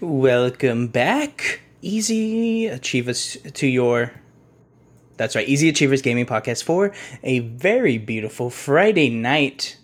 Welcome 0.00 0.88
back, 0.88 1.60
Easy 1.82 2.66
Achievers, 2.66 3.36
to 3.54 3.66
your. 3.66 4.12
That's 5.16 5.34
right, 5.34 5.48
Easy 5.48 5.68
Achievers 5.68 6.02
Gaming 6.02 6.26
Podcast 6.26 6.62
for 6.62 6.94
a 7.22 7.40
very 7.40 7.98
beautiful 7.98 8.50
Friday 8.50 9.10
night. 9.10 9.76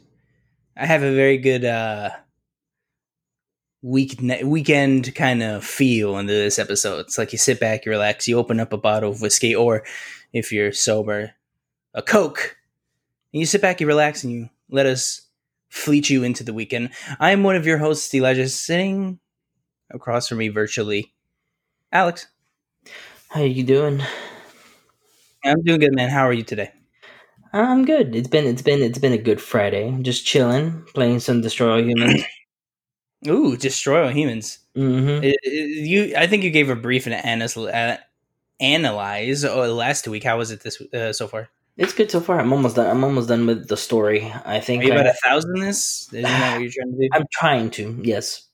I 0.77 0.87
have 0.87 1.03
a 1.03 1.15
very 1.15 1.39
good 1.39 1.65
uh, 1.65 2.11
week 3.83 4.19
weekend 4.43 5.15
kind 5.15 5.43
of 5.43 5.65
feel 5.65 6.17
into 6.19 6.33
this 6.33 6.59
episode. 6.59 7.01
It's 7.01 7.19
like 7.19 7.33
you 7.33 7.39
sit 7.39 7.61
back, 7.61 7.85
you 7.85 7.93
relax, 7.93 8.27
you 8.27 8.39
open 8.39 8.61
up 8.61 8.73
a 8.73 8.79
bottle 8.79 9.11
of 9.11 9.21
whiskey, 9.21 9.55
or 9.55 9.85
if 10.33 10.53
you're 10.53 10.73
sober, 10.73 11.33
a 11.93 12.03
Coke, 12.03 12.57
and 13.33 13.41
you 13.41 13.47
sit 13.47 13.61
back, 13.61 13.81
you 13.81 13.87
relax, 13.87 14.25
and 14.25 14.33
you 14.33 14.51
let 14.71 14.87
us 14.87 15.21
fleet 15.75 16.09
you 16.09 16.23
into 16.23 16.45
the 16.45 16.55
weekend. 16.55 16.91
I 17.19 17.33
am 17.33 17.43
one 17.43 17.57
of 17.57 17.67
your 17.67 17.79
hosts, 17.79 18.15
Elijah, 18.15 18.49
sitting 18.49 19.19
across 19.91 20.29
from 20.29 20.39
me 20.39 20.49
virtually. 20.49 21.13
Alex. 21.93 22.29
How 23.29 23.43
you 23.43 23.65
doing? 23.65 24.01
I'm 25.45 25.61
doing 25.63 25.81
good, 25.81 25.95
man. 25.95 26.09
How 26.11 26.27
are 26.27 26.33
you 26.33 26.45
today? 26.45 26.71
I'm 27.53 27.85
good. 27.85 28.15
It's 28.15 28.29
been 28.29 28.47
it's 28.47 28.63
been 28.63 28.83
it's 28.83 28.99
been 28.99 29.13
a 29.13 29.19
good 29.19 29.41
Friday. 29.41 29.97
Just 30.03 30.25
chilling, 30.25 30.85
playing 30.95 31.21
some 31.21 31.41
Destroy 31.41 31.73
All 31.73 31.83
Humans. 31.83 32.23
Ooh, 33.29 33.57
Destroy 33.57 34.05
All 34.05 34.11
Humans. 34.11 34.59
Mm-hmm. 34.77 35.25
It- 35.25 35.41
it- 35.43 35.87
you, 35.89 36.15
I 36.17 36.27
think 36.27 36.45
you 36.45 36.51
gave 36.51 36.71
a 36.71 36.77
brief 36.77 37.07
and 37.07 37.43
uh, 37.43 37.97
analyze 38.61 39.45
uh, 39.45 39.73
last 39.73 40.07
week. 40.09 40.25
How 40.25 40.39
was 40.39 40.51
it 40.53 40.63
this 40.63 40.81
uh, 40.93 41.13
so 41.13 41.27
far? 41.29 41.49
It's 41.77 41.93
good 41.93 42.11
so 42.11 42.21
far. 42.21 42.39
I'm 42.41 42.53
almost 42.53 42.77
done. 42.77 42.89
I'm 42.89 43.03
almost 43.05 43.29
done 43.29 43.47
with 43.47 43.69
the 43.69 43.77
story. 43.77 44.33
I 44.45 44.61
Are 44.61 44.61
think 44.61 44.85
you 44.85 44.93
about 44.93 45.07
I, 45.07 45.09
a 45.09 45.15
thousand? 45.15 45.59
This 45.61 46.09
isn't 46.13 46.39
that 46.39 46.51
what 46.51 46.61
you're 46.61 46.71
trying 46.71 46.93
to 46.93 46.99
do? 46.99 47.09
I'm 47.13 47.27
trying 47.33 47.71
to. 47.73 48.01
Yes. 48.03 48.49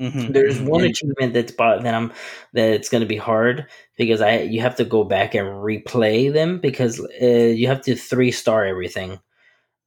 Mhm, 0.00 0.32
There's 0.32 0.60
mhm. 0.60 0.68
one 0.68 0.84
achievement 0.84 1.34
that's 1.34 1.52
bought 1.52 1.82
that 1.82 1.94
I'm 1.94 2.12
that 2.54 2.70
it's 2.70 2.88
going 2.88 3.00
to 3.02 3.06
be 3.08 3.16
hard 3.16 3.66
because 3.96 4.20
I 4.20 4.40
you 4.42 4.60
have 4.60 4.76
to 4.76 4.84
go 4.84 5.04
back 5.04 5.34
and 5.34 5.48
replay 5.48 6.32
them 6.32 6.60
because 6.60 7.00
uh, 7.00 7.26
you 7.26 7.66
have 7.68 7.82
to 7.82 7.96
three 7.96 8.30
star 8.30 8.64
everything, 8.64 9.18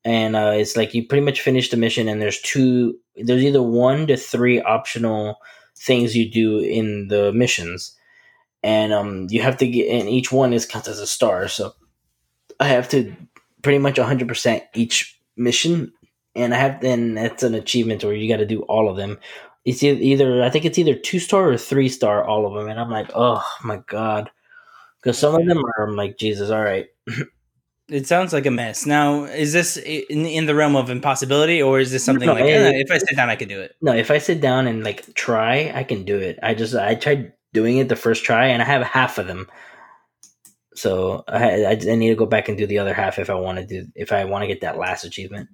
and 0.05 0.35
uh, 0.35 0.53
it's 0.55 0.77
like 0.77 0.93
you 0.93 1.07
pretty 1.07 1.25
much 1.25 1.41
finish 1.41 1.69
the 1.71 1.77
mission 1.77 2.09
and 2.09 2.21
there's 2.21 2.41
two 2.41 2.97
there's 3.15 3.43
either 3.43 3.63
one 3.63 4.07
to 4.07 4.17
three 4.17 4.61
optional 4.61 5.37
things 5.77 6.15
you 6.15 6.29
do 6.31 6.59
in 6.59 7.07
the 7.09 7.33
missions, 7.33 7.95
and 8.63 8.93
um 8.93 9.27
you 9.31 9.41
have 9.41 9.57
to 9.57 9.67
get 9.67 9.89
and 9.89 10.09
each 10.09 10.31
one 10.31 10.53
is 10.53 10.65
counts 10.65 10.87
as 10.89 10.99
a 10.99 11.07
star. 11.07 11.47
So 11.47 11.73
I 12.61 12.67
have 12.67 12.87
to 12.89 13.13
pretty 13.61 13.79
much 13.79 13.97
100 13.97 14.27
percent 14.27 14.63
each 14.73 15.19
mission, 15.35 15.91
and 16.35 16.53
I 16.53 16.57
have 16.57 16.79
then 16.81 17.15
that's 17.15 17.43
an 17.43 17.55
achievement 17.55 18.03
where 18.03 18.13
you 18.13 18.29
got 18.29 18.37
to 18.37 18.45
do 18.45 18.61
all 18.63 18.89
of 18.89 18.95
them 18.97 19.19
it's 19.65 19.83
either 19.83 20.41
I 20.43 20.49
think 20.49 20.65
it's 20.65 20.79
either 20.79 20.95
two 20.95 21.19
star 21.19 21.49
or 21.49 21.57
three 21.57 21.89
star 21.89 22.23
all 22.25 22.47
of 22.47 22.53
them, 22.53 22.67
and 22.69 22.79
I'm 22.79 22.89
like, 22.89 23.11
oh 23.13 23.43
my 23.63 23.77
god, 23.87 24.29
because 24.99 25.17
some 25.19 25.35
of 25.35 25.45
them 25.45 25.59
are 25.63 25.87
I'm 25.87 25.95
like 25.95 26.17
Jesus, 26.17 26.49
all 26.49 26.63
right, 26.63 26.87
It 27.89 28.07
sounds 28.07 28.31
like 28.31 28.45
a 28.45 28.51
mess. 28.51 28.85
Now, 28.85 29.25
is 29.25 29.51
this 29.51 29.75
in, 29.75 30.25
in 30.25 30.45
the 30.45 30.55
realm 30.55 30.77
of 30.77 30.89
impossibility, 30.89 31.61
or 31.61 31.79
is 31.79 31.91
this 31.91 32.03
something 32.05 32.25
No, 32.27 32.33
like 32.35 32.45
it- 32.45 32.75
eh, 32.75 32.81
if 32.85 32.89
I 32.89 32.97
sit 32.99 33.17
down, 33.17 33.29
I 33.29 33.35
could 33.35 33.49
do 33.49 33.59
it? 33.59 33.75
no, 33.81 33.93
if 33.93 34.09
I 34.09 34.17
sit 34.17 34.39
down 34.39 34.65
and 34.67 34.83
like 34.83 35.13
try, 35.13 35.71
I 35.75 35.83
can 35.83 36.03
do 36.05 36.17
it. 36.17 36.39
I 36.41 36.53
just 36.53 36.73
I 36.73 36.95
tried 36.95 37.33
doing 37.53 37.77
it 37.77 37.89
the 37.89 37.95
first 37.97 38.23
try, 38.23 38.47
and 38.47 38.61
I 38.61 38.65
have 38.65 38.81
half 38.83 39.17
of 39.17 39.27
them, 39.27 39.47
so 40.75 41.23
I 41.27 41.65
I, 41.65 41.71
I 41.71 41.95
need 41.95 42.09
to 42.09 42.15
go 42.15 42.25
back 42.25 42.49
and 42.49 42.57
do 42.57 42.67
the 42.67 42.79
other 42.79 42.93
half 42.93 43.19
if 43.19 43.29
I 43.29 43.35
want 43.35 43.59
to 43.59 43.65
do 43.65 43.87
if 43.95 44.11
I 44.11 44.25
want 44.25 44.43
to 44.43 44.47
get 44.47 44.61
that 44.61 44.77
last 44.77 45.03
achievement. 45.03 45.49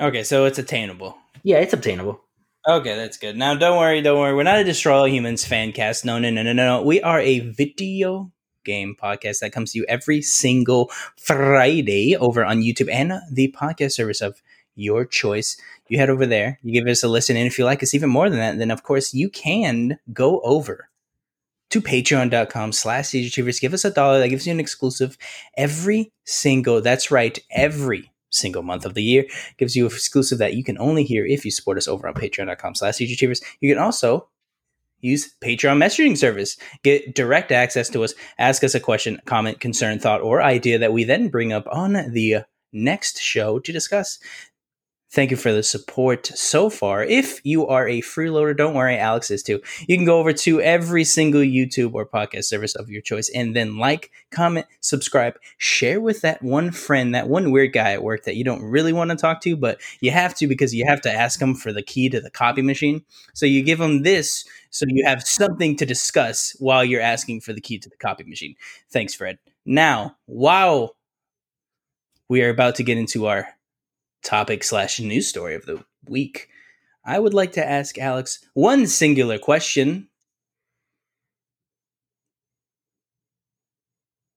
Okay, 0.00 0.22
so 0.22 0.44
it's 0.44 0.58
attainable. 0.58 1.16
Yeah, 1.42 1.58
it's 1.58 1.72
obtainable. 1.72 2.20
Okay, 2.68 2.94
that's 2.94 3.16
good. 3.16 3.36
Now, 3.36 3.54
don't 3.54 3.78
worry, 3.78 4.02
don't 4.02 4.18
worry. 4.18 4.34
We're 4.34 4.42
not 4.42 4.58
a 4.58 4.64
Destroy 4.64 4.94
All 4.94 5.08
Humans 5.08 5.46
fan 5.46 5.72
cast. 5.72 6.04
No, 6.04 6.18
no, 6.18 6.28
no, 6.28 6.42
no, 6.42 6.52
no. 6.52 6.82
We 6.82 7.00
are 7.00 7.18
a 7.18 7.38
video 7.38 8.32
game 8.64 8.94
podcast 9.00 9.38
that 9.38 9.52
comes 9.52 9.72
to 9.72 9.78
you 9.78 9.86
every 9.88 10.20
single 10.20 10.90
Friday 11.16 12.16
over 12.16 12.44
on 12.44 12.60
YouTube 12.60 12.92
and 12.92 13.14
the 13.32 13.54
podcast 13.58 13.92
service 13.92 14.20
of 14.20 14.42
your 14.74 15.06
choice. 15.06 15.56
You 15.88 15.98
head 15.98 16.10
over 16.10 16.26
there, 16.26 16.58
you 16.62 16.72
give 16.72 16.86
us 16.86 17.02
a 17.02 17.08
listen, 17.08 17.36
and 17.36 17.46
if 17.46 17.58
you 17.58 17.64
like 17.64 17.82
us 17.82 17.94
even 17.94 18.10
more 18.10 18.28
than 18.28 18.38
that, 18.38 18.58
then 18.58 18.70
of 18.70 18.82
course 18.82 19.14
you 19.14 19.30
can 19.30 19.98
go 20.12 20.40
over 20.42 20.89
to 21.70 21.80
patreon.com 21.80 22.72
slash 22.72 23.14
achievers. 23.14 23.60
Give 23.60 23.74
us 23.74 23.84
a 23.84 23.90
dollar. 23.90 24.18
That 24.18 24.28
gives 24.28 24.46
you 24.46 24.52
an 24.52 24.60
exclusive 24.60 25.16
every 25.56 26.12
single, 26.24 26.80
that's 26.80 27.10
right, 27.10 27.38
every 27.50 28.12
single 28.30 28.62
month 28.62 28.84
of 28.84 28.94
the 28.94 29.02
year 29.02 29.26
gives 29.58 29.74
you 29.74 29.86
an 29.86 29.92
exclusive 29.92 30.38
that 30.38 30.54
you 30.54 30.64
can 30.64 30.78
only 30.78 31.04
hear 31.04 31.26
if 31.26 31.44
you 31.44 31.50
support 31.50 31.76
us 31.76 31.88
over 31.88 32.06
on 32.06 32.14
patreon.com 32.14 32.74
slash 32.74 33.00
achievers. 33.00 33.42
You 33.60 33.72
can 33.72 33.82
also 33.82 34.28
use 35.00 35.34
Patreon 35.40 35.78
messaging 35.78 36.16
service. 36.16 36.56
Get 36.82 37.14
direct 37.14 37.52
access 37.52 37.88
to 37.90 38.04
us. 38.04 38.14
Ask 38.38 38.62
us 38.62 38.74
a 38.74 38.80
question, 38.80 39.20
comment, 39.24 39.60
concern, 39.60 39.98
thought, 39.98 40.20
or 40.20 40.42
idea 40.42 40.78
that 40.78 40.92
we 40.92 41.04
then 41.04 41.28
bring 41.28 41.52
up 41.52 41.66
on 41.70 41.92
the 42.12 42.44
next 42.72 43.20
show 43.20 43.58
to 43.58 43.72
discuss. 43.72 44.18
Thank 45.12 45.32
you 45.32 45.36
for 45.36 45.52
the 45.52 45.64
support 45.64 46.28
so 46.28 46.70
far. 46.70 47.02
If 47.02 47.44
you 47.44 47.66
are 47.66 47.88
a 47.88 48.00
freeloader, 48.00 48.56
don't 48.56 48.74
worry, 48.74 48.96
Alex 48.96 49.28
is 49.32 49.42
too. 49.42 49.60
You 49.88 49.96
can 49.96 50.04
go 50.04 50.20
over 50.20 50.32
to 50.32 50.60
every 50.60 51.02
single 51.02 51.40
YouTube 51.40 51.94
or 51.94 52.06
podcast 52.06 52.44
service 52.44 52.76
of 52.76 52.88
your 52.88 53.02
choice 53.02 53.28
and 53.34 53.56
then 53.56 53.76
like, 53.76 54.12
comment, 54.30 54.66
subscribe, 54.80 55.34
share 55.58 56.00
with 56.00 56.20
that 56.20 56.40
one 56.42 56.70
friend, 56.70 57.12
that 57.16 57.28
one 57.28 57.50
weird 57.50 57.72
guy 57.72 57.92
at 57.92 58.04
work 58.04 58.22
that 58.22 58.36
you 58.36 58.44
don't 58.44 58.62
really 58.62 58.92
want 58.92 59.10
to 59.10 59.16
talk 59.16 59.40
to, 59.40 59.56
but 59.56 59.80
you 60.00 60.12
have 60.12 60.32
to 60.36 60.46
because 60.46 60.72
you 60.72 60.84
have 60.86 61.00
to 61.00 61.12
ask 61.12 61.42
him 61.42 61.56
for 61.56 61.72
the 61.72 61.82
key 61.82 62.08
to 62.08 62.20
the 62.20 62.30
copy 62.30 62.62
machine. 62.62 63.02
So 63.34 63.46
you 63.46 63.64
give 63.64 63.80
him 63.80 64.04
this 64.04 64.44
so 64.70 64.84
you 64.88 65.04
have 65.06 65.26
something 65.26 65.74
to 65.78 65.86
discuss 65.86 66.54
while 66.60 66.84
you're 66.84 67.02
asking 67.02 67.40
for 67.40 67.52
the 67.52 67.60
key 67.60 67.78
to 67.80 67.88
the 67.88 67.96
copy 67.96 68.22
machine. 68.22 68.54
Thanks, 68.90 69.16
Fred. 69.16 69.40
Now, 69.66 70.16
while 70.26 70.94
we 72.28 72.44
are 72.44 72.48
about 72.48 72.76
to 72.76 72.84
get 72.84 72.96
into 72.96 73.26
our 73.26 73.48
topic 74.22 74.64
slash 74.64 75.00
news 75.00 75.26
story 75.28 75.54
of 75.54 75.66
the 75.66 75.84
week, 76.08 76.48
I 77.04 77.18
would 77.18 77.34
like 77.34 77.52
to 77.52 77.66
ask 77.66 77.98
Alex 77.98 78.38
one 78.54 78.86
singular 78.86 79.38
question. 79.38 80.08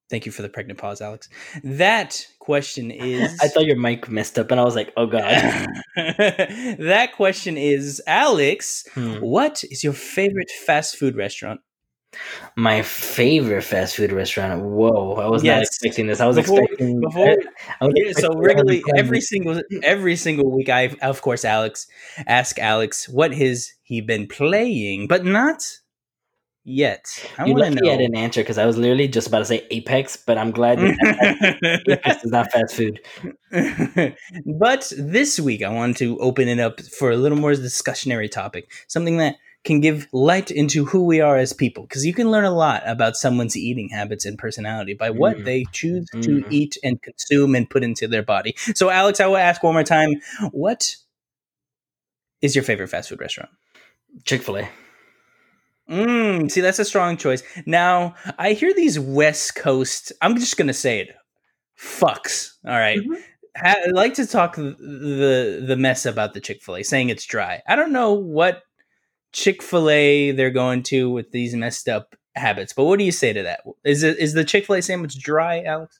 Thank 0.09 0.25
you 0.27 0.31
for 0.31 0.43
the 0.43 0.49
pregnant 0.49 0.79
pause, 0.79 1.01
Alex. 1.01 1.27
That 1.63 2.27
question 2.39 2.91
is 2.91 3.35
I 3.41 3.47
thought 3.47 3.65
your 3.65 3.77
mic 3.77 4.09
messed 4.09 4.37
up, 4.37 4.51
and 4.51 4.59
I 4.59 4.63
was 4.63 4.75
like, 4.75 4.93
oh 4.95 5.07
god. 5.07 5.23
that 5.95 7.09
question 7.15 7.57
is 7.57 8.01
Alex, 8.05 8.85
Hmm. 8.93 9.15
what 9.15 9.63
is 9.63 9.83
your 9.83 9.93
favorite 9.93 10.51
fast 10.65 10.97
food 10.97 11.15
restaurant? 11.15 11.61
My 12.55 12.81
favorite 12.81 13.63
fast 13.63 13.95
food 13.95 14.11
restaurant. 14.11 14.61
Whoa, 14.63 15.13
I 15.15 15.27
was 15.27 15.43
not 15.43 15.61
expecting 15.63 16.07
this. 16.07 16.19
I 16.19 16.25
was 16.27 16.35
Before- 16.37 16.61
expecting. 16.63 17.01
before- 17.01 17.37
I 17.81 17.85
was 17.85 17.93
Yeah, 17.95 18.11
so 18.13 18.33
regularly 18.35 18.83
every 18.95 19.21
single 19.21 19.61
every 19.83 20.15
single 20.15 20.51
week 20.51 20.69
I 20.69 20.95
of 21.01 21.21
course 21.21 21.43
Alex 21.45 21.87
ask 22.27 22.59
Alex 22.59 23.07
what 23.09 23.33
has 23.33 23.71
he 23.83 24.01
been 24.01 24.27
playing, 24.27 25.07
but 25.07 25.25
not 25.25 25.63
yet. 26.65 27.03
I 27.37 27.45
You 27.45 27.53
want 27.55 27.77
to 27.77 27.85
I 27.85 27.91
know. 27.91 27.97
didn't 27.97 28.15
answer 28.15 28.41
because 28.41 28.57
I 28.57 28.65
was 28.65 28.77
literally 28.77 29.07
just 29.09 29.27
about 29.27 29.39
to 29.39 29.45
say 29.45 29.67
Apex, 29.69 30.15
but 30.17 30.37
I'm 30.37 30.51
glad 30.51 30.79
that 30.79 31.81
Apex 31.89 32.23
is 32.23 32.31
not 32.31 32.51
fast 32.51 32.75
food. 32.75 33.01
but 34.59 34.91
this 34.97 35.39
week 35.39 35.61
I 35.63 35.69
wanted 35.69 35.97
to 35.97 36.17
open 36.19 36.47
it 36.47 36.59
up 36.59 36.81
for 36.81 37.11
a 37.11 37.17
little 37.17 37.37
more 37.37 37.51
discussionary 37.51 38.29
topic, 38.31 38.71
something 38.87 39.17
that 39.17 39.35
can 39.63 39.79
give 39.79 40.07
light 40.11 40.51
into 40.51 40.85
who 40.85 41.05
we 41.05 41.21
are 41.21 41.37
as 41.37 41.53
people 41.53 41.83
because 41.83 42.05
you 42.05 42.13
can 42.13 42.29
learn 42.29 42.43
a 42.43 42.51
lot 42.51 42.83
about 42.85 43.15
someone's 43.15 43.55
eating 43.55 43.89
habits 43.89 44.25
and 44.25 44.37
personality 44.37 44.93
by 44.93 45.09
what 45.09 45.37
Mm. 45.37 45.45
they 45.45 45.65
choose 45.71 46.07
to 46.21 46.41
Mm. 46.41 46.51
eat 46.51 46.77
and 46.83 47.01
consume 47.01 47.55
and 47.55 47.69
put 47.69 47.83
into 47.83 48.07
their 48.07 48.23
body. 48.23 48.55
So 48.75 48.89
Alex, 48.89 49.19
I 49.19 49.25
will 49.27 49.37
ask 49.37 49.63
one 49.63 49.73
more 49.73 49.83
time, 49.83 50.15
what 50.51 50.95
is 52.41 52.55
your 52.55 52.63
favorite 52.63 52.89
fast 52.89 53.09
food 53.09 53.21
restaurant? 53.21 53.51
Chick 54.25 54.41
Fil 54.43 54.57
A. 54.57 54.69
Mm, 55.89 56.49
see, 56.49 56.61
that's 56.61 56.79
a 56.79 56.85
strong 56.85 57.17
choice. 57.17 57.43
Now, 57.65 58.15
I 58.37 58.53
hear 58.53 58.73
these 58.73 58.99
West 58.99 59.55
Coast, 59.55 60.11
I'm 60.21 60.35
just 60.37 60.55
going 60.57 60.67
to 60.67 60.73
say 60.73 60.99
it, 60.99 61.15
fucks. 61.77 62.51
All 62.65 62.71
right. 62.77 62.99
Mhm. 62.99 63.21
I 63.55 63.85
like 63.91 64.15
to 64.15 64.25
talk 64.25 64.55
the 64.55 65.63
the 65.67 65.75
mess 65.77 66.05
about 66.07 66.33
the 66.33 66.39
Chick 66.41 66.63
Fil 66.63 66.77
A, 66.77 66.83
saying 66.83 67.09
it's 67.09 67.25
dry. 67.25 67.61
I 67.67 67.75
don't 67.75 67.91
know 67.91 68.13
what 68.13 68.63
Chick 69.33 69.61
Fil 69.61 69.89
A 69.89 70.31
they're 70.31 70.49
going 70.51 70.83
to 70.83 71.09
with 71.09 71.31
these 71.31 71.53
messed 71.55 71.89
up 71.89 72.15
habits, 72.35 72.71
but 72.73 72.85
what 72.85 72.97
do 72.99 73.05
you 73.05 73.11
say 73.11 73.33
to 73.33 73.43
that? 73.43 73.61
Is 73.83 74.03
it 74.03 74.17
is 74.19 74.33
the 74.33 74.45
Chick 74.45 74.65
Fil 74.65 74.75
A 74.77 74.81
sandwich 74.81 75.19
dry, 75.19 75.61
Alex? 75.63 75.99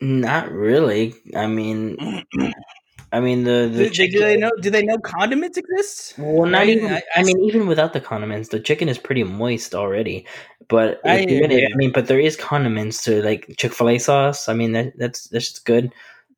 Not 0.00 0.50
really. 0.50 1.12
I 1.36 1.46
mean, 1.48 1.96
I 3.12 3.20
mean 3.20 3.44
the 3.44 3.68
the 3.72 3.84
Do, 3.84 3.88
do 3.88 3.90
chicken. 3.90 4.20
they 4.20 4.36
know? 4.36 4.50
Do 4.60 4.70
they 4.70 4.82
know 4.84 4.98
condiments 4.98 5.56
exist? 5.58 6.14
Well, 6.18 6.46
not 6.46 6.58
Right? 6.60 6.68
even. 6.68 6.92
I- 6.92 6.96
I, 7.16 7.20
I 7.20 7.22
mean, 7.24 7.40
even 7.42 7.66
without 7.66 7.92
the 7.94 8.00
condiments, 8.00 8.50
the 8.50 8.60
chicken 8.60 8.88
is 8.88 8.98
pretty 8.98 9.24
moist 9.24 9.74
already. 9.74 10.26
But 10.68 11.00
I 11.04 11.20
if- 11.20 11.42
agree. 11.42 11.64
I 11.66 11.76
mean, 11.76 11.90
but 11.92 12.06
there 12.06 12.20
is 12.20 12.36
condiments 12.36 13.02
to 13.04 13.22
like 13.22 13.54
Chick 13.56 13.72
Fil 13.72 13.88
A 13.88 13.98
sauce. 13.98 14.48
I 14.48 14.54
mean, 14.54 14.72
that, 14.72 14.96
that's 14.98 15.24
that's 15.28 15.48
just 15.50 15.64
good. 15.64 15.92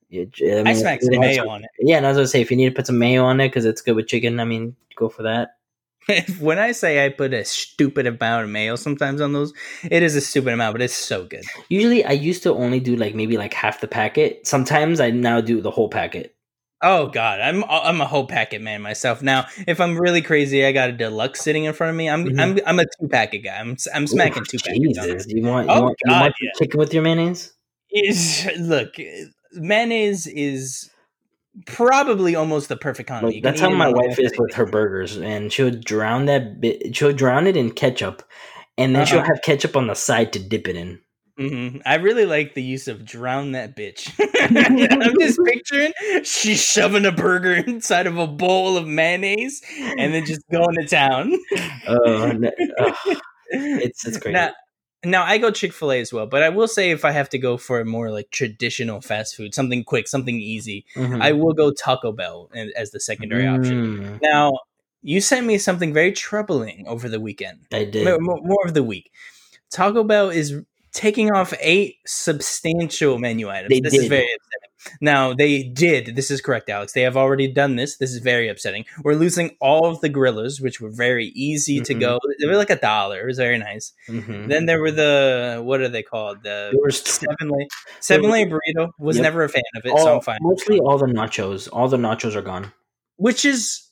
Yeah, 0.08 0.24
I 0.40 0.60
I 0.60 0.62
mean, 0.62 0.74
smack 0.76 0.98
if 1.02 1.04
some 1.12 1.20
mayo 1.20 1.48
on 1.48 1.64
it. 1.64 1.70
Yeah, 1.80 1.96
and 1.98 2.06
I 2.06 2.08
was 2.10 2.16
gonna 2.18 2.26
say 2.28 2.40
if 2.40 2.50
you 2.50 2.56
need 2.56 2.68
to 2.70 2.74
put 2.74 2.86
some 2.86 2.98
mayo 2.98 3.24
on 3.24 3.40
it 3.40 3.48
because 3.48 3.64
it's 3.64 3.82
good 3.82 3.94
with 3.96 4.06
chicken, 4.08 4.40
I 4.40 4.44
mean, 4.44 4.74
go 4.96 5.08
for 5.08 5.22
that. 5.24 5.56
when 6.40 6.58
I 6.58 6.72
say 6.72 7.04
I 7.04 7.08
put 7.10 7.32
a 7.34 7.44
stupid 7.44 8.06
amount 8.06 8.44
of 8.44 8.50
mayo 8.50 8.76
sometimes 8.76 9.20
on 9.20 9.32
those, 9.32 9.52
it 9.90 10.02
is 10.02 10.16
a 10.16 10.20
stupid 10.20 10.52
amount, 10.52 10.74
but 10.74 10.82
it's 10.82 10.94
so 10.94 11.24
good. 11.24 11.44
Usually, 11.68 12.04
I 12.04 12.12
used 12.12 12.42
to 12.44 12.54
only 12.54 12.80
do 12.80 12.96
like 12.96 13.14
maybe 13.14 13.36
like 13.36 13.54
half 13.54 13.80
the 13.80 13.88
packet. 13.88 14.46
Sometimes 14.46 15.00
I 15.00 15.10
now 15.10 15.40
do 15.40 15.60
the 15.60 15.70
whole 15.70 15.88
packet. 15.88 16.34
Oh 16.82 17.08
god, 17.08 17.40
I'm 17.40 17.62
I'm 17.64 18.00
a 18.00 18.06
whole 18.06 18.26
packet 18.26 18.62
man 18.62 18.80
myself. 18.80 19.20
Now, 19.20 19.46
if 19.68 19.80
I'm 19.80 19.98
really 19.98 20.22
crazy, 20.22 20.64
I 20.64 20.72
got 20.72 20.88
a 20.88 20.92
deluxe 20.92 21.42
sitting 21.42 21.64
in 21.64 21.74
front 21.74 21.90
of 21.90 21.96
me. 21.96 22.08
I'm 22.08 22.24
Mhm. 22.24 22.40
I'm 22.40 22.58
I'm 22.66 22.78
a 22.80 22.84
two 22.98 23.08
packet 23.08 23.40
guy. 23.40 23.58
I'm 23.58 23.76
I'm 23.94 24.06
smacking 24.06 24.42
Ooh, 24.42 24.46
two 24.46 24.58
packets. 24.58 24.80
Jesus, 24.80 25.26
it. 25.26 25.36
you 25.36 25.42
want 25.46 25.68
you 25.68 25.74
Oh, 25.74 25.82
want, 25.82 25.96
you 26.06 26.10
God, 26.12 26.20
want 26.22 26.34
yeah. 26.40 26.50
chicken 26.58 26.78
with 26.80 26.94
your 26.94 27.02
mayonnaise? 27.02 27.52
Is 27.90 28.48
look, 28.58 28.94
mayonnaise 29.52 30.26
is 30.26 30.88
probably 31.66 32.34
almost 32.34 32.68
the 32.68 32.76
perfect 32.76 33.08
combo. 33.08 33.28
Like, 33.28 33.42
that's 33.42 33.60
how 33.60 33.70
my 33.70 33.88
wife 33.88 34.18
is 34.18 34.32
with 34.38 34.54
her 34.54 34.66
burgers, 34.66 35.16
and 35.16 35.52
she'll 35.52 35.70
drown 35.70 36.26
that 36.26 36.60
bit. 36.60 36.94
She'll 36.96 37.12
drown 37.12 37.46
it 37.46 37.56
in 37.56 37.70
ketchup, 37.72 38.22
and 38.78 38.94
then 38.94 39.06
she'll 39.06 39.18
Uh-huh. 39.18 39.28
have 39.34 39.42
ketchup 39.42 39.76
on 39.76 39.86
the 39.86 39.94
side 39.94 40.32
to 40.34 40.38
dip 40.38 40.68
it 40.68 40.76
in. 40.76 41.00
hmm 41.38 41.78
I 41.86 41.94
really 41.96 42.26
like 42.26 42.54
the 42.54 42.62
use 42.62 42.86
of 42.88 43.04
drown 43.04 43.52
that 43.52 43.74
bitch. 43.76 44.10
I'm 45.02 45.18
just 45.18 45.38
picturing 45.44 45.92
she's 46.24 46.62
shoving 46.62 47.06
a 47.06 47.12
burger 47.12 47.54
inside 47.54 48.06
of 48.06 48.18
a 48.18 48.26
bowl 48.26 48.76
of 48.76 48.86
mayonnaise 48.86 49.62
and 49.98 50.12
then 50.14 50.26
just 50.26 50.42
going 50.52 50.76
to 50.76 50.86
town. 50.86 51.32
Oh, 51.88 52.32
it's 53.52 54.06
it's 54.06 54.18
crazy. 54.18 54.32
Now, 54.34 54.52
now 55.04 55.24
I 55.24 55.38
go 55.38 55.50
Chick 55.50 55.72
Fil 55.72 55.92
A 55.92 56.00
as 56.00 56.12
well, 56.12 56.26
but 56.26 56.42
I 56.42 56.48
will 56.50 56.68
say 56.68 56.90
if 56.90 57.04
I 57.04 57.10
have 57.12 57.28
to 57.30 57.38
go 57.38 57.56
for 57.56 57.80
a 57.80 57.84
more 57.84 58.10
like 58.10 58.30
traditional 58.30 59.00
fast 59.00 59.36
food, 59.36 59.54
something 59.54 59.84
quick, 59.84 60.08
something 60.08 60.38
easy, 60.40 60.84
Mhm. 60.94 61.20
I 61.22 61.32
will 61.32 61.52
go 61.54 61.70
Taco 61.72 62.12
Bell 62.12 62.50
as 62.76 62.90
the 62.90 63.00
secondary 63.00 63.46
option. 63.46 63.98
Mm, 63.98 64.22
Now, 64.22 64.52
you 65.02 65.20
sent 65.20 65.46
me 65.46 65.56
something 65.58 65.94
very 65.94 66.12
troubling 66.12 66.84
over 66.86 67.08
the 67.08 67.20
weekend, 67.20 67.60
I 67.72 67.84
did. 67.84 68.04
more, 68.20 68.38
more 68.42 68.66
of 68.66 68.74
the 68.74 68.82
week. 68.82 69.10
Taco 69.70 70.04
Bell 70.04 70.30
is 70.30 70.60
taking 70.92 71.30
off 71.30 71.54
eight 71.60 71.96
substantial 72.06 73.18
menu 73.18 73.48
items. 73.48 73.70
They 73.70 73.80
this 73.80 73.94
is 73.94 74.08
very 74.08 74.24
upsetting. 74.24 74.69
Now, 75.00 75.34
they 75.34 75.62
did. 75.62 76.16
This 76.16 76.30
is 76.30 76.40
correct, 76.40 76.68
Alex. 76.68 76.92
They 76.92 77.02
have 77.02 77.16
already 77.16 77.46
done 77.52 77.76
this. 77.76 77.96
This 77.98 78.12
is 78.12 78.18
very 78.18 78.48
upsetting. 78.48 78.84
We're 79.04 79.14
losing 79.14 79.56
all 79.60 79.86
of 79.86 80.00
the 80.00 80.08
gorillas, 80.08 80.60
which 80.60 80.80
were 80.80 80.90
very 80.90 81.26
easy 81.34 81.80
to 81.80 81.94
Mhm. 81.94 82.00
go. 82.00 82.18
They 82.40 82.46
were 82.46 82.56
like 82.56 82.70
a 82.70 82.76
dollar. 82.76 83.20
It 83.22 83.26
was 83.26 83.36
very 83.38 83.58
nice. 83.58 83.92
Mhm. 84.08 84.48
Then 84.48 84.66
there 84.66 84.80
were 84.80 84.90
the 84.90 85.60
what 85.62 85.80
are 85.80 85.88
they 85.88 86.02
called? 86.02 86.38
The 86.42 86.70
There 86.72 86.80
was 86.82 87.00
seven 87.02 87.48
layer 87.48 87.66
seven 88.00 88.30
layer 88.30 88.46
burrito. 88.46 88.90
Was 88.98 89.16
Yep. 89.16 89.22
never 89.22 89.44
a 89.44 89.48
fan 89.48 89.62
of 89.76 89.84
it, 89.84 89.98
so 89.98 90.14
I'm 90.16 90.20
fine. 90.22 90.38
mostly 90.40 90.78
all 90.78 90.98
the 90.98 91.06
nachos. 91.06 91.68
All 91.72 91.88
the 91.88 91.96
nachos 91.98 92.34
are 92.34 92.42
gone. 92.42 92.72
Which 93.16 93.44
is 93.44 93.82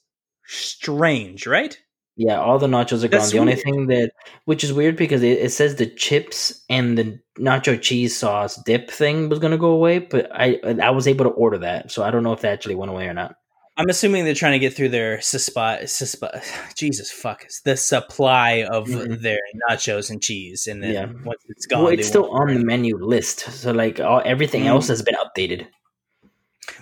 strange, 0.47 1.47
right? 1.47 1.79
Yeah, 2.21 2.41
all 2.41 2.59
the 2.59 2.67
nachos 2.67 3.05
are 3.05 3.09
gone. 3.09 3.21
That's 3.21 3.31
the 3.31 3.39
only 3.39 3.55
thing 3.55 3.87
that, 3.87 4.11
which 4.45 4.65
is 4.65 4.73
weird 4.73 4.97
because 4.97 5.23
it, 5.23 5.39
it 5.39 5.53
says 5.53 5.77
the 5.77 5.87
chips 5.87 6.65
and 6.69 6.99
the 6.99 7.21
nacho 7.39 7.81
cheese 7.81 8.17
sauce 8.17 8.57
dip 8.65 8.91
thing 8.91 9.29
was 9.29 9.39
gonna 9.39 9.57
go 9.57 9.71
away, 9.71 10.01
but 10.01 10.29
I 10.35 10.59
I 10.83 10.91
was 10.91 11.07
able 11.07 11.25
to 11.27 11.31
order 11.31 11.59
that, 11.59 11.93
so 11.93 12.03
I 12.03 12.11
don't 12.11 12.25
know 12.25 12.33
if 12.33 12.41
that 12.41 12.53
actually 12.53 12.75
went 12.75 12.91
away 12.91 13.07
or 13.07 13.15
not. 13.15 13.37
I'm 13.77 13.89
assuming 13.89 14.25
they're 14.25 14.35
trying 14.35 14.55
to 14.55 14.59
get 14.59 14.75
through 14.75 14.89
their 14.89 15.19
suspi- 15.19 15.83
suspi- 15.85 16.75
Jesus 16.77 17.13
fuck 17.13 17.47
the 17.65 17.77
supply 17.77 18.65
of 18.69 18.89
Mhm. 18.89 19.21
their 19.23 19.39
nachos 19.71 20.11
and 20.11 20.21
cheese, 20.21 20.67
and 20.67 20.83
then 20.83 20.93
Yeah. 20.93 21.07
once 21.25 21.41
it's 21.49 21.67
gone, 21.67 21.85
well, 21.85 21.93
it's 21.93 22.09
still 22.09 22.29
on 22.33 22.49
the 22.53 22.65
menu 22.65 22.97
list, 22.99 23.39
so 23.41 23.71
like 23.71 24.01
all, 24.01 24.21
everything 24.25 24.65
Mm. 24.65 24.71
else 24.75 24.89
has 24.89 25.03
been 25.03 25.15
updated. 25.15 25.69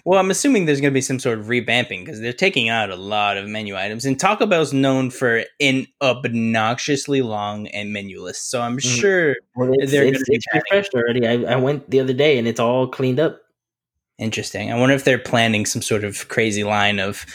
Well, 0.04 0.18
I'm 0.18 0.30
assuming 0.30 0.64
there's 0.66 0.80
going 0.80 0.92
to 0.92 0.94
be 0.94 1.00
some 1.00 1.18
sort 1.18 1.38
of 1.38 1.46
revamping 1.46 2.04
because 2.04 2.20
they're 2.20 2.32
taking 2.32 2.68
out 2.68 2.90
a 2.90 2.96
lot 2.96 3.36
of 3.36 3.46
menu 3.48 3.76
items, 3.76 4.04
and 4.04 4.18
Taco 4.18 4.46
Bell's 4.46 4.72
known 4.72 5.10
for 5.10 5.44
an 5.60 5.86
obnoxiously 6.02 7.22
long 7.22 7.66
and 7.68 7.92
menu 7.92 8.20
list. 8.22 8.50
So 8.50 8.60
I'm 8.62 8.78
Mhm. 8.78 9.00
sure 9.00 9.36
Well, 9.54 9.72
it's, 9.74 9.92
They're 9.92 10.04
it's, 10.04 10.22
it's 10.28 10.46
refreshed 10.54 10.94
already. 10.94 11.26
I, 11.26 11.52
I 11.52 11.56
went 11.56 11.88
the 11.90 12.00
other 12.00 12.12
day 12.12 12.38
and 12.38 12.46
it's 12.48 12.60
all 12.60 12.86
cleaned 12.88 13.20
up. 13.20 13.40
interesting. 14.18 14.72
I 14.72 14.78
wonder 14.78 14.94
if 14.94 15.04
they're 15.04 15.18
planning 15.18 15.66
some 15.66 15.82
sort 15.82 16.02
of 16.04 16.28
crazy 16.28 16.64
line 16.64 16.98
of 16.98 17.26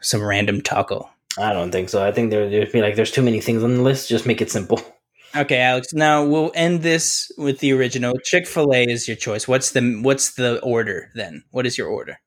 some 0.00 0.22
random 0.22 0.60
taco. 0.62 1.08
I 1.36 1.52
don't 1.52 1.72
think 1.72 1.88
so. 1.88 2.04
I 2.04 2.12
think 2.12 2.30
there 2.30 2.48
there'd 2.48 2.70
be 2.72 2.80
like 2.80 2.94
there's 2.96 3.10
too 3.10 3.22
many 3.22 3.40
things 3.40 3.62
on 3.64 3.74
the 3.74 3.82
list. 3.82 4.08
Just 4.08 4.26
make 4.26 4.40
it 4.40 4.50
simple. 4.50 4.80
Okay, 5.36 5.58
Alex. 5.60 5.92
Now 5.92 6.24
we'll 6.24 6.52
end 6.54 6.82
this 6.82 7.30
with 7.36 7.58
the 7.60 7.72
original. 7.72 8.14
Chick 8.24 8.46
Fil 8.46 8.72
A 8.72 8.84
is 8.84 9.06
your 9.06 9.16
choice. 9.16 9.46
What's 9.46 9.72
the 9.72 10.00
what's 10.02 10.34
the 10.34 10.58
order 10.60 11.10
then? 11.14 11.44
What 11.50 11.66
is 11.66 11.76
your 11.76 11.88
order? 11.88 12.18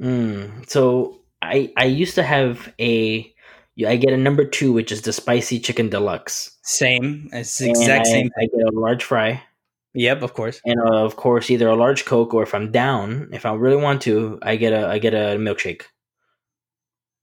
Mm, 0.00 0.68
so 0.68 1.20
I 1.42 1.72
I 1.76 1.84
used 1.86 2.14
to 2.14 2.22
have 2.22 2.72
a 2.80 3.30
I 3.86 3.96
get 3.96 4.12
a 4.12 4.16
number 4.16 4.44
two, 4.44 4.72
which 4.72 4.92
is 4.92 5.02
the 5.02 5.12
spicy 5.12 5.58
chicken 5.58 5.88
deluxe. 5.88 6.56
Same. 6.62 7.28
It's 7.32 7.58
the 7.58 7.66
And 7.68 7.76
exact 7.76 8.06
I, 8.06 8.10
same 8.10 8.30
I 8.36 8.40
thing. 8.40 8.48
get 8.56 8.74
a 8.74 8.78
large 8.78 9.02
fry, 9.02 9.42
Yep, 9.94 10.22
of 10.22 10.34
course. 10.34 10.60
and 10.64 10.78
uh, 10.80 11.04
of 11.04 11.16
course 11.16 11.50
either 11.50 11.68
a 11.68 11.74
large 11.76 12.04
coke 12.04 12.34
or 12.34 12.42
if 12.44 12.54
I'm 12.54 12.70
down, 12.70 13.30
if 13.32 13.44
I 13.44 13.52
really 13.54 13.82
want 13.82 14.02
to, 14.02 14.38
I 14.42 14.54
get 14.56 14.72
a 14.72 14.86
I 14.88 14.98
get 15.00 15.12
a 15.14 15.36
milkshake. 15.38 15.82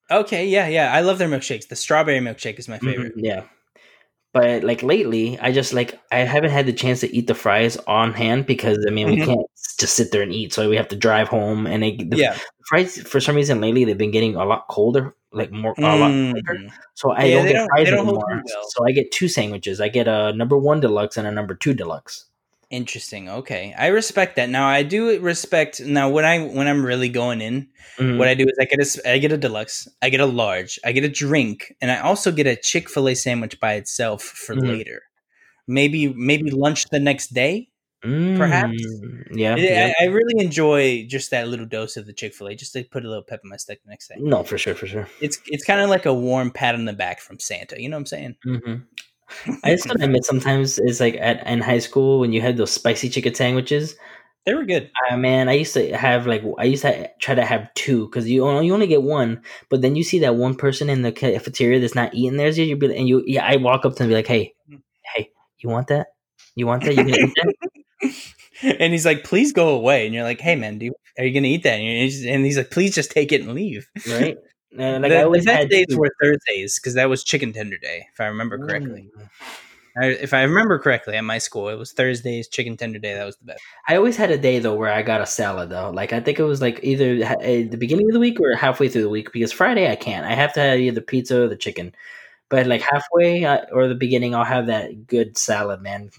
Okay, 0.10 0.46
yeah, 0.48 0.68
yeah. 0.68 0.92
I 0.94 1.00
love 1.02 1.20
their 1.20 1.30
milkshakes. 1.30 1.70
The 1.70 1.78
strawberry 1.78 2.20
milkshake 2.20 2.60
is 2.60 2.68
my 2.68 2.80
favorite. 2.80 3.16
Mhm, 3.16 3.24
yeah. 3.24 3.44
But 4.34 4.64
like 4.64 4.82
lately, 4.82 5.38
I 5.40 5.52
just 5.52 5.74
like 5.74 6.00
I 6.12 6.20
haven't 6.20 6.52
had 6.52 6.66
the 6.66 6.72
chance 6.74 7.02
to 7.02 7.14
eat 7.16 7.28
the 7.28 7.36
fries 7.36 7.76
on 7.88 8.14
hand 8.14 8.46
because 8.46 8.78
I 8.88 8.92
mean 8.92 9.08
we 9.10 9.18
Mhm. 9.18 9.26
can't 9.26 9.48
just 9.80 9.96
sit 9.96 10.12
there 10.12 10.22
and 10.22 10.32
eat, 10.34 10.54
so 10.54 10.70
we 10.70 10.78
have 10.78 10.88
to 10.90 10.96
drive 10.96 11.28
home. 11.28 11.68
And 11.68 11.84
they, 11.84 11.98
the 11.98 12.16
Yeah. 12.18 12.38
fries 12.68 13.02
for 13.02 13.20
some 13.20 13.36
reason 13.36 13.60
lately 13.60 13.84
they've 13.84 13.98
been 13.98 14.12
getting 14.12 14.36
a 14.36 14.46
lot 14.46 14.68
colder, 14.70 15.14
like 15.34 15.52
more 15.52 15.74
a 15.78 15.82
lot 15.82 16.32
quicker. 16.32 16.56
Mm. 16.56 16.72
So 16.94 17.12
I 17.12 17.26
Yeah, 17.26 17.36
don't 17.36 17.46
get 17.48 17.54
don't- 17.54 17.68
fries 17.68 17.90
don't 17.90 18.00
anymore. 18.08 18.26
well. 18.46 18.64
So 18.70 18.88
I 18.88 18.92
get 18.94 19.12
two 19.12 19.28
sandwiches. 19.28 19.82
I 19.82 19.90
get 19.90 20.08
a 20.08 20.32
number 20.34 20.58
one 20.58 20.80
deluxe 20.80 21.18
and 21.18 21.28
a 21.28 21.32
number 21.32 21.54
two 21.54 21.74
deluxe. 21.74 22.26
Interesting. 22.72 23.28
Okay, 23.30 23.76
I 23.78 23.88
respect 23.88 24.38
that. 24.38 24.50
Now 24.50 24.66
I 24.68 24.82
do 24.82 25.20
respect. 25.20 25.82
Now 25.82 26.10
when 26.10 26.24
I 26.26 26.40
when 26.40 26.68
I'm 26.70 26.86
really 26.86 27.10
going 27.10 27.42
in, 27.42 27.68
Mhm. 28.00 28.18
what 28.18 28.28
I 28.30 28.34
do 28.34 28.46
is 28.46 28.58
I 28.60 28.66
get 28.66 28.80
a 28.80 29.10
I 29.14 29.18
get 29.18 29.32
a 29.34 29.38
deluxe, 29.38 29.88
I 30.02 30.10
get 30.10 30.22
a 30.22 30.26
large, 30.26 30.80
I 30.86 30.94
get 30.94 31.04
a 31.04 31.10
drink, 31.10 31.76
and 31.82 31.92
I 31.92 32.00
also 32.00 32.32
get 32.32 32.48
a 32.48 32.56
Chick 32.56 32.90
Fil 32.90 33.10
A 33.10 33.14
sandwich 33.14 33.60
by 33.60 33.74
itself 33.74 34.24
for 34.24 34.56
Mhm. 34.56 34.68
later. 34.70 35.02
Maybe 35.68 36.14
maybe 36.16 36.50
lunch 36.50 36.86
the 36.90 37.00
next 37.00 37.34
day. 37.34 37.68
perhaps? 38.04 38.82
Mm, 38.82 39.28
yeah, 39.38 39.54
I- 39.54 39.58
yeah. 39.60 39.94
I, 40.00 40.06
I 40.06 40.08
really 40.08 40.44
enjoy 40.44 41.06
just 41.08 41.30
that 41.30 41.50
little 41.50 41.68
dose 41.68 41.98
of 41.98 42.08
the 42.08 42.14
Chick 42.14 42.34
Fil 42.34 42.48
A, 42.48 42.56
just 42.56 42.74
to 42.74 42.84
put 42.86 43.06
a 43.06 43.08
little 43.08 43.22
pep 43.24 43.42
in 43.44 43.50
my 43.52 43.58
step 43.58 43.78
the 43.86 43.92
next 43.92 44.08
day. 44.08 44.16
No, 44.18 44.44
for 44.44 44.58
sure, 44.58 44.74
for 44.74 44.88
sure. 44.88 45.08
It's 45.22 45.38
it's 45.48 45.64
kind 45.64 45.82
of 45.82 45.88
like 45.88 46.08
a 46.08 46.14
warm 46.14 46.50
pat 46.50 46.74
on 46.74 46.86
the 46.86 46.94
back 46.94 47.20
from 47.20 47.38
Santa. 47.38 47.80
You 47.80 47.90
know 47.90 47.98
what 47.98 48.02
I'm 48.02 48.06
saying? 48.08 48.36
I 49.64 49.72
just 49.72 49.88
gotta 49.88 50.04
admit, 50.04 50.26
sometimes 50.26 50.80
it's 50.80 51.00
like 51.00 51.16
at 51.16 51.46
in 51.48 51.62
high 51.62 51.80
school 51.80 52.20
when 52.20 52.34
you 52.34 52.42
had 52.42 52.58
those 52.58 52.72
spicy 52.72 53.10
chicken 53.10 53.34
sandwiches. 53.36 53.96
they 54.46 54.54
were 54.54 54.66
good. 54.66 54.92
Uh, 55.10 55.18
man, 55.18 55.50
I 55.50 55.54
used 55.54 55.74
to 55.76 55.96
have 55.96 56.28
like 56.28 56.44
I 56.58 56.66
used 56.66 56.84
to 56.84 57.10
try 57.20 57.36
to 57.36 57.46
have 57.46 57.74
two 57.76 58.08
because 58.08 58.30
you 58.30 58.46
only, 58.46 58.68
you 58.68 58.74
only 58.74 58.88
get 58.88 59.04
one, 59.04 59.42
but 59.70 59.82
then 59.82 59.96
you 59.96 60.04
see 60.04 60.20
that 60.20 60.36
one 60.36 60.56
person 60.56 60.90
in 60.90 61.02
the 61.04 61.12
cafeteria 61.12 61.80
that's 61.80 61.96
not 61.96 62.14
eating 62.14 62.38
theirs 62.38 62.58
yet. 62.58 62.68
You 62.68 62.76
be 62.78 62.96
and 62.96 63.08
you 63.08 63.24
yeah, 63.28 63.46
I 63.46 63.58
walk 63.58 63.86
up 63.86 63.94
to 63.94 63.98
them 64.00 64.06
and 64.06 64.12
be 64.12 64.16
like, 64.16 64.28
hey, 64.28 64.54
hey, 65.16 65.32
you 65.60 65.70
want 65.70 65.88
that? 65.88 66.08
You 66.56 66.68
want 66.68 66.84
that? 66.84 66.96
You 66.96 67.04
gonna 67.04 67.18
eat 67.18 67.34
that? 67.36 67.54
and 68.80 68.94
he's 68.94 69.06
like, 69.06 69.24
"Please 69.24 69.54
go 69.54 69.70
away." 69.70 70.06
And 70.06 70.14
you're 70.14 70.24
like, 70.24 70.42
"Hey, 70.42 70.56
man, 70.56 70.78
do 70.80 70.86
you, 70.88 70.94
are 71.18 71.26
you 71.26 71.34
gonna 71.34 71.48
eat 71.48 71.64
that?" 71.64 71.76
And, 71.76 72.26
and 72.28 72.46
he's 72.46 72.58
like, 72.58 72.72
"Please 72.72 72.94
just 72.96 73.12
take 73.12 73.32
it 73.32 73.42
and 73.42 73.54
leave." 73.54 73.88
right? 74.10 74.38
Uh, 74.78 75.00
like 75.00 75.12
the, 75.12 75.20
I 75.20 75.24
always 75.24 75.46
had 75.46 75.70
days 75.70 75.88
were 75.92 76.14
Thursdays 76.22 76.80
because 76.80 76.94
that 76.94 77.10
was 77.10 77.24
Chicken 77.24 77.52
Tender 77.52 77.78
Day, 77.78 78.08
if 78.14 78.20
I 78.20 78.28
remember 78.28 78.58
correctly. 78.58 79.10
Mm. 79.18 79.30
I, 79.98 80.06
if 80.06 80.34
I 80.34 80.44
remember 80.44 80.80
correctly, 80.80 81.18
at 81.18 81.24
my 81.24 81.38
school, 81.38 81.68
it 81.68 81.76
was 81.76 81.92
Thursdays, 81.92 82.48
Chicken 82.48 82.78
Tender 82.78 82.98
Day. 83.00 83.14
That 83.14 83.26
was 83.26 83.36
the 83.38 83.46
best. 83.46 83.62
I 83.88 83.98
always 83.98 84.16
had 84.16 84.32
a 84.32 84.38
day 84.38 84.60
though 84.60 84.76
where 84.76 84.92
I 84.92 85.02
got 85.02 85.20
a 85.20 85.26
salad 85.26 85.70
though. 85.70 85.90
Like 85.90 86.14
I 86.14 86.22
think 86.22 86.40
it 86.40 86.44
was 86.44 86.62
like 86.62 86.80
either 86.84 87.26
ha- 87.26 87.36
the 87.40 87.78
beginning 87.78 88.08
of 88.08 88.14
the 88.14 88.20
week 88.20 88.40
or 88.40 88.56
halfway 88.56 88.88
through 88.88 89.02
the 89.02 89.10
week 89.10 89.34
because 89.34 89.52
Friday 89.52 89.92
I 89.92 89.98
can't. 89.98 90.26
I 90.26 90.34
have 90.34 90.54
to 90.54 90.62
have 90.62 90.80
either 90.80 91.02
pizza 91.02 91.44
or 91.44 91.48
the 91.48 91.58
chicken. 91.58 91.94
But 92.48 92.68
like 92.68 92.82
halfway 92.82 93.44
uh, 93.44 93.66
or 93.72 93.88
the 93.88 93.96
beginning, 93.96 94.36
I'll 94.36 94.46
have 94.46 94.68
that 94.68 95.08
good 95.08 95.38
salad, 95.38 95.82
man. 95.82 96.12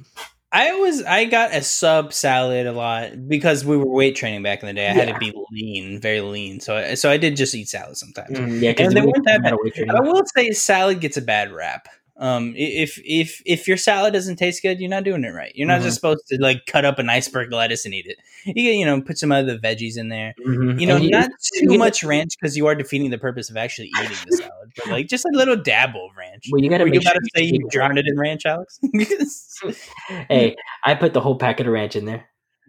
I 0.54 0.70
always 0.70 1.02
I 1.02 1.24
got 1.24 1.54
a 1.54 1.62
sub 1.62 2.12
salad 2.12 2.66
a 2.66 2.72
lot 2.72 3.26
because 3.26 3.64
we 3.64 3.74
were 3.74 3.86
weight 3.86 4.16
training 4.16 4.42
back 4.42 4.62
in 4.62 4.66
the 4.66 4.74
day. 4.74 4.86
I 4.86 4.92
had 4.92 5.08
to 5.08 5.18
be 5.18 5.32
lean, 5.50 5.98
very 5.98 6.20
lean. 6.20 6.60
So 6.60 6.76
I, 6.76 6.94
so 6.94 7.10
I 7.10 7.16
did 7.16 7.36
just 7.36 7.54
eat 7.54 7.70
salad 7.70 7.96
sometimes. 7.96 8.38
Mm, 8.38 8.60
yeah, 8.60 8.72
because 8.72 8.88
And 8.88 8.96
they 8.96 9.00
weren't 9.00 9.24
that 9.24 9.42
bad. 9.42 9.54
I 9.88 10.00
will 10.00 10.22
say 10.36 10.50
salad 10.50 11.00
gets 11.00 11.16
a 11.16 11.22
bad 11.22 11.52
rap. 11.52 11.88
Um, 12.22 12.54
if 12.56 13.00
if 13.04 13.42
if 13.44 13.66
your 13.66 13.76
salad 13.76 14.12
doesn't 14.14 14.36
taste 14.36 14.62
good, 14.62 14.78
you're 14.80 14.88
not 14.88 15.02
doing 15.02 15.24
it 15.24 15.30
right. 15.34 15.50
You're 15.56 15.66
not 15.66 15.80
Mhm. 15.80 15.84
just 15.84 15.96
supposed 15.96 16.24
to 16.28 16.38
like 16.40 16.66
cut 16.66 16.84
up 16.84 17.00
an 17.00 17.10
iceberg 17.10 17.52
lettuce 17.52 17.84
and 17.84 17.92
eat 17.92 18.06
it. 18.06 18.16
You 18.46 18.70
you 18.70 18.86
know 18.86 19.00
put 19.00 19.18
some 19.18 19.32
other 19.32 19.58
veggies 19.58 19.98
in 19.98 20.08
there. 20.08 20.32
Mhm. 20.46 20.80
You 20.80 20.86
know, 20.86 20.96
And 20.96 21.10
not 21.10 21.30
too 21.54 21.72
you- 21.72 21.78
much 21.78 22.04
ranch 22.04 22.30
because 22.40 22.56
you 22.56 22.66
are 22.68 22.76
defeating 22.76 23.10
the 23.10 23.18
purpose 23.18 23.50
of 23.50 23.56
actually 23.56 23.88
eating 24.00 24.16
the 24.30 24.36
salad. 24.36 24.70
But 24.76 24.86
like 24.88 25.08
just 25.08 25.24
a 25.24 25.30
little 25.36 25.56
dabble 25.56 26.06
of 26.10 26.16
ranch. 26.16 26.46
Well, 26.52 26.62
you 26.62 26.70
got 26.70 26.78
to 26.78 26.84
Were 26.84 26.88
you 26.88 27.00
make 27.00 27.02
about 27.02 27.14
sure 27.14 27.22
say 27.36 27.42
you 27.44 27.68
drowned 27.70 27.98
it 27.98 28.06
in 28.06 28.16
ranch, 28.16 28.46
Alex? 28.46 28.78
Hey, 30.28 30.54
I 30.84 30.94
put 30.94 31.14
the 31.14 31.20
whole 31.20 31.36
packet 31.38 31.66
of 31.66 31.72
ranch 31.72 31.96
in 31.96 32.04
there. 32.04 32.24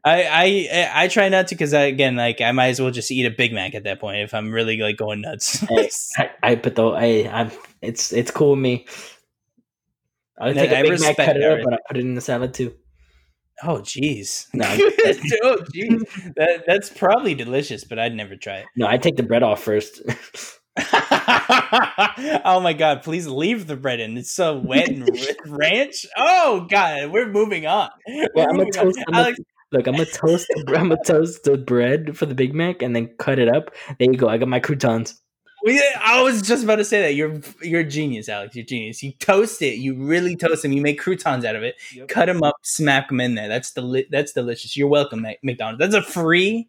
I 0.05 0.24
I 0.74 0.89
I 1.03 1.07
try 1.07 1.29
not 1.29 1.48
to 1.48 1.55
because 1.55 1.74
again, 1.74 2.15
like 2.17 2.41
I 2.41 2.51
might 2.51 2.67
as 2.69 2.81
well 2.81 2.91
just 2.91 3.10
eat 3.10 3.25
a 3.25 3.29
Big 3.31 3.53
Mac 3.53 3.74
at 3.74 3.83
that 3.86 4.01
point 4.01 4.17
if 4.17 4.33
I'm 4.33 4.51
really 4.51 4.77
like 4.77 4.98
going 4.98 5.22
nuts. 5.22 5.60
Hey, 5.62 5.89
I, 6.17 6.29
I 6.41 6.55
put 6.55 6.75
the 6.75 6.88
I 6.88 7.29
I'm 7.31 7.51
it's 7.81 8.12
it's 8.12 8.29
cool 8.31 8.51
with 8.51 8.60
me. 8.60 8.86
I 10.39 10.47
would 10.47 10.55
take 10.55 10.71
I 10.71 10.79
a 10.79 10.83
Big 10.83 10.99
Mac, 10.99 11.15
cut 11.17 11.37
it 11.37 11.43
up, 11.43 11.59
but 11.63 11.73
I 11.73 11.77
put 11.87 11.97
it 11.97 12.01
in 12.01 12.15
the 12.15 12.21
salad 12.21 12.53
too. 12.53 12.73
oh 13.63 13.77
jeez, 13.79 14.47
No, 14.53 14.65
oh 15.43 15.57
jeez, 15.73 16.33
that 16.35 16.63
that's 16.67 16.89
probably 16.89 17.35
delicious, 17.35 17.83
but 17.83 17.99
I'd 17.99 18.15
never 18.15 18.35
try 18.35 18.57
it. 18.59 18.65
No, 18.75 18.87
I 18.87 18.97
take 18.97 19.15
the 19.15 19.23
bread 19.23 19.43
off 19.43 19.63
first. 19.63 20.01
oh 20.75 22.59
my 22.63 22.73
god, 22.73 23.03
please 23.03 23.27
leave 23.27 23.67
the 23.67 23.75
bread 23.75 23.99
in. 23.99 24.17
It's 24.17 24.31
so 24.31 24.57
wet 24.57 24.89
and 24.89 25.07
ranch. 25.45 26.05
Oh 26.17 26.65
god, 26.69 27.11
we're 27.11 27.29
moving 27.31 27.67
on. 27.67 27.89
We're 28.07 28.49
I'm 28.49 28.59
on. 28.59 28.71
toast. 28.71 28.97
I'm 29.07 29.13
Alex, 29.13 29.39
look, 29.71 29.87
I'm 29.87 29.93
gonna 29.93 30.05
toast. 30.05 30.47
I'm 30.69 30.89
gonna 30.89 30.97
toast 31.05 31.43
the 31.43 31.57
bread 31.57 32.17
for 32.17 32.25
the 32.25 32.33
Big 32.35 32.55
Mac 32.55 32.81
and 32.81 32.95
then 32.95 33.07
cut 33.19 33.37
it 33.37 33.55
up. 33.55 33.69
There 33.99 34.11
you 34.11 34.17
go. 34.17 34.29
I 34.29 34.37
got 34.37 34.47
my 34.47 34.59
croutons. 34.59 35.21
We, 35.63 35.82
I 36.01 36.22
was 36.22 36.41
just 36.41 36.63
about 36.63 36.75
to 36.77 36.86
say 36.86 37.01
that. 37.01 37.15
You're 37.15 37.39
you're 37.62 37.82
a 37.82 37.86
genius, 37.86 38.29
Alex. 38.29 38.55
You're 38.55 38.63
a 38.63 38.67
genius. 38.67 39.01
You 39.01 39.12
toast 39.13 39.62
it. 39.62 39.77
You 39.77 39.96
really 39.96 40.36
toast 40.36 40.63
them. 40.63 40.74
You 40.74 40.82
make 40.82 41.00
croutons 41.00 41.46
out 41.46 41.55
of 41.55 41.63
it. 41.63 41.75
Yep. 41.93 42.08
Cut 42.10 42.25
them 42.25 42.43
up, 42.43 42.55
smack 42.63 43.08
them 43.10 43.22
in 43.22 43.36
there. 43.36 43.48
That's 43.48 43.72
deli- 43.72 44.08
That's 44.12 44.34
delicious. 44.34 44.75
You're 44.75 44.88
welcome, 44.88 45.25
McDonald's. 45.41 45.79
That's 45.79 45.96
a 45.96 46.01
free 46.01 46.67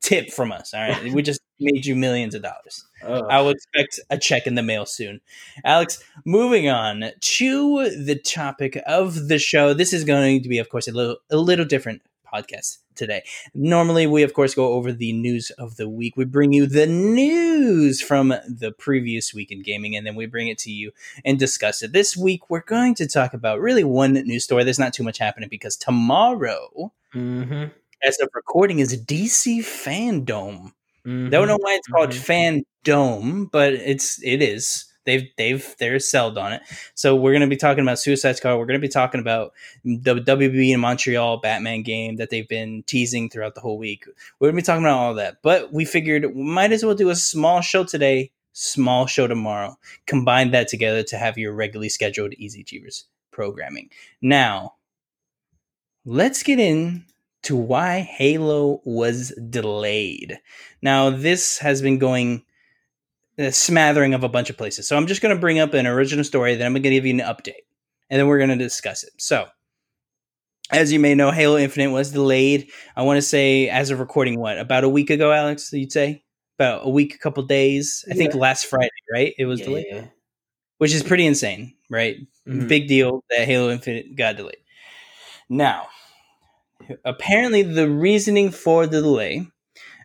tip 0.00 0.30
from 0.30 0.52
us. 0.52 0.74
All 0.74 0.80
right, 0.80 1.12
we 1.12 1.22
just 1.22 1.40
made 1.60 1.86
you 1.86 1.96
millions 1.96 2.34
of 2.34 2.42
dollars. 2.42 2.84
Oh, 3.04 3.24
I 3.26 3.40
will 3.40 3.50
expect 3.50 4.00
a 4.10 4.18
check 4.18 4.46
in 4.46 4.54
the 4.54 4.62
mail 4.62 4.86
soon. 4.86 5.20
Alex, 5.64 6.02
moving 6.24 6.68
on 6.68 7.04
to 7.20 7.90
the 8.04 8.16
topic 8.16 8.80
of 8.86 9.28
the 9.28 9.38
show. 9.38 9.74
This 9.74 9.92
is 9.92 10.04
going 10.04 10.42
to 10.42 10.48
be, 10.48 10.58
of 10.58 10.68
course, 10.68 10.88
a 10.88 10.92
little 10.92 11.16
a 11.30 11.36
little 11.36 11.64
different 11.64 12.02
podcast 12.32 12.78
today. 12.94 13.22
Normally, 13.54 14.06
we 14.06 14.22
of 14.22 14.34
course 14.34 14.54
go 14.54 14.72
over 14.74 14.92
the 14.92 15.12
news 15.12 15.50
of 15.52 15.76
the 15.76 15.88
week. 15.88 16.16
We 16.16 16.24
bring 16.24 16.52
you 16.52 16.66
the 16.66 16.86
news 16.86 18.00
from 18.00 18.28
the 18.28 18.72
previous 18.78 19.32
week 19.34 19.50
in 19.50 19.62
gaming, 19.62 19.96
and 19.96 20.06
then 20.06 20.14
we 20.14 20.26
bring 20.26 20.48
it 20.48 20.58
to 20.58 20.70
you 20.70 20.92
and 21.24 21.38
discuss 21.38 21.82
it. 21.82 21.92
This 21.92 22.16
week, 22.16 22.48
we're 22.50 22.60
going 22.62 22.94
to 22.96 23.06
talk 23.06 23.34
about 23.34 23.60
really 23.60 23.84
one 23.84 24.14
news 24.14 24.44
story. 24.44 24.64
There's 24.64 24.78
not 24.78 24.92
too 24.94 25.02
much 25.04 25.18
happening 25.18 25.48
because 25.48 25.76
tomorrow, 25.76 26.92
hmm 27.12 27.64
as 28.04 28.18
of 28.20 28.28
recording, 28.34 28.78
is 28.78 28.96
DC 29.04 29.58
Fandom. 29.60 30.72
hmm 31.04 31.30
Don't 31.30 31.48
know 31.48 31.58
why 31.60 31.74
it's 31.74 31.88
called 31.88 32.10
Mhm. 32.10 32.64
Fandom, 32.84 33.50
but 33.50 33.72
it's 33.74 34.22
it 34.22 34.42
is. 34.42 34.84
They've 35.08 35.30
they've 35.38 35.74
they're 35.78 35.98
sold 36.00 36.36
on 36.36 36.52
it. 36.52 36.62
So 36.94 37.16
we're 37.16 37.32
gonna 37.32 37.46
be 37.46 37.56
talking 37.56 37.82
about 37.82 37.98
Suicide 37.98 38.36
Squad. 38.36 38.58
We're 38.58 38.66
gonna 38.66 38.78
be 38.78 38.88
talking 38.88 39.22
about 39.22 39.54
the 39.82 40.16
WB 40.16 40.74
in 40.74 40.80
Montreal 40.80 41.38
Batman 41.38 41.82
game 41.82 42.16
that 42.16 42.28
they've 42.28 42.46
been 42.46 42.82
teasing 42.82 43.30
throughout 43.30 43.54
the 43.54 43.62
whole 43.62 43.78
week. 43.78 44.04
We're 44.38 44.48
gonna 44.48 44.56
be 44.56 44.62
talking 44.62 44.84
about 44.84 44.98
all 44.98 45.14
that. 45.14 45.38
But 45.40 45.72
we 45.72 45.86
figured 45.86 46.26
we 46.26 46.42
might 46.42 46.72
as 46.72 46.84
well 46.84 46.94
do 46.94 47.08
a 47.08 47.16
small 47.16 47.62
show 47.62 47.84
today, 47.84 48.32
small 48.52 49.06
show 49.06 49.26
tomorrow. 49.26 49.78
Combine 50.06 50.50
that 50.50 50.68
together 50.68 51.02
to 51.04 51.16
have 51.16 51.38
your 51.38 51.54
regularly 51.54 51.88
scheduled 51.88 52.34
Easy 52.34 52.60
Achievers 52.60 53.06
programming. 53.30 53.88
Now, 54.20 54.74
let's 56.04 56.42
get 56.42 56.60
in 56.60 57.06
to 57.44 57.56
why 57.56 58.00
Halo 58.00 58.82
was 58.84 59.30
delayed. 59.48 60.38
Now, 60.82 61.08
this 61.08 61.56
has 61.60 61.80
been 61.80 61.98
going 61.98 62.44
a 63.38 63.52
smattering 63.52 64.14
of 64.14 64.24
a 64.24 64.28
bunch 64.28 64.50
of 64.50 64.56
places. 64.56 64.88
So 64.88 64.96
I'm 64.96 65.06
just 65.06 65.22
going 65.22 65.34
to 65.34 65.40
bring 65.40 65.58
up 65.58 65.72
an 65.74 65.86
original 65.86 66.24
story, 66.24 66.56
then 66.56 66.66
I'm 66.66 66.72
going 66.72 66.82
to 66.82 66.90
give 66.90 67.06
you 67.06 67.14
an 67.14 67.20
update, 67.20 67.64
and 68.10 68.18
then 68.18 68.26
we're 68.26 68.38
going 68.38 68.50
to 68.50 68.56
discuss 68.56 69.04
it. 69.04 69.12
So, 69.18 69.46
as 70.70 70.92
you 70.92 70.98
may 71.00 71.14
know, 71.14 71.30
Halo 71.30 71.56
Infinite 71.56 71.92
was 71.92 72.10
delayed. 72.10 72.70
I 72.96 73.02
want 73.02 73.16
to 73.16 73.22
say, 73.22 73.68
as 73.68 73.90
of 73.90 74.00
recording, 74.00 74.38
what 74.38 74.58
about 74.58 74.84
a 74.84 74.88
week 74.88 75.08
ago, 75.10 75.32
Alex? 75.32 75.72
You'd 75.72 75.92
say 75.92 76.24
about 76.58 76.84
a 76.84 76.90
week, 76.90 77.14
a 77.14 77.18
couple 77.18 77.42
days. 77.44 78.04
I 78.10 78.14
think 78.14 78.34
last 78.34 78.66
Friday, 78.66 78.90
right? 79.12 79.32
It 79.38 79.46
was 79.46 79.60
Yeah, 79.60 79.66
delayed, 79.66 79.86
yeah, 79.90 80.04
which 80.78 80.92
is 80.92 81.02
pretty 81.02 81.24
insane, 81.24 81.74
right? 81.88 82.16
Mhm. 82.46 82.68
Big 82.68 82.88
deal 82.88 83.24
that 83.30 83.46
Halo 83.46 83.70
Infinite 83.70 84.16
got 84.16 84.36
delayed. 84.36 84.56
Now, 85.48 85.86
apparently, 87.04 87.62
the 87.62 87.88
reasoning 87.88 88.50
for 88.50 88.86
the 88.86 89.00
delay. 89.00 89.46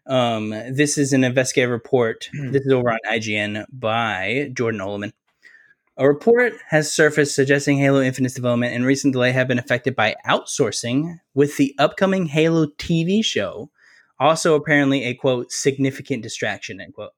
Um, 0.06 0.50
this 0.50 0.98
is 0.98 1.14
an 1.14 1.24
investigative 1.24 1.72
report. 1.72 2.30
this 2.34 2.66
is 2.66 2.72
over 2.72 2.92
on 2.92 3.00
IGN 3.10 3.66
by 3.72 4.52
Jordan 4.54 4.82
Oloman. 4.82 5.14
A 5.96 6.08
report 6.08 6.54
has 6.70 6.92
surfaced 6.92 7.36
suggesting 7.36 7.78
Halo 7.78 8.02
Infinite's 8.02 8.34
development 8.34 8.74
and 8.74 8.86
recent 8.86 9.14
delay 9.14 9.32
have 9.32 9.48
been 9.48 9.60
affected 9.60 9.96
by 9.96 10.16
outsourcing, 10.26 11.20
with 11.36 11.58
the 11.58 11.76
upcoming 11.78 12.26
Halo 12.26 12.66
TV 12.66 13.24
show 13.24 13.70
also 14.20 14.56
apparently 14.56 15.04
a 15.04 15.14
quote 15.14 15.52
significant 15.52 16.24
distraction 16.24 16.80
end 16.80 16.94
quote. 16.94 17.14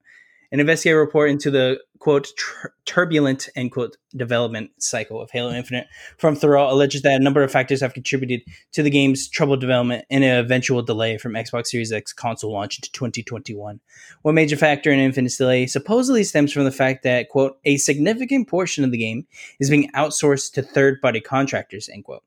An 0.52 0.60
investigative 0.60 1.00
report 1.00 1.30
into 1.30 1.52
the 1.52 1.80
quote 2.00 2.28
tur- 2.38 2.74
turbulent 2.86 3.50
end 3.56 3.72
quote 3.72 3.98
development 4.16 4.72
cycle 4.78 5.22
of 5.22 5.32
Halo 5.32 5.52
Infinite 5.52 5.88
from 6.18 6.36
Thurrott 6.36 6.72
alleges 6.72 7.02
that 7.02 7.20
a 7.20 7.24
number 7.24 7.42
of 7.42 7.52
factors 7.52 7.82
have 7.82 7.94
contributed 7.94 8.42
to 8.74 8.84
the 8.84 8.90
game's 8.90 9.28
troubled 9.28 9.60
development 9.60 10.06
and 10.10 10.24
an 10.24 10.38
eventual 10.38 10.84
delay 10.84 11.18
from 11.18 11.34
Xbox 11.34 11.68
Series 11.68 11.92
X 11.92 12.14
console 12.14 12.52
launch 12.52 12.78
into 12.78 12.92
2021. 12.92 13.80
One 14.22 14.36
major 14.36 14.56
factor 14.56 14.92
in 14.92 15.00
Infinite's 15.00 15.38
delay 15.38 15.66
supposedly 15.66 16.24
stems 16.24 16.52
from 16.52 16.66
the 16.66 16.72
fact 16.72 17.04
that, 17.04 17.30
quote, 17.30 17.58
a 17.66 17.78
significant 17.78 18.48
portion 18.48 18.84
of 18.84 18.92
the 18.92 18.98
game 18.98 19.26
is 19.60 19.70
being 19.70 19.90
outsourced 19.94 20.54
to 20.54 20.62
third 20.62 21.02
party 21.02 21.22
contractors, 21.22 21.90
end 21.90 22.04
quote. 22.04 22.24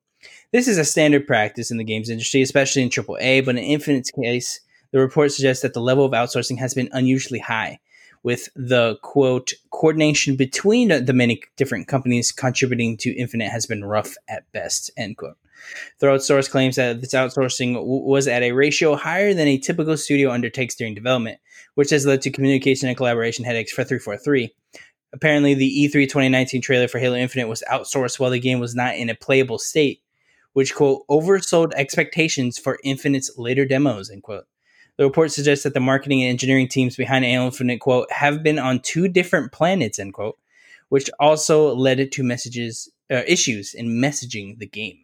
This 0.50 0.66
is 0.66 0.78
a 0.78 0.84
standard 0.84 1.26
practice 1.26 1.70
in 1.70 1.76
the 1.76 1.84
games 1.84 2.10
industry, 2.10 2.42
especially 2.42 2.82
in 2.82 2.88
AAA, 2.88 3.44
but 3.44 3.56
in 3.56 3.62
Infinite's 3.62 4.10
case, 4.10 4.60
the 4.90 4.98
report 4.98 5.32
suggests 5.32 5.62
that 5.62 5.74
the 5.74 5.80
level 5.80 6.04
of 6.04 6.12
outsourcing 6.12 6.58
has 6.58 6.74
been 6.74 6.88
unusually 6.92 7.40
high, 7.40 7.78
with 8.28 8.50
the 8.54 8.98
quote 9.00 9.54
coordination 9.70 10.36
between 10.36 10.88
the 10.88 11.14
many 11.14 11.40
different 11.56 11.88
companies 11.88 12.30
contributing 12.30 12.94
to 12.98 13.16
Infinite 13.16 13.48
has 13.48 13.64
been 13.64 13.86
rough 13.86 14.16
at 14.28 14.44
best, 14.52 14.90
end 14.98 15.16
quote. 15.16 15.38
Thurrott 15.98 16.20
Source 16.20 16.46
claims 16.46 16.76
that 16.76 17.00
this 17.00 17.14
outsourcing 17.14 17.72
w- 17.72 18.02
was 18.04 18.28
at 18.28 18.42
a 18.42 18.52
ratio 18.52 18.96
higher 18.96 19.32
than 19.32 19.48
a 19.48 19.56
typical 19.56 19.96
studio 19.96 20.30
undertakes 20.30 20.74
during 20.74 20.94
development, 20.94 21.40
which 21.74 21.88
has 21.88 22.04
led 22.04 22.20
to 22.20 22.30
communication 22.30 22.86
and 22.86 22.98
collaboration 22.98 23.46
headaches 23.46 23.72
for 23.72 23.82
343. 23.82 24.54
Apparently, 25.14 25.54
the 25.54 25.84
E 25.84 25.88
E3 25.88 26.02
2019 26.02 26.60
trailer 26.60 26.86
for 26.86 26.98
Halo 26.98 27.16
Infinite 27.16 27.48
was 27.48 27.64
outsourced 27.72 28.20
while 28.20 28.30
the 28.30 28.38
game 28.38 28.60
was 28.60 28.74
not 28.74 28.94
in 28.96 29.08
a 29.08 29.14
playable 29.14 29.58
state, 29.58 30.02
which, 30.52 30.74
quote, 30.74 31.02
oversold 31.08 31.72
expectations 31.76 32.58
for 32.58 32.78
Infinite's 32.84 33.38
later 33.38 33.64
demos, 33.64 34.10
end 34.10 34.22
quote. 34.22 34.44
The 34.98 35.04
report 35.04 35.30
suggests 35.30 35.62
that 35.62 35.74
the 35.74 35.80
marketing 35.80 36.22
and 36.22 36.30
engineering 36.30 36.68
teams 36.68 36.96
behind 36.96 37.24
Halo 37.24 37.46
Infinite, 37.46 37.78
quote, 37.78 38.10
have 38.10 38.42
been 38.42 38.58
on 38.58 38.80
two 38.80 39.06
different 39.06 39.52
planets, 39.52 39.98
end 39.98 40.12
quote, 40.12 40.36
which 40.88 41.08
also 41.20 41.74
led 41.74 42.10
to 42.10 42.22
messages 42.24 42.90
uh, 43.10 43.22
issues 43.26 43.74
in 43.74 43.86
messaging 43.88 44.58
the 44.58 44.66
game. 44.66 44.98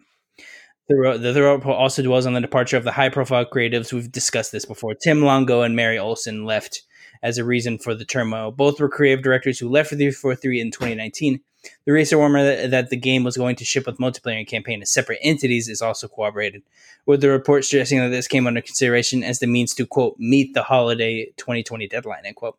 The, 0.89 1.33
the, 1.33 1.43
report 1.43 1.77
also 1.77 2.03
dwells 2.03 2.27
on 2.27 2.35
the 2.35 2.41
departure 2.41 2.77
of 2.77 2.85
the 2.85 2.93
high 2.93 3.09
profile 3.09 3.47
creatives. 3.47 3.93
We've 3.93 4.11
discussed 4.11 4.53
this 4.53 4.67
before. 4.67 4.95
Tim 4.95 5.23
Longo 5.23 5.63
and 5.63 5.75
Mary 5.75 5.99
Olson 5.99 6.45
left 6.45 6.83
as 7.23 7.39
a 7.39 7.45
reason 7.45 7.79
for 7.79 7.95
the 7.95 8.05
turmoil. 8.05 8.51
Both 8.51 8.81
were 8.81 8.89
creative 8.89 9.23
directors 9.23 9.59
who 9.59 9.71
left 9.71 9.89
for 9.89 9.97
343 9.97 10.61
in 10.61 10.71
2019. 10.71 11.41
The 11.85 11.93
recent 11.93 12.21
rumor 12.21 12.67
that, 12.69 12.91
the 12.91 12.97
game 12.97 13.25
was 13.25 13.37
going 13.37 13.57
to 13.57 13.65
ship 13.65 13.87
with 13.87 13.99
multiplayer 13.99 14.39
and 14.39 14.47
campaign 14.47 14.83
as 14.83 14.91
separate 14.91 15.21
entities 15.23 15.69
is 15.69 15.83
also 15.83 16.09
corroborated, 16.09 16.63
with 17.07 17.21
the 17.21 17.31
report 17.31 17.65
suggesting 17.65 17.99
that 17.99 18.09
this 18.09 18.29
came 18.29 18.47
under 18.47 18.61
consideration 18.61 19.23
as 19.23 19.39
the 19.39 19.47
means 19.47 19.75
to, 19.75 19.87
quote, 19.87 20.17
meet 20.19 20.55
the 20.55 20.63
holiday 20.63 21.27
2020 21.37 21.89
deadline, 21.89 22.25
end 22.25 22.37
quote. 22.37 22.59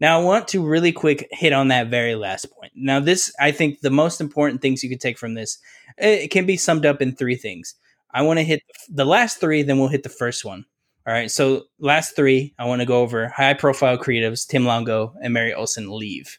Now, 0.00 0.20
I 0.20 0.22
want 0.22 0.48
to 0.48 0.66
really 0.66 0.92
quick 0.92 1.28
hit 1.30 1.52
on 1.52 1.68
that 1.68 1.88
very 1.88 2.14
last 2.14 2.50
point. 2.50 2.72
Now, 2.74 3.00
this, 3.00 3.32
I 3.40 3.52
think, 3.52 3.80
the 3.80 3.90
most 3.90 4.20
important 4.20 4.60
things 4.60 4.82
you 4.82 4.90
could 4.90 5.00
take 5.00 5.18
from 5.18 5.34
this, 5.34 5.58
it 5.96 6.30
can 6.30 6.46
be 6.46 6.56
summed 6.56 6.84
up 6.84 7.00
in 7.00 7.14
three 7.14 7.36
things. 7.36 7.74
I 8.12 8.22
want 8.22 8.38
to 8.38 8.44
hit 8.44 8.62
the 8.88 9.04
last 9.04 9.40
three, 9.40 9.62
then 9.62 9.78
we'll 9.78 9.88
hit 9.88 10.02
the 10.02 10.08
first 10.08 10.44
one. 10.44 10.66
All 11.06 11.14
right. 11.14 11.30
So, 11.30 11.64
last 11.78 12.14
three, 12.16 12.54
I 12.58 12.66
want 12.66 12.80
to 12.80 12.86
go 12.86 13.00
over 13.00 13.28
high 13.28 13.54
profile 13.54 13.96
creatives, 13.96 14.46
Tim 14.46 14.66
Longo 14.66 15.14
and 15.22 15.32
Mary 15.32 15.54
Olson 15.54 15.90
leave. 15.90 16.38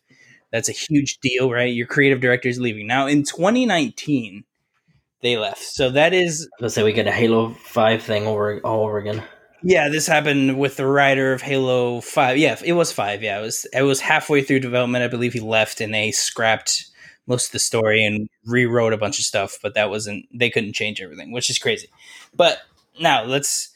That's 0.52 0.70
a 0.70 0.74
huge 0.74 1.20
deal, 1.20 1.52
right? 1.52 1.74
Your 1.74 1.88
creative 1.88 2.22
director 2.22 2.50
is 2.50 2.60
leaving. 2.60 2.88
Now, 2.88 3.08
in 3.08 3.24
2019, 3.24 4.44
they 5.22 5.38
left. 5.38 5.62
So, 5.62 5.90
that 5.92 6.14
is 6.14 6.50
Let's 6.60 6.74
say 6.74 6.84
we 6.84 6.94
get 6.94 7.08
a 7.08 7.12
Halo 7.12 7.50
Five 7.50 8.02
thing 8.04 8.26
over 8.26 8.60
all 8.62 8.84
over 8.84 8.98
again. 8.98 9.24
Yeah, 9.62 9.90
this 9.90 10.08
happened 10.08 10.58
with 10.58 10.78
the 10.78 10.88
writer 10.88 11.34
of 11.34 11.42
Halo 11.42 12.00
Five. 12.02 12.38
Yeah, 12.38 12.58
it 12.64 12.74
was 12.74 12.92
five. 12.92 13.22
Yeah, 13.22 13.40
it 13.40 13.42
was. 13.42 13.66
It 13.74 13.82
was 13.82 14.00
halfway 14.00 14.42
through 14.42 14.62
development. 14.62 15.04
I 15.04 15.08
believe 15.08 15.34
he 15.34 15.42
left, 15.42 15.82
and 15.82 15.94
they 15.94 16.12
scrapped 16.12 16.86
most 17.28 17.48
of 17.48 17.52
the 17.52 17.60
story 17.60 18.04
and 18.04 18.30
rewrote 18.46 18.94
a 18.94 18.98
bunch 18.98 19.20
of 19.20 19.26
stuff. 19.26 19.58
But 19.62 19.74
that 19.74 19.90
wasn't. 19.90 20.26
They 20.34 20.50
couldn't 20.50 20.74
change 20.74 21.02
everything, 21.02 21.32
which 21.34 21.50
is 21.50 21.60
crazy. 21.60 21.90
But 22.34 22.62
now 23.00 23.24
let's. 23.26 23.70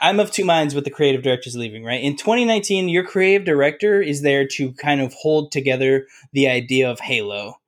I'm 0.00 0.20
of 0.20 0.30
two 0.30 0.44
minds 0.44 0.74
with 0.74 0.84
the 0.84 0.90
creative 0.90 1.22
directors 1.22 1.56
leaving. 1.56 1.84
Right 1.84 2.02
in 2.02 2.16
2019, 2.16 2.88
your 2.88 3.04
creative 3.04 3.44
director 3.44 4.00
is 4.00 4.22
there 4.22 4.46
to 4.48 4.72
kind 4.74 5.00
of 5.00 5.12
hold 5.14 5.52
together 5.52 6.06
the 6.32 6.48
idea 6.48 6.90
of 6.90 7.00
Halo, 7.00 7.60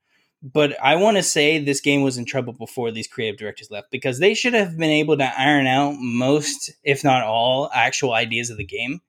but 0.43 0.77
I 0.83 0.97
want 0.97 1.17
to 1.17 1.23
say 1.23 1.59
this 1.59 1.81
game 1.81 2.03
was 2.03 2.17
in 2.17 2.25
trouble 2.25 2.53
before 2.53 2.91
these 2.91 3.07
creative 3.07 3.39
directors 3.39 3.71
left 3.71 3.91
because 3.91 4.19
they 4.19 4.35
should 4.35 4.55
have 4.55 4.77
been 4.77 4.91
able 4.91 5.17
to 5.19 5.41
iron 5.41 5.67
out 5.67 5.97
most, 5.99 6.71
if 6.83 7.05
not 7.05 7.25
all, 7.25 7.71
actual 7.75 8.13
ideas 8.13 8.51
of 8.51 8.57
the 8.57 8.65
game, 8.65 9.01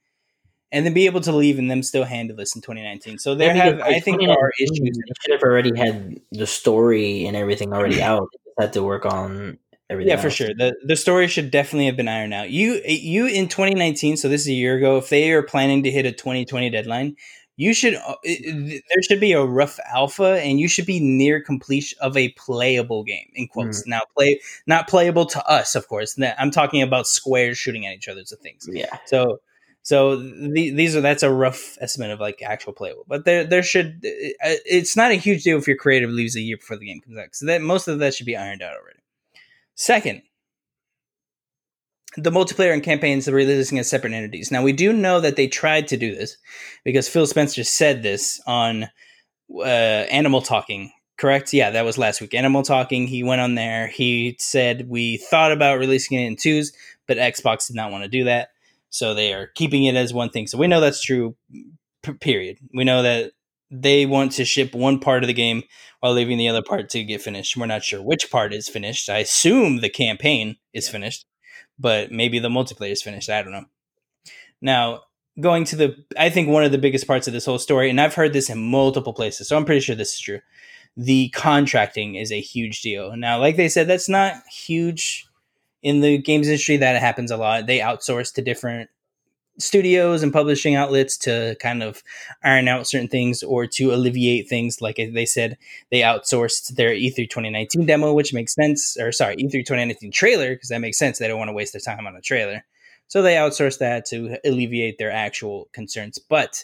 and 0.72 0.86
then 0.86 0.94
be 0.94 1.06
able 1.06 1.22
to 1.22 1.32
leave 1.32 1.58
and 1.58 1.70
them 1.70 1.84
still 1.84 2.04
handle 2.04 2.36
this 2.36 2.56
in 2.56 2.62
2019. 2.62 3.20
So 3.20 3.36
there 3.36 3.56
Yeah, 3.56 3.66
have, 3.66 3.82
I 3.82 4.00
think, 4.00 4.20
there 4.20 4.32
are 4.32 4.52
issues. 4.60 4.80
They 4.80 5.14
should 5.22 5.32
have 5.34 5.44
already 5.44 5.78
had 5.78 6.20
the 6.32 6.48
story 6.48 7.26
and 7.26 7.38
everything 7.38 7.74
already 7.74 8.02
out. 8.04 8.30
They 8.58 8.66
had 8.66 8.74
to 8.74 8.84
work 8.84 9.06
on 9.06 9.58
everything. 9.92 10.10
Yeah, 10.10 10.18
for 10.22 10.30
sure. 10.30 10.50
the 10.56 10.76
The 10.84 10.96
story 10.96 11.28
should 11.28 11.52
definitely 11.52 11.86
have 11.88 11.98
been 11.98 12.08
ironed 12.08 12.34
out. 12.34 12.50
You, 12.50 12.82
eh, 12.86 12.98
you 13.02 13.28
in 13.28 13.48
2019. 13.48 14.18
So 14.18 14.30
this 14.30 14.42
is 14.42 14.48
a 14.48 14.54
year 14.54 14.78
ago. 14.78 14.98
If 14.98 15.10
they 15.10 15.32
are 15.32 15.44
planning 15.44 15.84
to 15.84 15.92
hit 15.92 16.06
a 16.06 16.12
2020 16.12 16.70
deadline, 16.70 17.16
you 17.58 17.74
should. 17.74 17.96
uh, 17.96 18.16
eh, 18.26 18.32
eh, 18.32 18.36
it- 18.40 18.74
it- 18.74 18.84
There 18.90 19.04
should 19.04 19.20
be 19.20 19.34
a 19.34 19.44
rough 19.44 19.80
alpha, 19.94 20.40
and 20.42 20.60
you 20.60 20.68
should 20.68 20.86
be 20.86 21.00
near 21.00 21.42
completion 21.42 21.98
of 22.02 22.18
a 22.18 22.30
playable 22.30 23.04
game. 23.04 23.28
In 23.36 23.48
quotes. 23.48 23.82
Mm-hmm. 23.82 23.90
Now, 23.92 24.02
play 24.18 24.40
not 24.66 24.88
playable 24.88 25.26
to 25.28 25.46
us, 25.46 25.76
of 25.76 25.88
course. 25.88 26.18
I'm 26.40 26.52
talking 26.52 26.82
about 26.82 27.08
squares 27.08 27.58
shooting 27.58 27.86
at 27.86 27.94
each 27.96 28.08
other 28.08 28.22
other's 28.22 28.34
things. 28.42 28.68
Yeah. 28.72 28.88
So, 29.06 29.42
so 29.84 30.16
the, 30.16 30.72
these 30.72 30.96
are 30.96 31.02
that's 31.02 31.24
a 31.24 31.32
rough 31.32 31.78
estimate 31.82 32.12
of 32.12 32.20
like 32.20 32.42
actual 32.44 32.72
playable, 32.74 33.04
but 33.08 33.26
there 33.26 33.44
there 33.44 33.64
should 33.64 34.00
it's 34.04 34.96
not 34.96 35.12
a 35.12 35.16
huge 35.16 35.44
deal 35.44 35.58
if 35.58 35.68
your 35.68 35.76
creative 35.78 36.10
leaves 36.12 36.36
a 36.36 36.42
year 36.42 36.58
before 36.58 36.78
the 36.78 36.86
game 36.86 37.02
comes 37.02 37.18
out. 37.18 37.34
So 37.36 37.46
that 37.48 37.62
most 37.62 37.88
of 37.88 37.98
that 38.00 38.14
should 38.14 38.28
be 38.28 38.38
ironed 38.38 38.62
out 38.62 38.76
already. 38.78 39.00
Second, 39.76 40.22
the 42.18 42.32
multiplayer 42.32 42.74
and 42.74 42.84
campaigns 42.84 43.28
are 43.28 43.34
releasing 43.34 43.80
as 43.80 43.90
separate 43.90 44.14
entities. 44.14 44.52
Now 44.52 44.64
we 44.64 44.74
do 44.74 44.92
know 44.94 45.22
that 45.22 45.36
they 45.36 45.48
tried 45.48 45.88
to 45.90 45.98
do 45.98 46.14
this 46.14 46.38
because 46.84 47.08
Phil 47.08 47.26
Spencer 47.26 47.64
said 47.64 48.04
this 48.04 48.42
on 48.46 48.90
uh, 49.56 49.64
Animal 49.64 50.42
Talking. 50.42 50.92
Correct? 51.18 51.54
Yeah, 51.54 51.70
that 51.70 51.86
was 51.86 51.98
last 51.98 52.20
week. 52.20 52.34
Animal 52.34 52.64
Talking. 52.64 53.08
He 53.08 53.24
went 53.24 53.42
on 53.42 53.56
there. 53.56 53.88
He 53.88 54.36
said 54.40 54.90
we 54.90 55.18
thought 55.18 55.52
about 55.52 55.78
releasing 55.78 56.20
it 56.20 56.26
in 56.26 56.36
twos, 56.36 56.74
but 57.08 57.18
Xbox 57.18 57.68
did 57.68 57.76
not 57.76 57.92
want 57.92 58.04
to 58.04 58.10
do 58.10 58.24
that, 58.24 58.50
so 58.90 59.14
they 59.14 59.32
are 59.34 59.48
keeping 59.54 59.86
it 59.86 59.96
as 59.96 60.14
one 60.14 60.32
thing. 60.32 60.48
So 60.48 60.58
we 60.58 60.68
know 60.68 60.82
that's 60.82 61.02
true. 61.02 61.36
P- 62.02 62.14
period. 62.14 62.58
We 62.74 62.84
know 62.84 63.04
that 63.04 63.34
they 63.72 64.06
want 64.06 64.34
to 64.34 64.46
ship 64.46 64.76
one 64.76 65.00
part 65.00 65.24
of 65.24 65.28
the 65.28 65.34
game 65.34 65.64
while 66.02 66.14
leaving 66.14 66.38
the 66.38 66.50
other 66.50 66.62
part 66.62 66.90
to 66.90 67.04
get 67.04 67.22
finished. 67.22 67.56
We're 67.56 67.66
not 67.68 67.84
sure 67.84 68.02
which 68.02 68.30
part 68.30 68.54
is 68.54 68.68
finished. 68.68 69.10
I 69.10 69.20
assume 69.20 69.78
the 69.78 69.90
campaign 69.90 70.58
is 70.74 70.88
Yeah. 70.88 70.92
finished, 70.92 71.26
but 71.80 72.12
maybe 72.12 72.40
the 72.40 72.50
multiplayer 72.50 72.92
is 72.92 73.02
finished. 73.02 73.30
I 73.30 73.42
don't 73.42 73.54
know. 73.54 73.66
Now, 74.62 75.04
going 75.40 75.64
to 75.66 75.76
the, 75.76 75.96
I 76.18 76.30
think 76.30 76.50
one 76.50 76.66
of 76.66 76.72
the 76.72 76.78
biggest 76.78 77.08
parts 77.08 77.28
of 77.28 77.34
this 77.34 77.46
whole 77.46 77.58
story, 77.60 77.90
and 77.90 78.00
I've 78.02 78.16
heard 78.16 78.34
this 78.34 78.50
in 78.50 78.60
multiple 78.60 79.14
places, 79.14 79.48
so 79.48 79.56
I'm 79.56 79.66
pretty 79.66 79.82
sure 79.82 79.96
this 79.96 80.14
is 80.14 80.20
true. 80.20 80.40
The 80.98 81.30
contracting 81.30 82.16
is 82.16 82.32
a 82.32 82.42
huge 82.42 82.82
deal. 82.82 83.16
Now, 83.16 83.40
like 83.40 83.56
they 83.56 83.70
said, 83.70 83.88
that's 83.88 84.10
not 84.10 84.36
huge 84.52 85.26
in 85.82 86.02
the 86.02 86.18
games 86.18 86.48
industry. 86.48 86.78
That 86.78 87.02
happens 87.02 87.32
a 87.32 87.38
lot. 87.38 87.66
They 87.66 87.80
outsource 87.80 88.34
to 88.34 88.42
different 88.42 88.90
studios 89.58 90.24
and 90.24 90.34
publishing 90.34 90.76
outlets 90.76 91.18
to 91.18 91.56
kind 91.60 91.84
of 91.84 92.04
iron 92.44 92.68
out 92.68 92.88
certain 92.88 93.08
things 93.08 93.44
or 93.44 93.68
to 93.68 93.94
alleviate 93.94 94.48
things. 94.48 94.82
Like 94.82 94.96
they 94.96 95.26
said, 95.26 95.58
they 95.90 96.02
outsourced 96.02 96.76
their 96.76 96.94
E 96.94 97.12
E3 97.12 97.30
2019 97.30 97.86
demo, 97.86 98.14
which 98.14 98.34
makes 98.34 98.54
sense. 98.54 98.98
Or 99.00 99.12
sorry, 99.12 99.36
E 99.38 99.46
E3 99.46 99.52
2019 99.52 100.12
trailer 100.12 100.54
because 100.54 100.70
that 100.70 100.82
makes 100.82 100.98
sense. 100.98 101.20
They 101.20 101.28
don't 101.28 101.40
want 101.40 101.50
to 101.50 101.54
waste 101.54 101.74
their 101.74 101.82
time 101.82 102.08
on 102.08 102.16
a 102.16 102.22
trailer, 102.22 102.64
so 103.08 103.22
they 103.22 103.36
outsourced 103.36 103.80
that 103.80 104.06
to 104.08 104.38
alleviate 104.46 104.98
their 104.98 105.12
actual 105.12 105.70
concerns. 105.74 106.18
But 106.18 106.64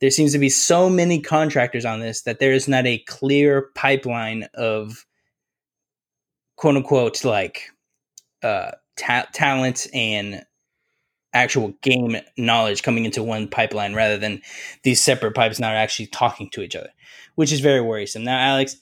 there 0.00 0.10
seems 0.10 0.32
to 0.32 0.38
be 0.38 0.48
so 0.48 0.88
many 0.88 1.20
contractors 1.20 1.84
on 1.84 2.00
this 2.00 2.22
that 2.22 2.38
there 2.38 2.52
is 2.52 2.68
not 2.68 2.86
a 2.86 2.98
clear 3.00 3.68
pipeline 3.74 4.48
of 4.54 5.06
quote 6.56 6.76
unquote 6.76 7.24
like 7.24 7.70
uh, 8.42 8.72
ta- 8.96 9.28
talent 9.32 9.86
and 9.94 10.44
actual 11.32 11.72
game 11.82 12.16
knowledge 12.36 12.82
coming 12.82 13.04
into 13.04 13.22
one 13.22 13.48
pipeline 13.48 13.94
rather 13.94 14.16
than 14.16 14.42
these 14.82 15.02
separate 15.02 15.34
pipes 15.34 15.60
not 15.60 15.74
actually 15.74 16.06
talking 16.06 16.50
to 16.50 16.62
each 16.62 16.76
other, 16.76 16.90
which 17.34 17.52
is 17.52 17.60
very 17.60 17.80
worrisome. 17.80 18.24
Now, 18.24 18.38
Alex, 18.38 18.76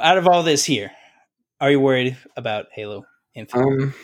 out 0.00 0.18
of 0.18 0.26
all 0.26 0.42
this 0.42 0.64
here, 0.64 0.90
are 1.60 1.70
you 1.70 1.80
worried 1.80 2.16
about 2.36 2.66
Halo 2.72 3.04
Infinite? 3.34 3.94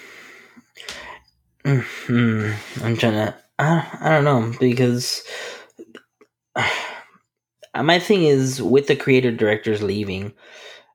Um. 1.65 1.85
hmm, 2.07 2.53
I'm 2.83 2.97
trying 2.97 3.13
to. 3.13 3.35
I, 3.59 3.99
I 4.01 4.11
don't 4.11 4.25
know 4.25 4.57
because 4.61 5.25
my 7.83 7.99
thing 7.99 8.25
is 8.25 8.63
with 8.63 8.87
the 8.87 8.97
creative 8.97 9.37
directors 9.37 9.83
leaving. 9.83 10.33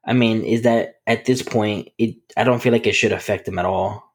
I 0.05 0.13
mean, 0.13 0.43
is 0.43 0.63
that 0.63 0.95
at 1.07 1.25
this 1.25 1.41
point 1.41 1.89
it? 1.97 2.15
I 2.37 2.43
don't 2.43 2.61
feel 2.61 2.71
like 2.71 2.87
it 2.87 2.95
should 2.95 3.11
affect 3.11 3.45
them 3.45 3.59
at 3.59 3.65
all. 3.65 4.12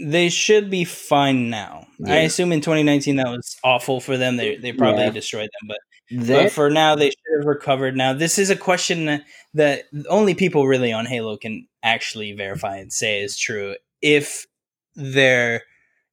They 0.00 0.28
should 0.28 0.70
be 0.70 0.84
fine 0.84 1.50
now. 1.50 1.86
I 2.06 2.18
assume 2.18 2.52
in 2.52 2.60
2019 2.60 3.16
that 3.16 3.26
was 3.26 3.56
awful 3.64 4.00
for 4.00 4.16
them. 4.16 4.36
They 4.36 4.56
they 4.56 4.72
probably 4.72 5.04
Yeah. 5.04 5.10
destroyed 5.10 5.48
them, 5.60 5.68
but 5.68 5.78
That 6.26 6.44
but 6.44 6.52
for 6.52 6.70
now 6.70 6.94
they 6.94 7.10
should 7.10 7.38
have 7.38 7.46
recovered. 7.46 7.96
Now 7.96 8.12
this 8.12 8.38
is 8.38 8.50
a 8.50 8.56
question 8.56 9.22
that, 9.54 9.84
only 10.08 10.34
people 10.34 10.66
really 10.66 10.92
on 10.92 11.06
Halo 11.06 11.36
can 11.36 11.66
actually 11.82 12.32
verify 12.32 12.76
and 12.76 12.92
say 12.92 13.22
is 13.22 13.36
true 13.38 13.76
if 14.02 14.46
they're 14.94 15.62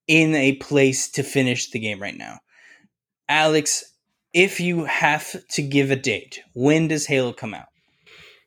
in 0.08 0.36
a 0.36 0.54
place 0.58 1.10
to 1.12 1.24
finish 1.24 1.70
the 1.72 1.80
game 1.80 2.02
right 2.02 2.18
now. 2.18 2.40
Alex, 3.30 3.84
if 4.34 4.60
you 4.60 4.86
have 4.86 5.36
to 5.50 5.62
give 5.62 5.92
a 5.92 5.96
date, 5.96 6.42
when 6.54 6.88
does 6.88 7.06
Halo 7.08 7.34
come 7.34 7.54
out? 7.54 7.68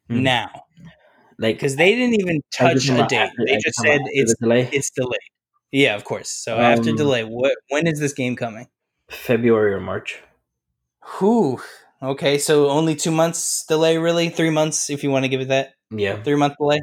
Hmm. 0.08 0.22
Now, 0.22 0.64
like 1.38 1.56
because 1.56 1.76
they 1.76 1.94
didn't 1.94 2.20
even 2.20 2.40
touch 2.52 2.88
a 2.88 3.06
date. 3.06 3.12
after- 3.12 3.44
They 3.46 3.56
just 3.58 3.80
said 3.80 4.00
it's 4.06 4.34
delay 4.40 4.68
it's 4.72 4.90
delayed. 4.90 5.18
Yeah, 5.72 5.94
of 5.96 6.04
course. 6.04 6.30
So 6.30 6.56
after 6.58 6.90
Um, 6.90 6.96
delay, 6.96 7.24
what 7.24 7.54
when 7.68 7.86
is 7.86 8.00
this 8.00 8.12
game 8.12 8.36
coming? 8.36 8.68
February 9.10 9.72
or 9.74 9.80
March. 9.80 10.18
Whew. 11.18 11.60
Okay, 12.02 12.38
so 12.38 12.68
only 12.68 12.94
two 12.94 13.10
months 13.10 13.64
delay, 13.66 13.98
really? 13.98 14.28
Three 14.28 14.50
months, 14.50 14.88
if 14.90 15.02
you 15.02 15.10
want 15.10 15.24
to 15.24 15.28
give 15.28 15.40
it 15.40 15.48
that 15.48 15.74
Yeah. 15.90 16.22
three 16.22 16.36
month 16.36 16.54
delay. 16.58 16.78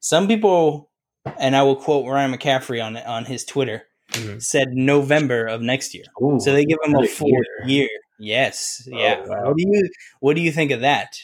Some 0.00 0.26
people, 0.28 0.90
and 1.38 1.54
I 1.56 1.62
will 1.62 1.76
quote 1.76 2.06
Ryan 2.06 2.32
McCaffrey 2.32 2.84
on 2.84 2.96
on 2.96 3.24
his 3.26 3.44
Twitter, 3.44 3.86
Mhm. 4.12 4.42
said 4.42 4.68
November 4.72 5.46
of 5.46 5.60
next 5.62 5.94
year. 5.94 6.04
Ooh, 6.22 6.38
So 6.40 6.52
they 6.52 6.64
give 6.64 6.78
him 6.84 6.94
a 6.96 7.06
full 7.06 7.28
year. 7.28 7.44
year. 7.66 7.88
Yes. 8.18 8.88
Oh, 8.92 8.98
Yeah. 8.98 9.20
wow. 9.26 9.44
What 9.48 9.56
do 9.56 9.64
you 9.66 9.88
What 10.20 10.36
do 10.36 10.42
you 10.42 10.50
think 10.52 10.70
of 10.70 10.80
that? 10.80 11.16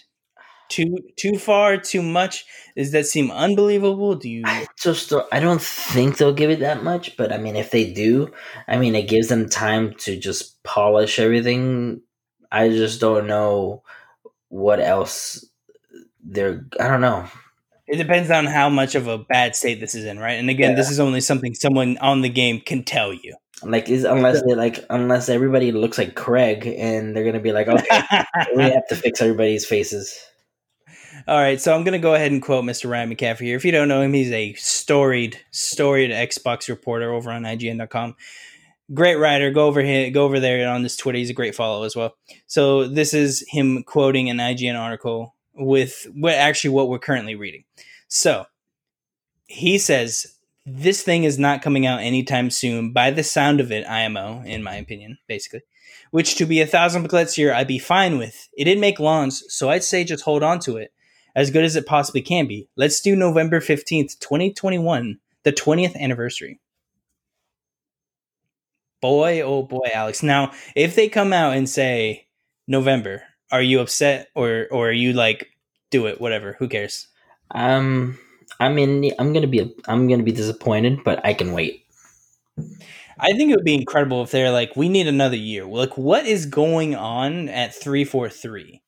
Too 0.72 0.96
too 1.16 1.38
far, 1.38 1.76
too 1.76 2.02
much? 2.02 2.44
Does 2.76 2.92
that 2.92 3.06
seem 3.06 3.30
unbelievable? 3.30 4.14
Do 4.14 4.28
you? 4.28 4.42
I 4.46 4.66
just 4.80 5.10
don't- 5.10 5.26
I 5.30 5.38
don't 5.40 5.60
think 5.60 6.16
they'll 6.16 6.32
give 6.32 6.50
it 6.50 6.60
that 6.60 6.82
much, 6.82 7.16
but 7.18 7.30
I 7.32 7.36
mean, 7.38 7.56
if 7.56 7.70
they 7.70 7.92
do, 7.92 8.30
I 8.66 8.78
mean, 8.78 8.94
it 8.94 9.08
gives 9.08 9.28
them 9.28 9.48
time 9.50 9.94
to 10.04 10.18
just 10.18 10.62
polish 10.62 11.18
everything. 11.18 12.00
I 12.50 12.68
just 12.70 13.00
don't 13.00 13.26
know 13.26 13.82
what 14.48 14.80
else 14.80 15.44
they're. 16.24 16.64
I 16.80 16.88
don't 16.88 17.00
know. 17.02 17.26
It 17.86 17.96
depends 17.96 18.30
on 18.30 18.46
how 18.46 18.70
much 18.70 18.94
of 18.94 19.06
a 19.08 19.18
bad 19.18 19.54
state 19.54 19.80
this 19.80 19.94
is 19.94 20.04
in, 20.06 20.18
right? 20.18 20.38
And 20.38 20.48
again, 20.48 20.70
Yeah. 20.70 20.76
this 20.76 20.90
is 20.90 21.00
only 21.00 21.20
something 21.20 21.54
someone 21.54 21.98
on 21.98 22.22
the 22.22 22.28
game 22.30 22.60
can 22.60 22.84
tell 22.84 23.12
you. 23.12 23.36
Like, 23.64 23.88
is 23.90 24.04
unless 24.04 24.42
they 24.42 24.54
like 24.54 24.84
unless 24.90 25.28
everybody 25.28 25.70
looks 25.72 25.98
like 25.98 26.14
Craig, 26.14 26.66
and 26.66 27.14
they're 27.14 27.24
gonna 27.24 27.40
be 27.40 27.52
like, 27.52 27.68
okay, 27.68 28.00
we 28.56 28.62
have 28.76 28.86
to 28.88 28.96
fix 28.96 29.20
everybody's 29.20 29.66
faces. 29.66 30.18
All 31.28 31.38
right, 31.38 31.60
so 31.60 31.72
I'm 31.72 31.84
going 31.84 31.92
to 31.92 31.98
go 32.02 32.14
ahead 32.14 32.32
and 32.32 32.42
quote 32.42 32.64
Mr. 32.64 32.90
Ryan 32.90 33.14
McCaffrey 33.14 33.42
here. 33.42 33.56
If 33.56 33.64
you 33.64 33.70
don't 33.70 33.86
know 33.86 34.02
him, 34.02 34.12
he's 34.12 34.32
a 34.32 34.54
storied, 34.54 35.38
storied 35.52 36.10
Xbox 36.10 36.68
reporter 36.68 37.12
over 37.12 37.30
on 37.30 37.42
IGN.com. 37.42 38.16
Great 38.92 39.16
writer. 39.16 39.52
Go 39.52 39.66
over 39.66 39.82
here, 39.82 40.10
go 40.10 40.24
over 40.24 40.40
there 40.40 40.68
on 40.68 40.82
this 40.82 40.96
Twitter. 40.96 41.18
He's 41.18 41.30
a 41.30 41.34
great 41.34 41.54
follow 41.54 41.84
as 41.84 41.94
well. 41.94 42.16
So 42.48 42.88
this 42.88 43.14
is 43.14 43.44
him 43.48 43.84
quoting 43.84 44.30
an 44.30 44.38
IGN 44.38 44.78
article 44.78 45.36
with 45.54 46.08
what 46.12 46.34
actually 46.34 46.70
what 46.70 46.88
we're 46.88 46.98
currently 46.98 47.36
reading. 47.36 47.64
So 48.08 48.46
he 49.46 49.78
says 49.78 50.26
this 50.66 51.02
thing 51.02 51.22
is 51.22 51.38
not 51.38 51.62
coming 51.62 51.86
out 51.86 52.00
anytime 52.00 52.50
soon. 52.50 52.92
By 52.92 53.12
the 53.12 53.22
sound 53.22 53.60
of 53.60 53.70
it, 53.70 53.88
IMO, 53.88 54.42
in 54.44 54.64
my 54.64 54.74
opinion, 54.74 55.18
basically. 55.28 55.60
Which 56.10 56.34
to 56.36 56.46
be 56.46 56.60
a 56.60 56.66
thousand 56.66 57.02
booklets 57.02 57.34
here, 57.34 57.54
I'd 57.54 57.68
be 57.68 57.78
fine 57.78 58.18
with. 58.18 58.48
It 58.56 58.64
didn't 58.64 58.80
make 58.80 58.98
lawns, 58.98 59.44
so 59.48 59.70
I'd 59.70 59.84
say 59.84 60.02
just 60.04 60.24
hold 60.24 60.42
on 60.42 60.58
to 60.60 60.76
it 60.78 60.92
as 61.34 61.50
good 61.50 61.64
as 61.64 61.76
it 61.76 61.86
possibly 61.86 62.22
can 62.22 62.46
be. 62.46 62.68
Let's 62.76 63.00
do 63.00 63.16
November 63.16 63.60
15th, 63.60 64.18
2021, 64.20 65.18
the 65.44 65.52
20th 65.52 65.96
anniversary. 65.96 66.60
Boy, 69.00 69.40
oh 69.42 69.62
boy, 69.64 69.88
Alex. 69.92 70.22
Now, 70.22 70.52
if 70.76 70.94
they 70.94 71.08
come 71.08 71.32
out 71.32 71.56
and 71.56 71.68
say 71.68 72.26
November, 72.68 73.22
are 73.50 73.62
you 73.62 73.80
upset 73.80 74.28
or 74.34 74.68
or 74.70 74.88
are 74.88 74.92
you 74.92 75.12
like 75.12 75.48
do 75.90 76.06
it, 76.06 76.20
whatever, 76.20 76.54
who 76.58 76.68
cares? 76.68 77.08
Um, 77.50 78.18
I 78.60 78.68
mean, 78.68 79.12
I'm 79.18 79.32
gonna 79.32 79.48
be 79.48 79.74
I'm 79.86 80.08
gonna 80.08 80.22
be 80.22 80.32
disappointed, 80.32 81.02
but 81.04 81.24
I 81.24 81.34
can 81.34 81.52
wait. 81.52 81.84
I 83.18 83.32
think 83.32 83.50
it 83.50 83.56
would 83.56 83.64
be 83.64 83.74
incredible 83.74 84.22
if 84.22 84.30
they're 84.30 84.50
like, 84.50 84.76
we 84.76 84.88
need 84.88 85.06
another 85.06 85.36
year. 85.36 85.64
Like, 85.64 85.96
what 85.96 86.26
is 86.26 86.46
going 86.46 86.94
on 86.94 87.48
at 87.48 87.74
343? 87.74 88.81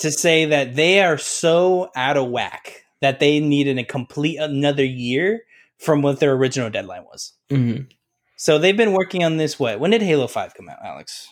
To 0.00 0.10
say 0.10 0.44
that 0.46 0.74
they 0.74 1.02
are 1.02 1.18
so 1.18 1.90
out 1.96 2.16
of 2.16 2.28
whack 2.28 2.84
that 3.00 3.20
they 3.20 3.40
needed 3.40 3.78
a 3.78 3.84
complete 3.84 4.38
another 4.38 4.84
year 4.84 5.42
from 5.78 6.02
what 6.02 6.20
their 6.20 6.32
original 6.32 6.70
deadline 6.70 7.04
was. 7.04 7.32
Mhm. 7.50 7.88
So 8.36 8.58
they've 8.58 8.76
been 8.76 8.92
working 8.92 9.24
on 9.24 9.36
this. 9.36 9.58
What? 9.58 9.80
When 9.80 9.90
did 9.90 10.02
Halo 10.02 10.26
Five 10.26 10.54
come 10.54 10.68
out, 10.68 10.78
Alex? 10.84 11.28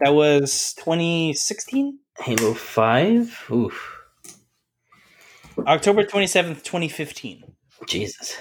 That 0.00 0.14
was 0.14 0.74
2016, 0.74 1.98
Halo 2.18 2.54
Five. 2.54 3.44
Oof, 3.50 3.98
October 5.66 6.04
27th, 6.04 6.62
2015. 6.64 7.44
Jesus. 7.86 8.36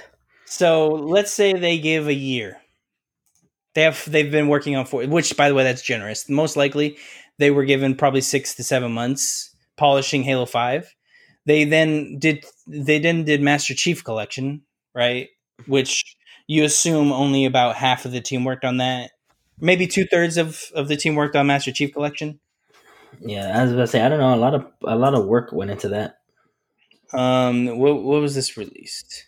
So 0.46 0.88
let's 0.90 1.34
say 1.34 1.54
they 1.54 1.78
give 1.78 2.08
a 2.08 2.14
year. 2.14 2.58
They 3.74 3.84
have 3.84 4.04
they've 4.10 4.32
been 4.32 4.50
working 4.50 4.76
on 4.76 4.86
four, 4.86 5.06
which 5.06 5.38
by 5.38 5.48
the 5.48 5.56
way, 5.56 5.64
that's 5.64 5.82
generous. 5.82 6.28
Most 6.28 6.58
likely, 6.58 6.98
they 7.42 7.52
were 7.52 7.66
given 7.66 7.96
probably 7.96 8.22
six 8.22 8.54
to 8.56 8.64
seven 8.64 8.92
months 8.92 9.54
polishing 9.76 10.22
Halo 10.22 10.46
Five. 10.46 10.94
They 11.46 11.64
then 11.64 12.20
did 12.20 12.46
they 12.68 13.00
then 13.00 13.26
did 13.26 13.42
Master 13.42 13.74
Chief 13.74 14.04
Collection, 14.04 14.62
right? 14.94 15.28
Which 15.66 16.16
you 16.48 16.64
assume 16.64 17.12
only 17.12 17.46
about 17.46 17.76
half 17.76 18.06
of 18.06 18.12
the 18.12 18.22
team 18.22 18.46
worked 18.46 18.64
on 18.64 18.78
that. 18.78 19.12
Maybe 19.60 19.88
two 19.88 20.06
thirds 20.06 20.38
of, 20.38 20.62
of 20.76 20.88
the 20.88 20.96
team 20.96 21.16
worked 21.16 21.36
on 21.36 21.48
Master 21.48 21.72
Chief 21.72 21.94
Collection. 21.94 22.40
Yeah, 23.20 23.58
I 23.58 23.64
was 23.64 23.72
about 23.72 23.82
to 23.82 23.88
say 23.88 24.02
I 24.02 24.10
don't 24.10 24.20
know. 24.20 24.36
A 24.36 24.36
lot 24.36 24.54
of 24.54 24.68
a 24.86 24.96
lot 24.96 25.16
of 25.16 25.26
work 25.26 25.52
went 25.52 25.72
into 25.72 25.90
that. 25.90 26.18
Um, 27.12 27.78
what 27.80 28.04
what 28.04 28.22
was 28.22 28.36
this 28.36 28.56
released? 28.56 29.26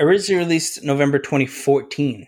Originally 0.00 0.42
released 0.44 0.82
November 0.82 1.20
2014. 1.20 2.26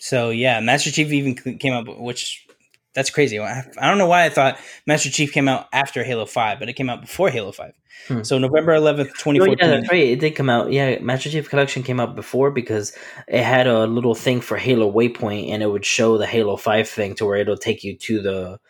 So 0.00 0.28
yeah, 0.28 0.60
Master 0.60 0.90
Chief 0.90 1.10
even 1.12 1.58
came 1.58 1.72
out, 1.72 1.98
which 1.98 2.46
that's 2.94 3.10
crazy. 3.10 3.38
I 3.38 3.64
I 3.78 3.88
don't 3.88 3.98
know 3.98 4.06
why 4.06 4.24
I 4.24 4.28
thought 4.30 4.58
Master 4.86 5.10
Chief 5.10 5.32
came 5.32 5.48
out 5.48 5.68
after 5.72 6.02
Halo 6.04 6.26
Five, 6.26 6.58
but 6.58 6.68
it 6.68 6.74
came 6.74 6.90
out 6.90 7.00
before 7.00 7.30
Halo 7.30 7.52
Five. 7.52 7.72
Hmm. 8.06 8.22
So 8.22 8.38
November 8.38 8.72
11th, 8.76 8.98
Oh, 9.26 9.32
yeah, 9.32 9.46
2014. 9.54 9.70
that's 9.70 9.90
right. 9.90 10.06
It 10.08 10.20
did 10.20 10.36
come 10.36 10.48
out. 10.48 10.70
Yeah, 10.72 10.98
Master 11.00 11.28
Chief 11.30 11.48
Collection 11.50 11.82
came 11.82 11.98
out 12.00 12.14
before 12.14 12.50
because 12.50 12.96
it 13.26 13.42
had 13.42 13.66
a 13.66 13.86
little 13.86 14.14
thing 14.14 14.40
for 14.40 14.56
Halo 14.56 14.90
Waypoint, 14.90 15.50
and 15.50 15.62
it 15.62 15.66
would 15.66 15.84
show 15.84 16.16
the 16.16 16.26
Halo 16.26 16.56
Five 16.56 16.88
thing 16.88 17.14
to 17.16 17.26
where 17.26 17.36
it'll 17.38 17.56
take 17.56 17.82
you 17.84 17.96
to 17.96 18.22
the 18.22 18.60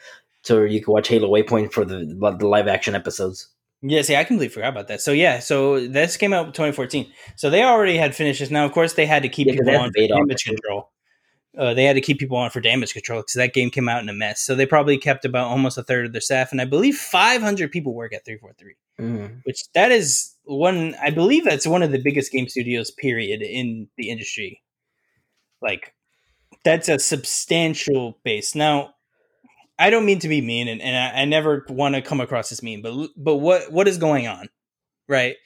to 0.45 0.55
where 0.55 0.67
you 0.67 0.83
can 0.83 0.93
watch 0.93 1.09
Halo 1.09 1.29
Waypoint 1.31 1.73
for 1.73 1.85
the 1.85 1.99
the 2.39 2.47
live 2.49 2.69
action 2.69 2.95
episodes. 2.95 3.49
Yeah, 3.81 4.03
see, 4.03 4.17
I 4.17 4.25
completely 4.25 4.53
forgot 4.53 4.71
about 4.71 4.89
that. 4.89 5.01
So 5.01 5.13
yeah, 5.13 5.39
so 5.39 5.87
this 5.87 6.17
came 6.17 6.33
out 6.33 6.47
2014. 6.47 7.13
So 7.37 7.49
they 7.49 7.63
already 7.63 7.97
had 7.97 8.15
finishes. 8.15 8.51
Now, 8.51 8.65
of 8.65 8.73
course, 8.73 8.95
they 8.95 9.07
had 9.07 9.23
to 9.23 9.29
keep 9.29 9.47
Yeah, 9.47 9.55
people 9.55 9.77
on 9.77 9.89
for 9.89 9.93
beta 9.95 10.15
on 10.15 10.27
damage 10.27 10.45
control. 10.45 10.91
Uh, 11.59 11.75
they 11.75 11.85
had 11.85 11.95
to 11.95 12.01
keep 12.01 12.19
people 12.19 12.37
on 12.37 12.51
for 12.51 12.61
damage 12.61 12.93
control 12.93 13.21
because 13.21 13.35
that 13.35 13.53
game 13.53 13.69
came 13.69 13.89
out 13.89 14.03
in 14.03 14.09
a 14.09 14.15
mess. 14.15 14.41
So 14.41 14.55
they 14.55 14.65
probably 14.65 14.97
kept 14.97 15.25
about 15.25 15.49
almost 15.49 15.77
a 15.77 15.83
third 15.83 16.07
of 16.07 16.13
their 16.13 16.21
staff, 16.21 16.53
and 16.53 16.61
I 16.61 16.65
believe 16.65 16.97
500 16.97 17.73
people 17.73 17.95
work 17.95 18.15
at 18.15 18.25
343. 18.25 18.75
Mm. 19.01 19.43
which 19.45 19.63
that 19.75 19.93
is 19.93 20.35
one 20.43 20.97
i 21.01 21.09
believe 21.09 21.45
that's 21.45 21.69
one 21.69 21.85
of 21.85 21.93
the 21.93 22.03
biggest 22.03 22.33
game 22.33 22.49
studios 22.49 22.91
period 22.91 23.43
in 23.43 23.87
the 23.97 24.11
industry 24.11 24.61
like 25.63 25.95
that's 26.65 26.89
a 26.89 26.99
substantial 26.99 28.19
base 28.25 28.57
now 28.57 28.93
i 29.79 29.89
don't 29.89 30.05
mean 30.05 30.19
to 30.19 30.27
be 30.27 30.41
mean 30.41 30.67
and, 30.67 30.83
and 30.83 30.97
i, 30.97 31.23
I 31.23 31.25
never 31.27 31.65
want 31.69 31.95
to 31.95 32.03
come 32.03 32.21
across 32.21 32.51
as 32.51 32.61
mean 32.61 32.83
but 32.83 33.11
but 33.17 33.37
what 33.37 33.71
what 33.71 33.87
is 33.87 33.99
going 33.99 34.27
on 34.27 34.49
right 35.07 35.37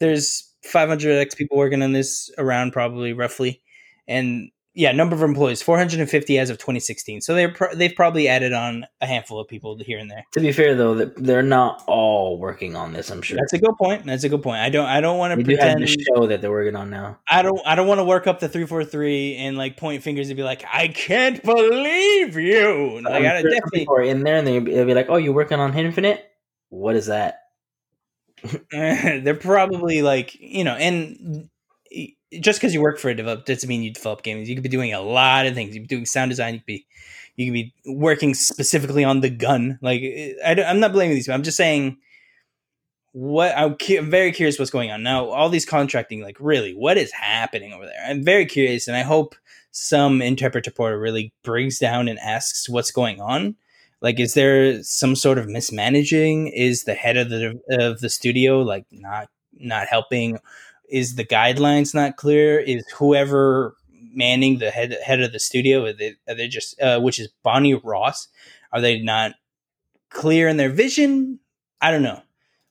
there's 0.00 0.50
500x 0.64 1.36
people 1.36 1.58
working 1.58 1.82
on 1.82 1.92
this 1.92 2.30
around 2.38 2.72
probably 2.72 3.12
roughly 3.12 3.60
and 4.08 4.50
yeah 4.74 4.92
number 4.92 5.14
of 5.14 5.22
employees 5.22 5.62
450 5.62 6.38
as 6.38 6.50
of 6.50 6.58
2016 6.58 7.20
so 7.20 7.34
they're 7.34 7.52
pro- 7.52 7.74
they've 7.74 7.94
probably 7.94 8.28
added 8.28 8.52
on 8.52 8.86
a 9.00 9.06
handful 9.06 9.40
of 9.40 9.48
people 9.48 9.78
here 9.78 9.98
and 9.98 10.10
there 10.10 10.24
To 10.32 10.40
be 10.40 10.52
fair, 10.52 10.74
though, 10.74 10.94
they're 10.94 11.42
not 11.42 11.82
all 11.86 12.38
working 12.38 12.76
on 12.76 12.92
this. 12.92 13.10
I'm 13.10 13.22
sure 13.22 13.36
that's 13.36 13.52
a 13.52 13.58
good 13.58 13.76
point 13.76 14.06
that's 14.06 14.24
a 14.24 14.28
good 14.28 14.42
point 14.42 14.60
i 14.60 14.68
don't 14.68 14.86
i 14.86 15.00
don't 15.00 15.18
want 15.18 15.38
to 15.38 15.44
pretend 15.44 15.82
the 15.82 15.86
show 15.86 16.26
that 16.26 16.40
they're 16.40 16.50
working 16.50 16.76
on 16.76 16.90
now. 16.90 17.18
I 17.28 17.42
don't 17.42 17.60
I 17.66 17.74
don't 17.74 17.86
want 17.86 17.98
to 17.98 18.04
work 18.04 18.26
up 18.26 18.40
the 18.40 18.48
three 18.48 18.66
four 18.66 18.84
three 18.84 19.36
and 19.36 19.56
like 19.56 19.76
point 19.76 20.02
fingers 20.02 20.28
and 20.28 20.36
be 20.36 20.42
like, 20.42 20.64
I 20.70 20.88
can't 20.88 21.42
believe 21.42 22.36
you. 22.36 23.00
Like, 23.02 23.24
I'm 23.24 23.36
I 23.36 23.42
definitely 23.42 24.08
in 24.08 24.22
there, 24.22 24.36
and 24.36 24.46
they'll 24.46 24.86
be 24.86 24.94
like, 24.94 25.06
"Oh, 25.08 25.16
you're 25.16 25.32
working 25.32 25.58
on 25.58 25.76
Infinite? 25.76 26.24
What 26.68 26.96
is 26.96 27.06
that?" 27.06 27.38
they're 28.70 29.34
probably 29.34 30.02
like, 30.02 30.34
you 30.38 30.64
know, 30.64 30.74
and 30.74 31.48
just 32.40 32.60
because 32.60 32.74
you 32.74 32.80
work 32.80 32.98
for 32.98 33.10
a 33.10 33.14
developer 33.14 33.44
doesn't 33.44 33.68
mean 33.68 33.82
you 33.82 33.92
develop 33.92 34.22
games. 34.22 34.48
You 34.48 34.54
could 34.54 34.62
be 34.62 34.68
doing 34.68 34.92
a 34.92 35.00
lot 35.00 35.46
of 35.46 35.54
things. 35.54 35.74
You 35.74 35.80
could 35.80 35.88
be 35.88 35.94
doing 35.94 36.06
sound 36.06 36.30
design. 36.30 36.54
You 36.54 36.60
could 36.60 36.66
be 36.66 36.86
you 37.36 37.46
could 37.46 37.54
be 37.54 37.74
working 37.86 38.34
specifically 38.34 39.04
on 39.04 39.20
the 39.20 39.30
gun. 39.30 39.78
Like 39.82 40.02
eh, 40.02 40.34
I, 40.44 40.52
am 40.52 40.80
not 40.80 40.92
blaming 40.92 41.14
these. 41.14 41.24
People. 41.24 41.34
I'm 41.34 41.42
just 41.42 41.56
saying 41.56 41.98
what 43.12 43.56
I'm, 43.56 43.76
I'm 43.90 44.10
very 44.10 44.32
curious 44.32 44.58
what's 44.58 44.70
going 44.70 44.90
on 44.90 45.02
now. 45.02 45.26
All 45.26 45.48
these 45.48 45.66
contracting, 45.66 46.22
like 46.22 46.36
really, 46.40 46.72
what 46.72 46.96
is 46.96 47.12
happening 47.12 47.72
over 47.72 47.86
there? 47.86 48.04
I'm 48.06 48.24
very 48.24 48.46
curious, 48.46 48.88
and 48.88 48.96
I 48.96 49.02
hope 49.02 49.34
some 49.70 50.20
interpreter 50.20 50.70
portal 50.70 50.98
really 50.98 51.32
brings 51.42 51.78
down 51.78 52.08
and 52.08 52.18
asks 52.18 52.68
what's 52.68 52.90
going 52.90 53.20
on. 53.20 53.56
Like, 54.00 54.18
is 54.18 54.34
there 54.34 54.82
some 54.82 55.14
sort 55.14 55.38
of 55.38 55.48
mismanaging? 55.48 56.48
Is 56.48 56.84
the 56.84 56.94
head 56.94 57.16
of 57.16 57.30
the 57.30 57.60
of 57.70 58.00
the 58.00 58.10
studio 58.10 58.60
like 58.62 58.84
not 58.90 59.28
not 59.52 59.86
helping? 59.86 60.38
Is 60.92 61.14
the 61.14 61.24
guidelines 61.24 61.94
not 61.94 62.16
clear? 62.16 62.60
Is 62.60 62.84
whoever 62.98 63.74
manning 64.14 64.58
the 64.58 64.70
head 64.70 64.94
head 65.04 65.22
of 65.22 65.32
the 65.32 65.40
studio 65.40 65.86
are 65.86 65.92
they, 65.94 66.14
are 66.28 66.34
they 66.34 66.48
just 66.48 66.80
uh, 66.80 67.00
which 67.00 67.18
is 67.18 67.28
Bonnie 67.42 67.74
Ross? 67.74 68.28
Are 68.72 68.80
they 68.80 69.00
not 69.00 69.32
clear 70.10 70.48
in 70.48 70.58
their 70.58 70.68
vision? 70.68 71.40
I 71.80 71.90
don't 71.90 72.02
know. 72.02 72.20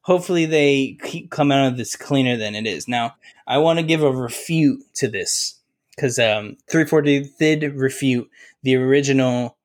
Hopefully, 0.02 0.46
they 0.46 0.98
come 1.32 1.52
out 1.52 1.68
of 1.68 1.78
this 1.78 1.96
cleaner 1.96 2.38
than 2.38 2.56
it 2.56 2.68
is. 2.68 2.88
Now, 2.88 3.16
I 3.48 3.58
want 3.58 3.80
to 3.80 3.84
give 3.84 4.04
a 4.04 4.12
refute 4.12 4.82
to 4.96 5.08
this 5.08 5.60
because 5.96 6.18
um, 6.20 6.58
340 6.70 7.32
did 7.40 7.64
refute 7.76 8.30
the 8.64 8.76
original 8.76 9.58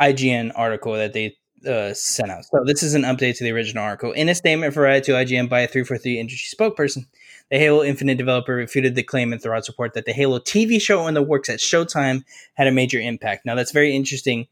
IGN 0.00 0.52
article 0.54 0.94
that 0.94 1.12
they 1.12 1.36
uh, 1.66 1.92
sent 1.94 2.30
out. 2.30 2.44
So 2.44 2.64
this 2.64 2.82
is 2.82 2.94
an 2.94 3.02
update 3.02 3.36
to 3.38 3.44
the 3.44 3.52
original 3.52 3.84
article. 3.84 4.12
In 4.12 4.28
a 4.28 4.34
statement 4.34 4.74
provided 4.74 5.04
to 5.04 5.12
IGN 5.12 5.48
by 5.48 5.60
a 5.60 5.68
343 5.68 6.18
industry 6.18 6.56
spokesperson, 6.56 7.06
the 7.50 7.58
Halo 7.58 7.82
Infinite 7.82 8.18
developer 8.18 8.54
refuted 8.54 8.94
the 8.94 9.02
claim 9.02 9.32
in 9.32 9.38
Thurrott's 9.38 9.68
report 9.68 9.94
that 9.94 10.04
the 10.04 10.12
Halo 10.12 10.38
TV 10.38 10.80
show 10.80 11.06
in 11.06 11.14
the 11.14 11.22
works 11.22 11.48
at 11.48 11.60
Showtime 11.60 12.24
had 12.54 12.66
a 12.66 12.72
major 12.72 13.00
impact. 13.00 13.46
Now 13.46 13.54
that's 13.54 13.72
very 13.72 13.94
interesting. 13.94 14.46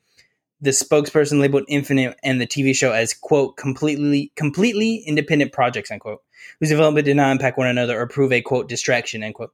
The 0.61 0.71
spokesperson 0.71 1.41
labeled 1.41 1.65
Infinite 1.69 2.17
and 2.23 2.41
the 2.41 2.47
TV 2.47 2.75
show 2.75 2.93
as 2.93 3.13
quote 3.13 3.57
completely 3.57 4.33
completely 4.37 4.97
independent 5.07 5.53
projects 5.53 5.91
unquote, 5.91 6.23
whose 6.59 6.71
development 6.71 7.05
did 7.05 7.17
not 7.17 7.33
impact 7.33 7.59
one 7.59 7.69
another 7.69 8.01
or 8.01 8.07
prove 8.07 8.33
a 8.33 8.41
quote 8.41 8.69
distraction 8.69 9.23
end 9.23 9.35
quote, 9.35 9.53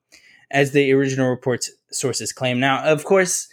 as 0.51 0.71
the 0.71 0.93
original 0.93 1.29
report's 1.29 1.71
sources 1.91 2.33
claim. 2.33 2.61
Now, 2.61 2.85
of 2.85 3.05
course, 3.05 3.49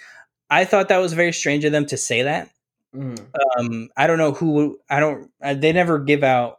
I 0.50 0.66
thought 0.66 0.90
that 0.90 0.98
was 0.98 1.14
very 1.14 1.34
strange 1.34 1.66
of 1.66 1.72
them 1.72 1.88
to 1.88 1.98
say 1.98 2.24
that. 2.24 2.50
Mm. 2.96 3.20
Um, 3.58 3.90
I 3.96 4.08
don't 4.08 4.18
know 4.18 4.34
who. 4.34 4.80
I 4.90 5.00
don't. 5.00 5.32
Uh, 5.42 5.54
they 5.54 5.72
never 5.72 6.00
give 6.00 6.24
out 6.24 6.59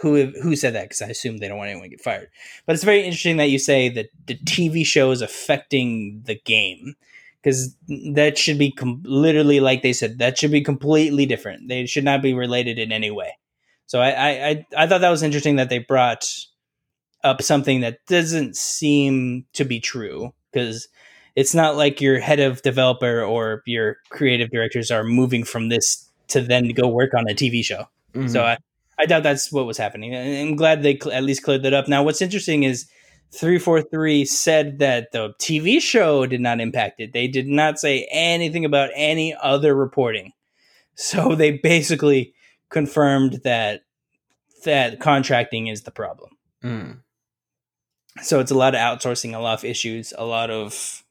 who 0.00 0.26
who 0.42 0.56
said 0.56 0.74
that 0.74 0.84
because 0.84 1.02
I 1.02 1.06
assume 1.06 1.38
they 1.38 1.48
don't 1.48 1.58
want 1.58 1.70
anyone 1.70 1.84
to 1.84 1.96
get 1.96 2.00
fired. 2.00 2.28
But 2.66 2.74
it's 2.74 2.84
very 2.84 3.02
interesting 3.02 3.36
that 3.36 3.50
you 3.50 3.58
say 3.58 3.88
that 3.90 4.10
the 4.26 4.36
TV 4.36 4.84
show 4.84 5.10
is 5.10 5.22
affecting 5.22 6.22
the 6.24 6.36
game 6.44 6.94
because 7.42 7.74
that 8.12 8.38
should 8.38 8.58
be 8.58 8.70
com- 8.72 9.02
literally 9.04 9.60
like 9.60 9.82
they 9.82 9.92
said 9.92 10.18
that 10.18 10.38
should 10.38 10.50
be 10.52 10.62
completely 10.62 11.26
different. 11.26 11.68
They 11.68 11.86
should 11.86 12.04
not 12.04 12.22
be 12.22 12.34
related 12.34 12.78
in 12.78 12.92
any 12.92 13.10
way. 13.10 13.36
So 13.86 14.00
I 14.00 14.10
I 14.10 14.48
I, 14.48 14.66
I 14.76 14.86
thought 14.86 15.00
that 15.00 15.10
was 15.10 15.22
interesting 15.22 15.56
that 15.56 15.68
they 15.68 15.78
brought 15.78 16.28
up 17.22 17.42
something 17.42 17.80
that 17.82 17.98
doesn't 18.06 18.56
seem 18.56 19.44
to 19.52 19.64
be 19.64 19.80
true 19.80 20.32
because 20.50 20.88
it's 21.36 21.54
not 21.54 21.76
like 21.76 22.00
your 22.00 22.18
head 22.18 22.40
of 22.40 22.62
developer 22.62 23.22
or 23.22 23.62
your 23.66 23.98
creative 24.08 24.50
directors 24.50 24.90
are 24.90 25.04
moving 25.04 25.44
from 25.44 25.68
this 25.68 26.08
to 26.28 26.40
then 26.40 26.68
go 26.70 26.88
work 26.88 27.12
on 27.14 27.28
a 27.28 27.34
TV 27.34 27.62
show. 27.62 27.84
Mhm. 28.14 28.30
So 28.30 28.42
I, 28.42 28.56
I 29.00 29.06
doubt 29.06 29.22
that's 29.22 29.50
what 29.50 29.66
was 29.66 29.78
happening. 29.78 30.14
I'm 30.14 30.56
glad 30.56 30.82
they 30.82 30.98
cl- 30.98 31.14
at 31.14 31.22
least 31.22 31.42
cleared 31.42 31.62
that 31.62 31.72
up. 31.72 31.88
Now, 31.88 32.02
what's 32.02 32.20
interesting 32.20 32.64
is 32.64 32.86
343 33.32 34.24
said 34.26 34.78
that 34.80 35.12
the 35.12 35.32
TV 35.40 35.80
show 35.80 36.26
did 36.26 36.40
not 36.40 36.60
impact 36.60 37.00
it. 37.00 37.12
They 37.12 37.26
did 37.26 37.46
not 37.46 37.78
say 37.78 38.06
anything 38.10 38.64
about 38.64 38.90
any 38.94 39.34
other 39.40 39.74
reporting. 39.74 40.32
So 40.96 41.34
they 41.34 41.52
basically 41.52 42.34
confirmed 42.68 43.40
that 43.44 43.82
that 44.64 45.00
contracting 45.00 45.68
is 45.68 45.82
the 45.82 45.90
problem. 45.90 46.30
Mm. 46.62 46.98
So 48.22 48.40
it's 48.40 48.50
a 48.50 48.56
lot 48.56 48.74
of 48.74 48.80
outsourcing, 48.80 49.34
a 49.34 49.38
lot 49.38 49.58
of 49.58 49.64
issues, 49.64 50.12
a 50.18 50.26
lot 50.26 50.50
of 50.50 51.04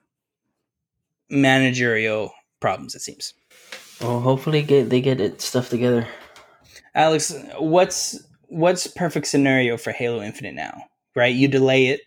managerial 1.27 2.33
problems. 2.59 2.93
It 2.93 3.01
seems. 3.01 3.33
Well, 3.99 4.19
hopefully 4.19 4.61
get 4.61 4.89
they 4.89 5.01
get 5.01 5.19
it 5.19 5.41
stuff 5.41 5.69
together. 5.69 6.07
Alex, 6.95 7.33
what's 7.57 8.19
what's 8.47 8.87
perfect 8.87 9.27
scenario 9.27 9.77
for 9.77 9.91
Halo 9.91 10.21
Infinite 10.21 10.55
now? 10.55 10.83
Right, 11.15 11.35
you 11.35 11.47
delay 11.47 11.87
it. 11.87 12.01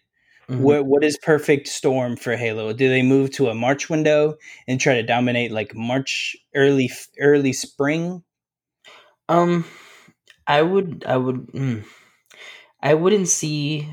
Mhm. 0.48 0.58
What 0.60 0.86
what 0.86 1.04
is 1.04 1.18
perfect 1.18 1.68
storm 1.68 2.16
for 2.16 2.36
Halo? 2.36 2.72
Do 2.72 2.88
they 2.88 3.02
move 3.02 3.30
to 3.32 3.48
a 3.48 3.54
March 3.54 3.88
window 3.90 4.36
and 4.68 4.80
try 4.80 4.94
to 4.94 5.02
dominate 5.02 5.52
like 5.52 5.74
March 5.74 6.36
early 6.54 6.90
early 7.20 7.52
spring? 7.52 8.22
Um, 9.28 9.64
I 10.46 10.62
would, 10.62 11.04
I 11.06 11.16
would, 11.16 11.46
mm, 11.48 11.84
I 12.82 12.94
wouldn't 12.94 13.28
see 13.28 13.88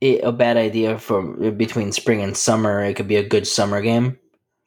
it 0.00 0.22
a 0.24 0.32
bad 0.32 0.56
idea 0.56 0.98
for 0.98 1.22
between 1.52 1.92
spring 1.92 2.22
and 2.22 2.36
summer. 2.36 2.82
It 2.84 2.94
could 2.94 3.08
be 3.08 3.16
a 3.16 3.28
good 3.28 3.46
summer 3.46 3.80
game. 3.80 4.18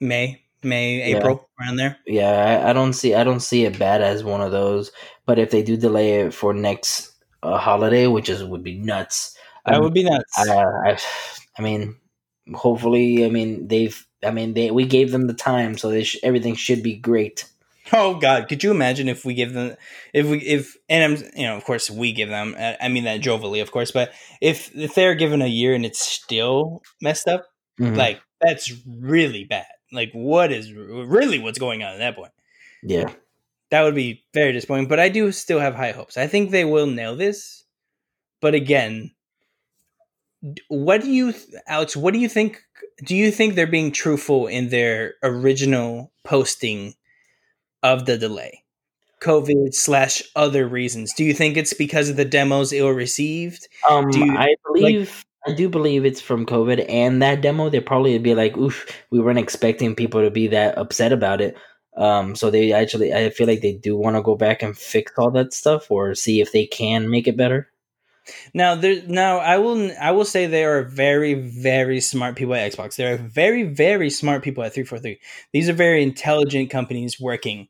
May, 0.01 0.43
May, 0.63 1.09
Yeah. 1.09 1.17
April, 1.17 1.49
around 1.59 1.77
there. 1.77 1.97
Yeah, 2.05 2.31
I, 2.65 2.69
I 2.69 2.73
don't 2.73 2.93
see, 2.93 3.15
I 3.15 3.23
don't 3.23 3.39
see 3.39 3.65
it 3.65 3.79
bad 3.79 4.01
as 4.01 4.23
one 4.23 4.41
of 4.41 4.51
those. 4.51 4.91
But 5.25 5.39
if 5.39 5.51
they 5.51 5.63
do 5.63 5.77
delay 5.77 6.21
it 6.21 6.33
for 6.33 6.53
next 6.53 7.11
uh, 7.43 7.57
holiday, 7.57 8.07
which 8.07 8.29
is 8.29 8.43
would 8.43 8.63
be 8.63 8.77
nuts. 8.77 9.37
That 9.65 9.75
um, 9.75 9.83
would 9.83 9.93
be 9.93 10.03
nuts. 10.03 10.37
I, 10.37 10.63
I, 10.63 10.97
I 11.57 11.61
mean, 11.61 11.95
hopefully, 12.53 13.25
I 13.25 13.29
mean 13.29 13.67
they've, 13.67 14.05
I 14.23 14.31
mean 14.31 14.53
they, 14.53 14.71
we 14.71 14.85
gave 14.85 15.11
them 15.11 15.27
the 15.27 15.33
time, 15.33 15.77
so 15.77 15.89
they 15.89 16.03
sh- 16.03 16.17
everything 16.23 16.55
should 16.55 16.83
be 16.83 16.95
great. 16.95 17.45
Oh 17.91 18.19
God, 18.19 18.47
could 18.47 18.63
you 18.63 18.69
imagine 18.71 19.09
if 19.09 19.25
we 19.25 19.33
give 19.33 19.53
them, 19.53 19.75
if 20.13 20.27
we, 20.27 20.37
if, 20.39 20.75
and 20.89 21.03
I'm, 21.17 21.23
you 21.35 21.47
know, 21.47 21.55
of 21.57 21.63
course 21.65 21.89
we 21.89 22.11
give 22.13 22.29
them. 22.29 22.55
I 22.59 22.87
mean 22.87 23.05
that 23.05 23.21
jovially, 23.21 23.61
of 23.61 23.71
course, 23.71 23.91
but 23.91 24.11
if 24.41 24.75
if 24.75 24.93
they're 24.93 25.15
given 25.15 25.41
a 25.41 25.47
year 25.47 25.73
and 25.73 25.85
it's 25.85 25.99
still 26.05 26.83
messed 27.01 27.27
up, 27.27 27.45
Mhm. 27.79 27.95
like 27.97 28.21
that's 28.41 28.71
really 28.85 29.43
bad. 29.45 29.65
Like 29.91 30.11
what 30.13 30.51
is 30.51 30.71
really 30.73 31.39
what's 31.39 31.59
going 31.59 31.83
on 31.83 31.93
at 31.93 31.97
that 31.99 32.15
point? 32.15 32.31
yeah, 32.83 33.11
That 33.71 33.83
would 33.83 33.95
be 33.95 34.23
very 34.33 34.51
disappointing. 34.53 34.87
But 34.87 34.99
I 34.99 35.09
do 35.09 35.31
still 35.31 35.59
have 35.59 35.75
high 35.75 35.91
hopes. 35.91 36.17
I 36.17 36.27
think 36.27 36.51
they 36.51 36.65
will 36.65 36.87
nail 36.87 37.15
this. 37.15 37.65
But 38.41 38.53
again, 38.55 39.11
what 40.69 41.01
do 41.01 41.11
you, 41.11 41.33
Alex? 41.67 41.95
What 41.97 42.13
do 42.13 42.19
you 42.19 42.29
think? 42.29 42.61
Do 43.03 43.15
you 43.15 43.31
think 43.31 43.55
they're 43.55 43.67
being 43.67 43.91
truthful 43.91 44.47
in 44.47 44.69
their 44.69 45.15
original 45.23 46.11
posting 46.23 46.95
of 47.83 48.05
the 48.05 48.17
delay? 48.17 48.63
COVID 49.21 49.73
slash 49.73 50.23
other 50.35 50.65
reasons. 50.67 51.13
Do 51.13 51.25
you 51.25 51.33
think 51.33 51.57
it's 51.57 51.73
because 51.73 52.09
of 52.09 52.15
the 52.15 52.23
demos 52.23 52.71
ill 52.71 52.89
received? 52.89 53.67
Um, 53.89 54.09
Do 54.09 54.19
you- 54.19 54.37
I 54.37 54.55
believe 54.65 55.25
I 55.49 55.53
do 55.53 55.67
believe 55.67 56.05
it's 56.05 56.21
from 56.21 56.45
COVID 56.45 56.85
and 56.87 57.21
that 57.21 57.41
demo. 57.41 57.69
They 57.69 57.79
probably 57.79 58.13
would 58.13 58.23
be 58.23 58.35
like, 58.35 58.57
"Oof, 58.57 58.85
we 59.09 59.19
weren't 59.19 59.39
expecting 59.39 59.95
people 59.95 60.21
to 60.21 60.29
be 60.29 60.47
that 60.47 60.77
upset 60.77 61.11
about 61.11 61.41
it." 61.41 61.55
Um, 61.97 62.35
so 62.35 62.49
they 62.49 62.71
actually, 62.71 63.13
I 63.13 63.29
feel 63.29 63.47
like 63.47 63.61
they 63.61 63.73
do 63.73 63.97
want 63.97 64.15
to 64.15 64.21
go 64.21 64.35
back 64.35 64.61
and 64.61 64.77
fix 64.77 65.11
all 65.17 65.31
that 65.31 65.53
stuff 65.53 65.89
or 65.89 66.15
see 66.15 66.39
if 66.39 66.51
they 66.51 66.65
can 66.65 67.09
make 67.09 67.27
it 67.27 67.35
better. 67.35 67.69
Now 68.53 68.75
there 68.75 69.01
now 69.07 69.37
I 69.39 69.57
will 69.57 69.91
I 69.99 70.11
will 70.11 70.25
say 70.25 70.45
they 70.45 70.63
are 70.63 70.83
very 70.83 71.33
very 71.33 71.99
smart 71.99 72.35
people 72.35 72.53
at 72.53 72.71
Xbox. 72.71 72.95
There 72.95 73.13
are 73.13 73.17
very 73.17 73.63
very 73.63 74.09
smart 74.09 74.43
people 74.43 74.63
at 74.63 74.73
343. 74.73 75.19
These 75.51 75.67
are 75.67 75.73
very 75.73 76.03
intelligent 76.03 76.69
companies 76.69 77.19
working. 77.19 77.67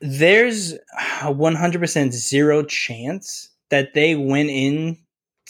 There's 0.00 0.72
a 0.72 1.34
100% 1.34 2.12
zero 2.12 2.62
chance 2.62 3.50
that 3.68 3.92
they 3.92 4.14
went 4.14 4.48
in 4.48 4.96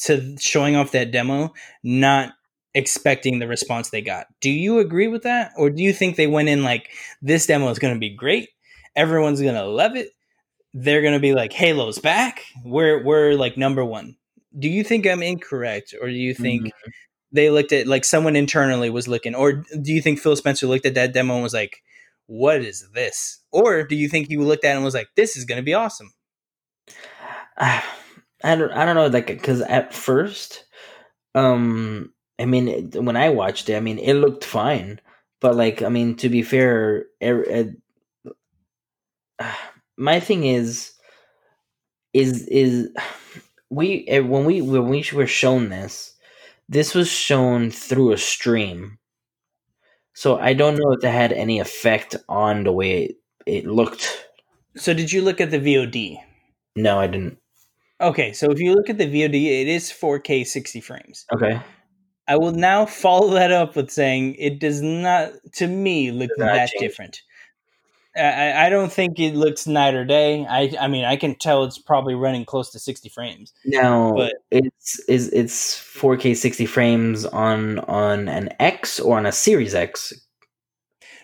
to 0.05 0.37
showing 0.39 0.77
off 0.77 0.93
that 0.93 1.11
demo 1.11 1.53
not 1.83 2.33
expecting 2.75 3.39
the 3.39 3.49
response 3.49 3.91
they 3.91 4.03
got. 4.03 4.27
Do 4.41 4.51
you 4.51 4.79
agree 4.79 5.09
with 5.09 5.23
that 5.25 5.53
or 5.57 5.71
do 5.71 5.83
you 5.83 5.93
think 5.93 6.17
they 6.17 6.27
went 6.27 6.49
in 6.49 6.63
like 6.63 6.89
this 7.23 7.47
demo 7.47 7.69
is 7.71 7.79
going 7.79 7.95
to 7.95 8.01
be 8.01 8.11
great? 8.15 8.51
Everyone's 8.97 9.41
going 9.41 9.55
to 9.55 9.65
love 9.65 9.97
it 9.97 10.11
they're 10.73 11.03
gonna 11.03 11.19
be 11.21 11.35
like 11.35 11.53
Halo's 11.53 11.99
back. 11.99 12.45
We're 12.65 13.03
we're 13.03 13.35
like 13.35 13.57
number 13.57 13.85
one. 13.85 14.17
Do 14.57 14.69
you 14.69 14.85
think 14.85 15.07
I'm 15.07 15.23
incorrect, 15.23 15.95
or 16.01 16.09
do 16.09 16.15
you 16.15 16.35
think 16.35 16.67
Mhm. 16.67 16.71
they 17.33 17.51
looked 17.51 17.73
at 17.73 17.87
like 17.89 18.05
someone 18.05 18.37
internally 18.37 18.91
was 18.91 19.09
looking, 19.09 19.35
or 19.35 19.53
do 19.53 19.93
you 19.93 20.01
think 20.01 20.21
Phil 20.21 20.37
Spencer 20.37 20.67
looked 20.67 20.87
at 20.87 20.95
that 20.95 21.13
demo 21.13 21.35
and 21.35 21.43
was 21.43 21.55
like, 21.55 21.83
"What 22.27 22.63
is 22.63 22.89
this?" 22.95 23.41
Or 23.51 23.83
do 23.83 23.97
you 23.97 24.09
think 24.09 24.29
he 24.29 24.37
looked 24.37 24.65
at 24.65 24.73
it 24.73 24.77
and 24.77 24.85
was 24.85 24.95
like, 24.95 25.09
"This 25.17 25.37
is 25.37 25.45
gonna 25.45 25.63
be 25.63 25.75
awesome"? 25.75 26.13
I 28.42 28.57
don't, 28.57 28.72
I 28.72 28.85
don't 28.85 28.94
know, 28.96 29.07
like, 29.07 29.26
because 29.26 29.61
at 29.62 29.92
first, 29.94 30.64
um, 31.35 32.12
I 32.38 32.46
mean, 32.46 32.68
it- 32.68 33.03
when 33.05 33.16
I 33.16 33.31
watched 33.31 33.68
it, 33.70 33.76
I 33.76 33.81
mean, 33.81 33.98
it 33.98 34.14
looked 34.14 34.44
fine, 34.44 35.00
but 35.40 35.57
like, 35.57 35.83
I 35.83 35.90
mean, 35.90 36.16
to 36.18 36.29
be 36.31 36.42
fair, 36.42 37.07
er, 37.22 37.44
er- 37.50 37.74
my 39.96 40.20
thing 40.20 40.44
is, 40.44 40.92
is 42.12 42.46
is 42.48 42.88
we 43.70 44.07
eh, 44.09 44.20
when 44.20 44.44
we 44.44 44.61
when 44.62 44.88
we 44.88 45.05
were 45.12 45.26
shown 45.26 45.68
this, 45.68 46.14
this 46.68 46.94
was 46.94 47.09
shown 47.11 47.70
through 47.70 48.12
a 48.12 48.18
stream, 48.18 48.98
so 50.14 50.38
I 50.38 50.55
don't 50.55 50.76
know 50.76 50.92
if 50.92 51.00
that 51.00 51.11
had 51.12 51.33
any 51.33 51.59
effect 51.61 52.16
on 52.29 52.64
the 52.64 52.72
way 52.72 53.05
it, 53.05 53.16
it 53.46 53.66
looked. 53.66 54.26
So 54.76 54.94
did 54.94 55.12
you 55.12 55.22
look 55.22 55.40
at 55.40 55.50
the 55.50 55.59
VOD? 55.59 56.20
No, 56.76 57.00
I 57.00 57.09
didn't. 57.09 57.39
Okay, 58.01 58.33
so 58.33 58.51
if 58.51 58.59
you 58.61 58.75
look 58.75 58.89
at 58.89 58.99
the 58.99 59.07
VOD, 59.07 59.63
it 59.63 59.69
is 59.69 59.91
4K 59.93 60.47
60 60.47 60.81
frames. 60.81 61.27
Okay, 61.35 61.61
I 62.29 62.37
will 62.37 62.53
now 62.53 62.87
follow 63.05 63.31
that 63.35 63.53
up 63.53 63.77
with 63.77 63.91
saying 63.91 64.35
it 64.37 64.59
does 64.59 64.81
not, 64.81 65.33
to 65.55 65.67
me, 65.67 66.11
look 66.11 66.31
Does 66.31 66.39
that 66.39 66.71
different. 66.79 67.17
I- 67.17 67.21
I, 68.17 68.67
I 68.67 68.69
don't 68.71 68.93
think 68.93 69.21
it 69.21 69.37
looks 69.37 69.69
night 69.69 69.95
or 69.95 70.05
day. 70.05 70.45
I, 70.45 70.75
I 70.81 70.89
mean, 70.89 71.05
I 71.05 71.15
can 71.15 71.37
tell 71.37 71.63
it's 71.63 71.79
probably 71.79 72.17
running 72.17 72.45
close 72.45 72.71
to 72.73 72.81
60 72.81 73.09
frames. 73.09 73.53
No, 73.65 74.15
But- 74.17 74.35
it's 74.51 74.99
is 75.09 75.29
it's 75.29 75.77
4K 75.77 76.37
60 76.37 76.67
frames 76.67 77.25
on 77.27 77.79
on 77.81 78.29
an 78.29 78.49
X 78.59 78.99
or 78.99 79.17
on 79.17 79.27
a 79.27 79.33
Series 79.33 79.77
X. 79.77 80.13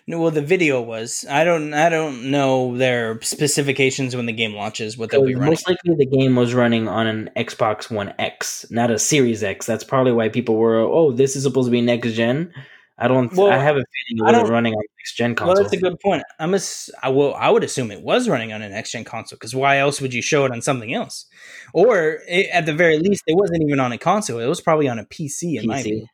No, 0.09 0.21
well, 0.21 0.31
the 0.31 0.41
video 0.41 0.81
was. 0.81 1.25
I 1.29 1.43
don't. 1.43 1.73
I 1.73 1.89
don't 1.89 2.31
know 2.31 2.77
their 2.77 3.21
specifications 3.21 4.15
when 4.15 4.25
the 4.25 4.31
game 4.31 4.53
launches. 4.53 4.97
What 4.97 5.11
they'll 5.11 5.25
be 5.25 5.35
running. 5.35 5.49
Most 5.51 5.67
likely, 5.67 5.95
the 5.97 6.05
game 6.05 6.37
was 6.37 6.53
running 6.53 6.87
on 6.87 7.07
an 7.07 7.29
Xbox 7.35 7.91
One 7.91 8.13
X, 8.17 8.65
not 8.69 8.89
a 8.89 8.99
Series 8.99 9.43
X. 9.43 9.65
That's 9.65 9.83
probably 9.83 10.13
why 10.13 10.29
people 10.29 10.55
were, 10.55 10.77
oh, 10.79 11.11
this 11.11 11.35
is 11.35 11.43
supposed 11.43 11.67
to 11.67 11.71
be 11.71 11.81
next 11.81 12.13
gen. 12.13 12.53
I 12.97 13.09
don't. 13.09 13.33
Well, 13.33 13.51
I 13.51 13.57
have 13.57 13.75
a 13.75 13.83
feeling 13.83 14.17
it 14.19 14.23
wasn't 14.23 14.43
don't- 14.45 14.51
running 14.53 14.73
on 14.75 14.81
next 14.97 15.15
gen 15.17 15.31
Well, 15.31 15.47
console. 15.47 15.63
that's 15.63 15.73
a 15.73 15.77
good 15.77 15.99
point. 15.99 16.23
I'm 16.39 16.53
a. 16.55 16.59
I 17.03 17.09
will. 17.09 17.35
I 17.35 17.49
would 17.49 17.65
assume 17.65 17.91
it 17.91 18.01
was 18.01 18.29
running 18.29 18.53
on 18.53 18.61
an 18.61 18.71
next 18.71 18.91
gen 18.93 19.03
console 19.03 19.35
because 19.35 19.53
why 19.53 19.77
else 19.77 19.99
would 19.99 20.13
you 20.13 20.21
show 20.21 20.45
it 20.45 20.51
on 20.53 20.61
something 20.61 20.93
else? 20.93 21.25
Or 21.73 22.19
it, 22.29 22.47
at 22.53 22.65
the 22.65 22.73
very 22.73 22.97
least, 22.97 23.23
it 23.27 23.35
wasn't 23.35 23.61
even 23.61 23.81
on 23.81 23.91
a 23.91 23.97
console. 23.97 24.39
It 24.39 24.47
was 24.47 24.61
probably 24.61 24.87
on 24.87 24.99
a 24.99 25.05
PC. 25.05 25.59
In 25.61 25.67
my 25.67 25.83
PC. 25.83 26.05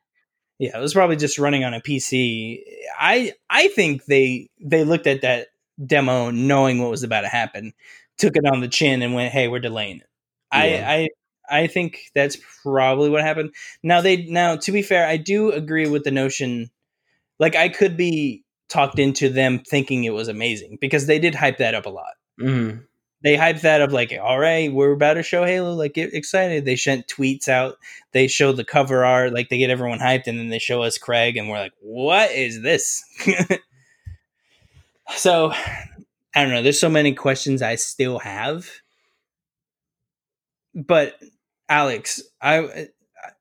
Yeah, 0.58 0.76
it 0.78 0.80
was 0.80 0.94
probably 0.94 1.16
just 1.16 1.38
running 1.38 1.64
on 1.64 1.74
a 1.74 1.80
PC. 1.80 2.62
I 2.98 3.32
I 3.50 3.68
think 3.68 4.04
they 4.06 4.48
they 4.60 4.84
looked 4.84 5.06
at 5.06 5.22
that 5.22 5.48
demo 5.84 6.30
knowing 6.30 6.80
what 6.80 6.90
was 6.90 7.02
about 7.02 7.22
to 7.22 7.28
happen, 7.28 7.72
took 8.18 8.36
it 8.36 8.44
on 8.46 8.60
the 8.60 8.68
chin 8.68 9.02
and 9.02 9.14
went, 9.14 9.32
"Hey, 9.32 9.48
we're 9.48 9.58
delaying 9.60 9.96
it." 9.98 10.06
Yeah. 10.52 10.84
I 10.88 11.08
I 11.50 11.62
I 11.62 11.66
think 11.66 12.10
that's 12.14 12.38
probably 12.62 13.10
what 13.10 13.22
happened. 13.22 13.52
Now 13.82 14.00
they 14.00 14.24
now 14.26 14.56
to 14.56 14.72
be 14.72 14.82
fair, 14.82 15.06
I 15.08 15.16
do 15.16 15.50
agree 15.50 15.88
with 15.88 16.04
the 16.04 16.10
notion 16.12 16.70
like 17.38 17.56
I 17.56 17.68
could 17.68 17.96
be 17.96 18.44
talked 18.68 18.98
into 18.98 19.28
them 19.28 19.60
thinking 19.60 20.04
it 20.04 20.10
was 20.14 20.28
amazing 20.28 20.78
because 20.80 21.06
they 21.06 21.18
did 21.18 21.34
hype 21.34 21.58
that 21.58 21.74
up 21.74 21.86
a 21.86 21.90
lot 21.90 22.14
Mhm. 22.40 22.84
They 23.24 23.36
hype 23.36 23.62
that 23.62 23.80
up 23.80 23.90
like, 23.90 24.14
all 24.22 24.38
right, 24.38 24.70
we're 24.70 24.92
about 24.92 25.14
to 25.14 25.22
show 25.22 25.44
Halo. 25.44 25.72
Like, 25.72 25.94
get 25.94 26.12
excited. 26.12 26.66
They 26.66 26.76
sent 26.76 27.08
tweets 27.08 27.48
out. 27.48 27.78
They 28.12 28.28
show 28.28 28.52
the 28.52 28.64
cover 28.64 29.02
art. 29.02 29.32
Like, 29.32 29.48
they 29.48 29.56
get 29.56 29.70
everyone 29.70 29.98
hyped, 29.98 30.26
and 30.26 30.38
then 30.38 30.50
they 30.50 30.58
show 30.58 30.82
us 30.82 30.98
Craig, 30.98 31.38
and 31.38 31.48
we're 31.48 31.58
like, 31.58 31.72
what 31.80 32.30
is 32.30 32.60
this? 32.60 33.02
so, 35.16 35.52
I 35.52 36.42
don't 36.42 36.50
know. 36.50 36.62
There's 36.62 36.78
so 36.78 36.90
many 36.90 37.14
questions 37.14 37.62
I 37.62 37.76
still 37.76 38.18
have. 38.18 38.68
But 40.74 41.18
Alex, 41.68 42.20
I 42.42 42.88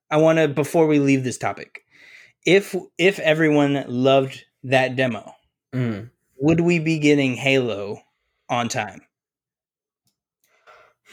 I 0.10 0.18
want 0.18 0.38
to 0.40 0.48
before 0.48 0.88
we 0.88 1.00
leave 1.00 1.24
this 1.24 1.38
topic, 1.38 1.82
if 2.46 2.76
if 2.98 3.20
everyone 3.20 3.84
loved 3.88 4.46
that 4.64 4.96
demo, 4.96 5.34
Mhm. 5.74 6.10
would 6.38 6.62
we 6.62 6.80
be 6.80 7.00
getting 7.00 7.36
Halo 7.36 8.02
on 8.50 8.70
time? 8.70 9.02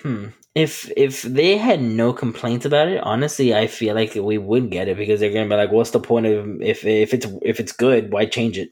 Hmm. 0.03 0.29
If 0.55 0.91
if 0.97 1.23
they 1.23 1.57
had 1.57 1.81
no 1.81 2.13
complaints 2.13 2.67
about 2.67 2.89
it, 2.89 3.01
honestly, 3.03 3.55
I 3.55 3.67
feel 3.69 3.95
like 3.95 4.15
we 4.15 4.39
would 4.39 4.71
get 4.71 4.89
it 4.89 4.97
because 4.97 5.21
they're 5.21 5.33
gonna 5.33 5.49
be 5.49 5.55
like, 5.55 5.71
"What's 5.71 5.91
the 5.91 6.01
point 6.01 6.27
of 6.27 6.61
if 6.61 6.85
if 6.85 7.15
it's 7.15 7.27
if 7.43 7.61
it's 7.61 7.73
good, 7.73 8.13
why 8.13 8.27
change 8.27 8.59
it?" 8.59 8.71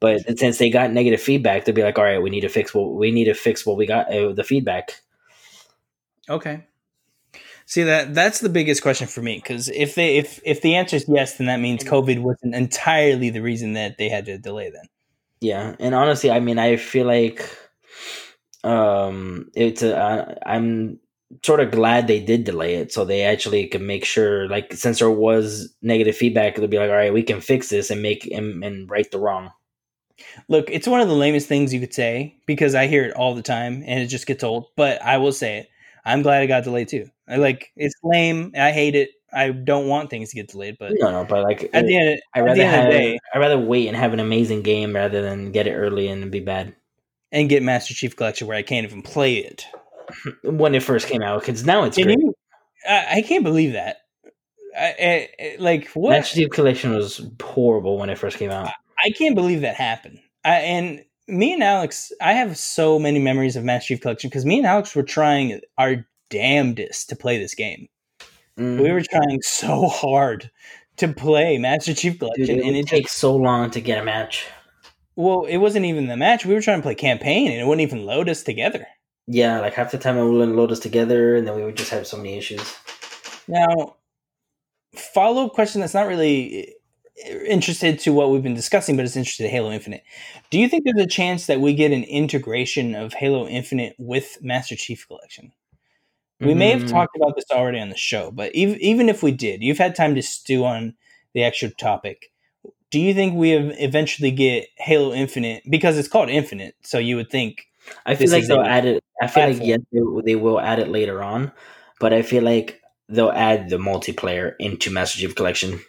But 0.00 0.38
since 0.38 0.58
they 0.58 0.70
got 0.70 0.92
negative 0.92 1.20
feedback, 1.22 1.64
they'll 1.64 1.74
be 1.74 1.82
like, 1.84 1.98
"All 1.98 2.04
right, 2.04 2.22
we 2.22 2.30
need 2.30 2.42
to 2.42 2.48
fix 2.50 2.74
what 2.74 2.94
we 2.94 3.10
need 3.12 3.26
to 3.26 3.34
fix 3.34 3.66
what 3.66 3.76
we 3.78 3.86
got 3.86 4.12
uh, 4.14 4.32
the 4.32 4.44
feedback." 4.44 5.02
Okay. 6.28 6.64
See 7.66 7.84
that 7.84 8.14
that's 8.14 8.40
the 8.40 8.48
biggest 8.48 8.82
question 8.82 9.06
for 9.06 9.22
me 9.22 9.36
because 9.36 9.68
if 9.68 9.94
they 9.94 10.16
if 10.18 10.40
if 10.44 10.60
the 10.60 10.74
answer 10.74 10.96
is 10.96 11.06
yes, 11.08 11.38
then 11.38 11.46
that 11.46 11.60
means 11.60 11.84
COVID 11.84 12.20
wasn't 12.20 12.54
entirely 12.54 13.30
the 13.30 13.40
reason 13.42 13.74
that 13.74 13.98
they 13.98 14.08
had 14.08 14.26
to 14.26 14.38
delay. 14.38 14.70
Then 14.70 14.84
Yeah, 15.40 15.76
and 15.80 15.94
honestly, 15.94 16.30
I 16.30 16.40
mean, 16.40 16.58
I 16.58 16.76
feel 16.76 17.06
like 17.06 17.48
um 18.64 19.50
it's 19.54 19.82
a, 19.82 19.96
uh, 19.96 20.34
I'm 20.46 21.00
sort 21.42 21.60
of 21.60 21.70
glad 21.70 22.06
they 22.06 22.20
did 22.20 22.44
delay 22.44 22.74
it 22.74 22.92
so 22.92 23.04
they 23.04 23.22
actually 23.22 23.66
can 23.66 23.86
make 23.86 24.04
sure 24.04 24.48
like 24.48 24.72
since 24.74 24.98
there 24.98 25.10
was 25.10 25.74
negative 25.80 26.16
feedback 26.16 26.56
they'll 26.56 26.68
be 26.68 26.78
like 26.78 26.90
all 26.90 26.96
right 26.96 27.12
we 27.12 27.22
can 27.22 27.40
fix 27.40 27.68
this 27.70 27.90
and 27.90 28.02
make 28.02 28.26
and, 28.26 28.62
and 28.62 28.90
right 28.90 29.10
the 29.10 29.18
wrong 29.18 29.50
Look, 30.48 30.70
it's 30.70 30.86
one 30.86 31.00
of 31.00 31.08
the 31.08 31.14
lamest 31.14 31.48
things 31.48 31.72
you 31.72 31.80
could 31.80 31.94
say 31.94 32.36
because 32.46 32.74
I 32.74 32.86
hear 32.86 33.04
it 33.04 33.14
all 33.14 33.34
the 33.34 33.42
time 33.42 33.82
and 33.86 34.00
it 34.00 34.06
just 34.06 34.26
gets 34.26 34.44
old. 34.44 34.66
But 34.76 35.02
I 35.02 35.18
will 35.18 35.32
say 35.32 35.58
it. 35.58 35.68
I'm 36.04 36.22
glad 36.22 36.42
it 36.42 36.48
got 36.48 36.64
delayed 36.64 36.88
too. 36.88 37.08
I 37.28 37.36
like 37.36 37.72
it's 37.76 37.94
lame. 38.02 38.52
I 38.56 38.72
hate 38.72 38.94
it. 38.94 39.10
I 39.32 39.50
don't 39.50 39.88
want 39.88 40.10
things 40.10 40.30
to 40.30 40.36
get 40.36 40.48
delayed, 40.48 40.76
but 40.78 40.92
No, 40.98 41.10
no, 41.10 41.24
but 41.24 41.42
like 41.42 41.70
at 41.72 41.86
the 41.86 41.96
end, 41.96 42.20
I 42.34 42.40
at 42.40 42.44
rather 42.44 42.60
the 42.60 42.66
of 42.66 42.84
the 42.84 42.90
day, 42.90 43.18
I 43.34 43.38
rather 43.38 43.58
wait 43.58 43.88
and 43.88 43.96
have 43.96 44.12
an 44.12 44.20
amazing 44.20 44.62
game 44.62 44.94
rather 44.94 45.22
than 45.22 45.52
get 45.52 45.66
it 45.66 45.74
early 45.74 46.08
and 46.08 46.30
be 46.30 46.40
bad 46.40 46.74
and 47.32 47.48
get 47.48 47.62
Master 47.62 47.94
Chief 47.94 48.14
Collection 48.14 48.46
where 48.46 48.56
I 48.56 48.62
can't 48.62 48.86
even 48.86 49.02
play 49.02 49.38
it. 49.38 49.66
when 50.42 50.74
it 50.74 50.82
first 50.82 51.08
came 51.08 51.22
out. 51.22 51.40
Because 51.40 51.64
now 51.64 51.84
it's 51.84 51.98
you? 51.98 52.34
I, 52.88 53.06
I 53.16 53.22
can't 53.22 53.44
believe 53.44 53.72
that. 53.72 53.98
I, 54.78 55.28
I, 55.38 55.56
like 55.58 55.88
what? 55.88 56.10
Master 56.10 56.36
Chief 56.36 56.50
Collection 56.50 56.94
was 56.94 57.20
horrible 57.42 57.98
when 57.98 58.10
it 58.10 58.18
first 58.18 58.38
came 58.38 58.50
out. 58.50 58.70
I 59.04 59.10
can't 59.10 59.34
believe 59.34 59.62
that 59.62 59.74
happened. 59.74 60.20
I, 60.44 60.56
and 60.56 61.04
me 61.28 61.52
and 61.52 61.62
Alex, 61.62 62.12
I 62.20 62.32
have 62.32 62.56
so 62.56 62.98
many 62.98 63.18
memories 63.18 63.56
of 63.56 63.64
Master 63.64 63.88
Chief 63.88 64.00
Collection 64.00 64.30
because 64.30 64.46
me 64.46 64.58
and 64.58 64.66
Alex 64.66 64.94
were 64.94 65.02
trying 65.02 65.60
our 65.78 66.06
damnedest 66.30 67.08
to 67.10 67.16
play 67.16 67.38
this 67.38 67.54
game. 67.54 67.88
Mm. 68.58 68.80
We 68.80 68.90
were 68.90 69.02
trying 69.02 69.40
so 69.42 69.88
hard 69.88 70.50
to 70.96 71.08
play 71.08 71.58
Master 71.58 71.94
Chief 71.94 72.14
Dude, 72.14 72.20
Collection, 72.20 72.58
it 72.58 72.66
and 72.66 72.76
it 72.76 72.86
takes 72.86 73.12
so 73.12 73.36
long 73.36 73.70
to 73.70 73.80
get 73.80 73.98
a 73.98 74.04
match. 74.04 74.46
Well, 75.16 75.44
it 75.44 75.58
wasn't 75.58 75.86
even 75.86 76.06
the 76.06 76.16
match. 76.16 76.46
We 76.46 76.54
were 76.54 76.60
trying 76.62 76.78
to 76.78 76.82
play 76.82 76.94
campaign, 76.94 77.50
and 77.50 77.60
it 77.60 77.66
wouldn't 77.66 77.86
even 77.86 78.06
load 78.06 78.28
us 78.28 78.42
together. 78.42 78.86
Yeah, 79.26 79.60
like 79.60 79.74
half 79.74 79.92
the 79.92 79.98
time 79.98 80.16
it 80.16 80.24
wouldn't 80.28 80.56
load 80.56 80.72
us 80.72 80.80
together, 80.80 81.36
and 81.36 81.46
then 81.46 81.54
we 81.54 81.64
would 81.64 81.76
just 81.76 81.90
have 81.90 82.06
so 82.06 82.16
many 82.16 82.36
issues. 82.36 82.76
Now, 83.48 83.96
follow 84.96 85.46
up 85.46 85.52
question 85.52 85.80
that's 85.80 85.94
not 85.94 86.06
really 86.06 86.74
uh, 87.26 87.38
interested 87.44 87.98
to 88.00 88.12
what 88.12 88.30
we've 88.30 88.42
been 88.42 88.54
discussing, 88.54 88.96
but 88.96 89.04
it's 89.04 89.16
interested 89.16 89.44
in 89.44 89.50
Halo 89.50 89.70
Infinite. 89.70 90.02
Do 90.50 90.58
you 90.58 90.68
think 90.68 90.84
there's 90.84 91.04
a 91.04 91.08
chance 91.08 91.46
that 91.46 91.60
we 91.60 91.74
get 91.74 91.92
an 91.92 92.04
integration 92.04 92.94
of 92.94 93.14
Halo 93.14 93.46
Infinite 93.46 93.94
with 93.98 94.38
Master 94.42 94.76
Chief 94.76 95.06
Collection? 95.06 95.52
We 96.42 96.54
may 96.54 96.70
have 96.70 96.84
Mm, 96.84 96.90
talked 96.90 97.16
about 97.16 97.36
this 97.36 97.44
already 97.52 97.78
on 97.78 97.90
the 97.90 97.96
show, 97.96 98.30
but 98.32 98.54
even, 98.54 98.80
even 98.80 99.08
if 99.08 99.22
we 99.22 99.30
did, 99.32 99.62
you've 99.62 99.78
had 99.78 99.94
time 99.94 100.14
to 100.16 100.22
stew 100.22 100.64
on 100.64 100.94
the 101.34 101.44
actual 101.44 101.70
topic. 101.78 102.31
Do 102.92 103.00
you 103.00 103.14
think 103.14 103.34
we 103.34 103.52
eventually 103.54 104.30
get 104.30 104.68
Halo 104.76 105.12
Infinite 105.12 105.64
because 105.68 105.98
it's 105.98 106.08
called 106.08 106.28
Infinite? 106.28 106.76
So 106.82 106.98
you 106.98 107.16
would 107.16 107.30
think 107.30 107.66
I 108.06 108.14
feel 108.14 108.30
like 108.30 108.46
they'll 108.46 108.60
a 108.60 108.68
add 108.68 108.84
it. 108.84 109.04
I 109.20 109.26
feel 109.26 109.48
like 109.48 109.62
yes, 109.62 109.80
they, 109.90 110.00
they 110.24 110.36
will 110.36 110.60
add 110.60 110.78
it 110.78 110.88
later 110.88 111.22
on, 111.22 111.52
but 112.00 112.12
I 112.12 112.22
feel 112.22 112.42
like 112.42 112.80
they'll 113.08 113.30
add 113.30 113.70
the 113.70 113.78
multiplayer 113.78 114.54
into 114.58 114.90
Master 114.90 115.18
Chief 115.18 115.34
Collection, 115.34 115.80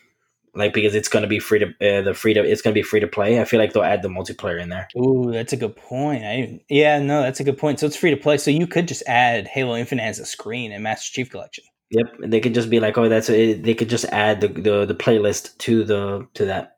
like 0.56 0.74
because 0.74 0.96
it's 0.96 1.10
going 1.10 1.24
to 1.24 1.28
be 1.28 1.40
free 1.40 1.60
to 1.60 1.66
uh, 1.66 2.02
the 2.04 2.14
free 2.14 2.34
to 2.34 2.44
it's 2.44 2.62
going 2.62 2.74
to 2.74 2.80
be 2.80 2.84
free 2.84 3.02
to 3.02 3.08
play. 3.08 3.42
I 3.42 3.46
feel 3.46 3.60
like 3.60 3.74
they'll 3.74 3.84
add 3.84 4.02
the 4.02 4.08
multiplayer 4.10 4.62
in 4.62 4.70
there. 4.70 4.88
Ooh, 4.98 5.30
that's 5.32 5.52
a 5.52 5.58
good 5.58 5.76
point. 5.76 6.24
I 6.24 6.62
yeah, 6.70 7.00
no, 7.00 7.22
that's 7.22 7.42
a 7.42 7.44
good 7.44 7.58
point. 7.58 7.82
So 7.82 7.86
it's 7.86 7.98
free 7.98 8.12
to 8.12 8.18
play. 8.18 8.38
So 8.38 8.50
you 8.50 8.66
could 8.66 8.88
just 8.88 9.04
add 9.08 9.48
Halo 9.48 9.76
Infinite 9.76 10.04
as 10.04 10.20
a 10.20 10.26
screen 10.26 10.72
in 10.72 10.82
Master 10.84 11.12
Chief 11.12 11.30
Collection. 11.30 11.66
Yep, 11.92 12.16
they 12.26 12.40
could 12.40 12.56
just 12.56 12.70
be 12.70 12.80
like, 12.80 12.98
oh, 12.98 13.08
that's 13.08 13.30
it. 13.30 13.64
They 13.64 13.76
could 13.76 13.90
just 13.90 14.06
add 14.06 14.42
the, 14.42 14.48
the 14.48 14.86
the 14.86 14.96
playlist 14.96 15.58
to 15.60 15.84
the 15.84 16.28
to 16.36 16.46
that. 16.46 16.73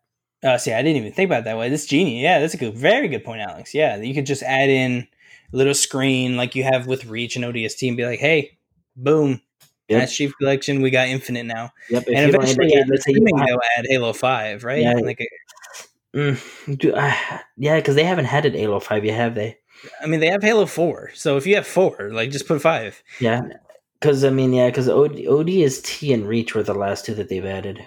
Uh, 0.45 0.57
see, 0.59 0.71
I 0.71 0.81
didn't 0.83 0.97
even 0.97 1.11
think 1.11 1.27
about 1.29 1.39
it 1.39 1.45
that 1.45 1.57
way. 1.57 1.69
This 1.69 1.87
genius, 1.87 2.21
yeah, 2.21 2.39
that's 2.39 2.53
a 2.53 2.57
good, 2.57 2.75
very 2.75 3.07
good 3.07 3.23
point, 3.23 3.41
Alex. 3.41 3.73
Yeah, 3.73 3.97
you 3.97 4.13
could 4.13 4.25
just 4.27 4.43
add 4.43 4.69
in 4.69 5.07
a 5.51 5.57
little 5.57 5.73
screen 5.73 6.37
like 6.37 6.53
you 6.55 6.63
have 6.63 6.85
with 6.87 7.05
Reach 7.05 7.35
and 7.35 7.43
ODST, 7.43 7.87
and 7.87 7.97
be 7.97 8.05
like, 8.05 8.19
"Hey, 8.19 8.57
boom, 8.95 9.41
Yep. 9.89 9.99
Master 9.99 10.15
Chief 10.15 10.33
Collection, 10.37 10.81
we 10.81 10.91
got 10.91 11.07
Infinite 11.07 11.45
now." 11.47 11.71
Yep, 11.89 12.03
and 12.07 12.29
eventually, 12.29 12.51
indicate- 12.65 12.73
yeah, 12.75 12.83
let's 12.87 13.05
say 13.05 13.11
you 13.11 13.15
streaming, 13.15 13.35
don't 13.35 13.39
have- 13.39 13.47
they'll 13.47 13.59
add 13.79 13.85
Halo 13.89 14.13
Five, 14.13 14.63
right? 14.63 14.81
Yeah. 14.81 14.93
Like, 14.93 15.19
Mm, 16.15 16.77
do, 16.77 16.93
uh, 16.93 17.13
yeah, 17.57 17.75
because 17.75 17.95
they 17.95 18.05
haven't 18.05 18.23
had 18.25 18.45
it 18.45 18.53
Halo 18.55 18.79
Five 18.79 19.03
yet, 19.03 19.15
have 19.17 19.35
they? 19.35 19.57
I 20.01 20.05
mean, 20.05 20.21
they 20.21 20.29
have 20.29 20.41
Halo 20.43 20.65
Four, 20.65 21.11
so 21.13 21.35
if 21.35 21.45
you 21.45 21.55
have 21.55 21.67
four, 21.67 22.09
like, 22.13 22.31
just 22.31 22.47
put 22.47 22.61
five. 22.61 23.03
Yeah, 23.19 23.41
because 23.99 24.23
I 24.23 24.29
mean, 24.29 24.53
yeah, 24.53 24.67
because 24.67 24.87
OD, 24.87 25.25
ODST 25.27 26.13
and 26.13 26.25
Reach 26.27 26.55
were 26.55 26.63
the 26.63 26.73
last 26.73 27.05
two 27.05 27.15
that 27.15 27.27
they've 27.29 27.45
added. 27.45 27.85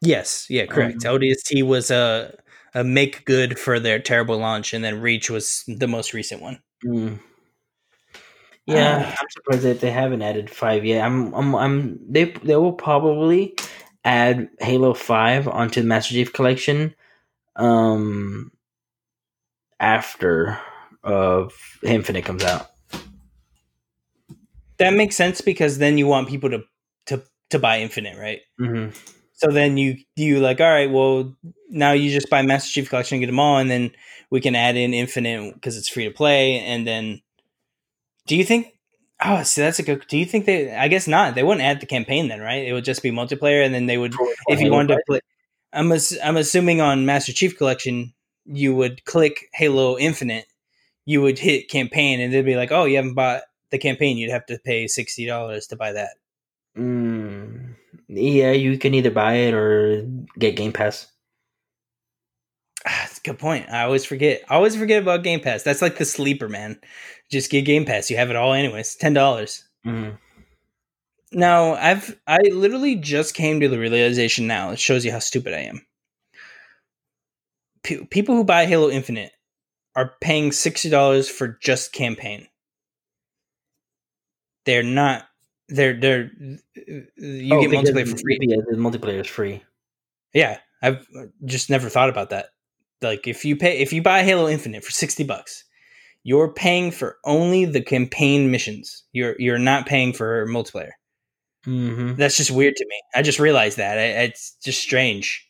Yes, 0.00 0.46
yeah, 0.48 0.66
correct. 0.66 1.04
Um, 1.04 1.18
ODST 1.20 1.62
was 1.62 1.90
a 1.90 2.34
a 2.74 2.84
make 2.84 3.24
good 3.24 3.58
for 3.58 3.80
their 3.80 3.98
terrible 3.98 4.38
launch, 4.38 4.72
and 4.72 4.84
then 4.84 5.00
Reach 5.00 5.28
was 5.28 5.64
the 5.66 5.88
most 5.88 6.14
recent 6.14 6.40
one. 6.40 6.60
Mm. 6.84 7.18
Yeah, 8.66 9.02
Ah. 9.04 9.16
I'm 9.20 9.26
surprised 9.30 9.62
that 9.64 9.80
they 9.80 9.90
haven't 9.90 10.22
added 10.22 10.48
five 10.50 10.84
yet. 10.84 11.04
I'm, 11.04 11.34
I'm, 11.34 11.54
I'm. 11.54 11.98
They, 12.08 12.24
they 12.24 12.56
will 12.56 12.72
probably 12.72 13.54
add 14.04 14.48
Halo 14.60 14.94
Five 14.94 15.48
onto 15.48 15.80
the 15.80 15.86
Master 15.86 16.12
Chief 16.14 16.32
Collection, 16.32 16.94
um, 17.56 18.52
after 19.80 20.58
of 21.02 21.52
Infinite 21.82 22.24
comes 22.24 22.44
out. 22.44 22.70
That 24.78 24.94
makes 24.94 25.16
sense 25.16 25.40
because 25.40 25.78
then 25.78 25.98
you 25.98 26.06
want 26.06 26.28
people 26.28 26.50
to 26.50 26.62
to 27.06 27.22
to 27.50 27.58
buy 27.58 27.80
Infinite, 27.80 28.18
right? 28.18 28.40
hmm 28.58 28.88
So 29.40 29.50
then 29.50 29.78
you 29.78 29.96
you 30.16 30.38
like, 30.38 30.60
all 30.60 30.70
right, 30.70 30.90
well 30.90 31.34
now 31.70 31.92
you 31.92 32.10
just 32.10 32.28
buy 32.28 32.42
Master 32.42 32.70
Chief 32.70 32.90
Collection 32.90 33.16
and 33.16 33.22
get 33.22 33.26
them 33.26 33.40
all, 33.40 33.56
and 33.56 33.70
then 33.70 33.92
we 34.30 34.40
can 34.40 34.54
add 34.54 34.76
in 34.76 34.92
Infinite 34.92 35.54
because 35.54 35.78
it's 35.78 35.88
free 35.88 36.04
to 36.04 36.10
play. 36.10 36.60
And 36.60 36.86
then, 36.86 37.22
do 38.26 38.36
you 38.36 38.44
think? 38.44 38.74
Oh, 39.24 39.42
see, 39.42 39.62
that's 39.62 39.78
a 39.78 39.82
good. 39.82 40.04
Do 40.08 40.18
you 40.18 40.26
think 40.26 40.44
they? 40.44 40.74
I 40.74 40.88
guess 40.88 41.08
not. 41.08 41.34
They 41.34 41.42
wouldn't 41.42 41.64
add 41.64 41.80
the 41.80 41.86
campaign 41.86 42.28
then, 42.28 42.40
right? 42.40 42.66
It 42.66 42.74
would 42.74 42.84
just 42.84 43.02
be 43.02 43.10
multiplayer, 43.10 43.64
and 43.64 43.74
then 43.74 43.86
they 43.86 43.96
would, 43.96 44.14
if 44.48 44.60
you 44.60 44.70
wanted 44.70 44.96
to 44.96 45.02
play. 45.06 45.20
I'm 45.72 45.90
ass- 45.92 46.18
I'm 46.22 46.36
assuming 46.36 46.82
on 46.82 47.06
Master 47.06 47.32
Chief 47.32 47.56
Collection, 47.56 48.12
you 48.44 48.74
would 48.74 49.04
click 49.04 49.48
Halo 49.54 49.96
Infinite, 49.98 50.46
you 51.06 51.22
would 51.22 51.38
hit 51.38 51.70
campaign, 51.70 52.20
and 52.20 52.32
they'd 52.32 52.42
be 52.42 52.56
like, 52.56 52.72
oh, 52.72 52.84
you 52.84 52.96
haven't 52.96 53.14
bought 53.14 53.42
the 53.70 53.78
campaign, 53.78 54.18
you'd 54.18 54.32
have 54.32 54.46
to 54.46 54.58
pay 54.64 54.86
sixty 54.86 55.26
dollars 55.26 55.66
to 55.68 55.76
buy 55.76 55.92
that. 55.92 56.10
Mm, 56.76 57.69
yeah, 58.12 58.50
you 58.50 58.76
can 58.76 58.94
either 58.94 59.10
buy 59.10 59.34
it 59.34 59.54
or 59.54 60.04
get 60.38 60.56
Game 60.56 60.72
Pass. 60.72 61.06
Ah, 62.84 62.98
That's 63.02 63.18
a 63.18 63.22
good 63.22 63.38
point. 63.38 63.68
I 63.70 63.82
always 63.84 64.04
forget. 64.04 64.42
I 64.48 64.56
always 64.56 64.74
forget 64.74 65.02
about 65.02 65.22
Game 65.22 65.40
Pass. 65.40 65.62
That's 65.62 65.82
like 65.82 65.98
the 65.98 66.04
sleeper, 66.04 66.48
man. 66.48 66.80
Just 67.30 67.50
get 67.50 67.64
Game 67.64 67.84
Pass. 67.84 68.10
You 68.10 68.16
have 68.16 68.30
it 68.30 68.36
all 68.36 68.52
anyways. 68.52 68.96
Ten 68.96 69.12
dollars. 69.12 69.64
Mm. 69.86 70.18
Now 71.32 71.74
I've 71.74 72.18
I 72.26 72.38
literally 72.52 72.96
just 72.96 73.34
came 73.34 73.60
to 73.60 73.68
the 73.68 73.78
realization 73.78 74.46
now. 74.46 74.70
It 74.70 74.80
shows 74.80 75.04
you 75.04 75.12
how 75.12 75.20
stupid 75.20 75.54
I 75.54 75.60
am. 75.60 75.86
Pe- 77.84 78.04
people 78.06 78.34
who 78.34 78.44
buy 78.44 78.66
Halo 78.66 78.90
Infinite 78.90 79.30
are 79.94 80.14
paying 80.20 80.50
sixty 80.50 80.90
dollars 80.90 81.28
for 81.28 81.58
just 81.62 81.92
campaign. 81.92 82.48
They're 84.66 84.82
not. 84.82 85.26
They're 85.70 85.98
they're. 85.98 86.30
You 87.16 87.54
Oh, 87.54 87.60
get 87.62 87.70
multiplayer 87.70 88.08
for 88.08 88.16
free. 88.18 88.38
Yeah, 88.42 88.56
the 88.68 88.76
multiplayer 88.76 89.20
is 89.20 89.26
free. 89.26 89.62
Yeah, 90.34 90.58
I've 90.82 91.06
just 91.44 91.70
never 91.70 91.88
thought 91.88 92.08
about 92.08 92.30
that. 92.30 92.46
Like 93.02 93.26
if 93.26 93.44
you 93.44 93.56
pay 93.56 93.78
if 93.78 93.92
you 93.92 94.02
buy 94.02 94.22
Halo 94.22 94.48
Infinite 94.48 94.84
for 94.84 94.90
60 94.90 95.24
bucks, 95.24 95.64
you're 96.22 96.52
paying 96.52 96.90
for 96.90 97.16
only 97.24 97.64
the 97.64 97.80
campaign 97.80 98.50
missions. 98.50 99.04
You're 99.12 99.36
you're 99.38 99.58
not 99.58 99.86
paying 99.86 100.12
for 100.12 100.46
multiplayer. 100.46 100.90
Mm-hmm. 101.66 102.14
That's 102.16 102.36
just 102.36 102.50
weird 102.50 102.74
to 102.76 102.84
me. 102.86 103.00
I 103.14 103.22
just 103.22 103.38
realized 103.38 103.76
that. 103.78 103.98
I, 103.98 104.02
it's 104.24 104.56
just 104.64 104.80
strange. 104.80 105.46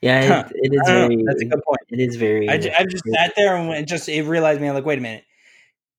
Yeah, 0.00 0.26
Huh. 0.26 0.44
it, 0.54 0.72
it 0.72 0.74
is 0.74 0.88
know. 0.88 1.08
very. 1.08 1.24
That's 1.26 1.42
a 1.42 1.44
good 1.46 1.62
point. 1.66 1.80
It 1.90 2.00
is 2.00 2.16
very. 2.16 2.48
I, 2.48 2.54
I 2.54 2.84
just 2.84 3.04
sat 3.14 3.32
there 3.36 3.56
and 3.56 3.68
went, 3.68 3.88
just 3.88 4.08
it 4.08 4.22
realized 4.24 4.60
me. 4.60 4.68
I'm 4.68 4.74
like, 4.74 4.84
wait 4.84 4.98
a 4.98 5.02
minute. 5.02 5.24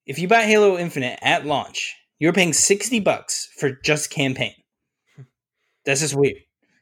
If 0.05 0.19
you 0.19 0.27
buy 0.27 0.43
Halo 0.43 0.77
Infinite 0.77 1.19
at 1.21 1.45
launch, 1.45 1.95
you're 2.19 2.33
paying 2.33 2.53
60 2.53 2.99
bucks 2.99 3.49
for 3.59 3.71
just 3.71 4.09
campaign. 4.09 4.53
That's 5.85 6.01
just 6.01 6.15
weird. 6.15 6.37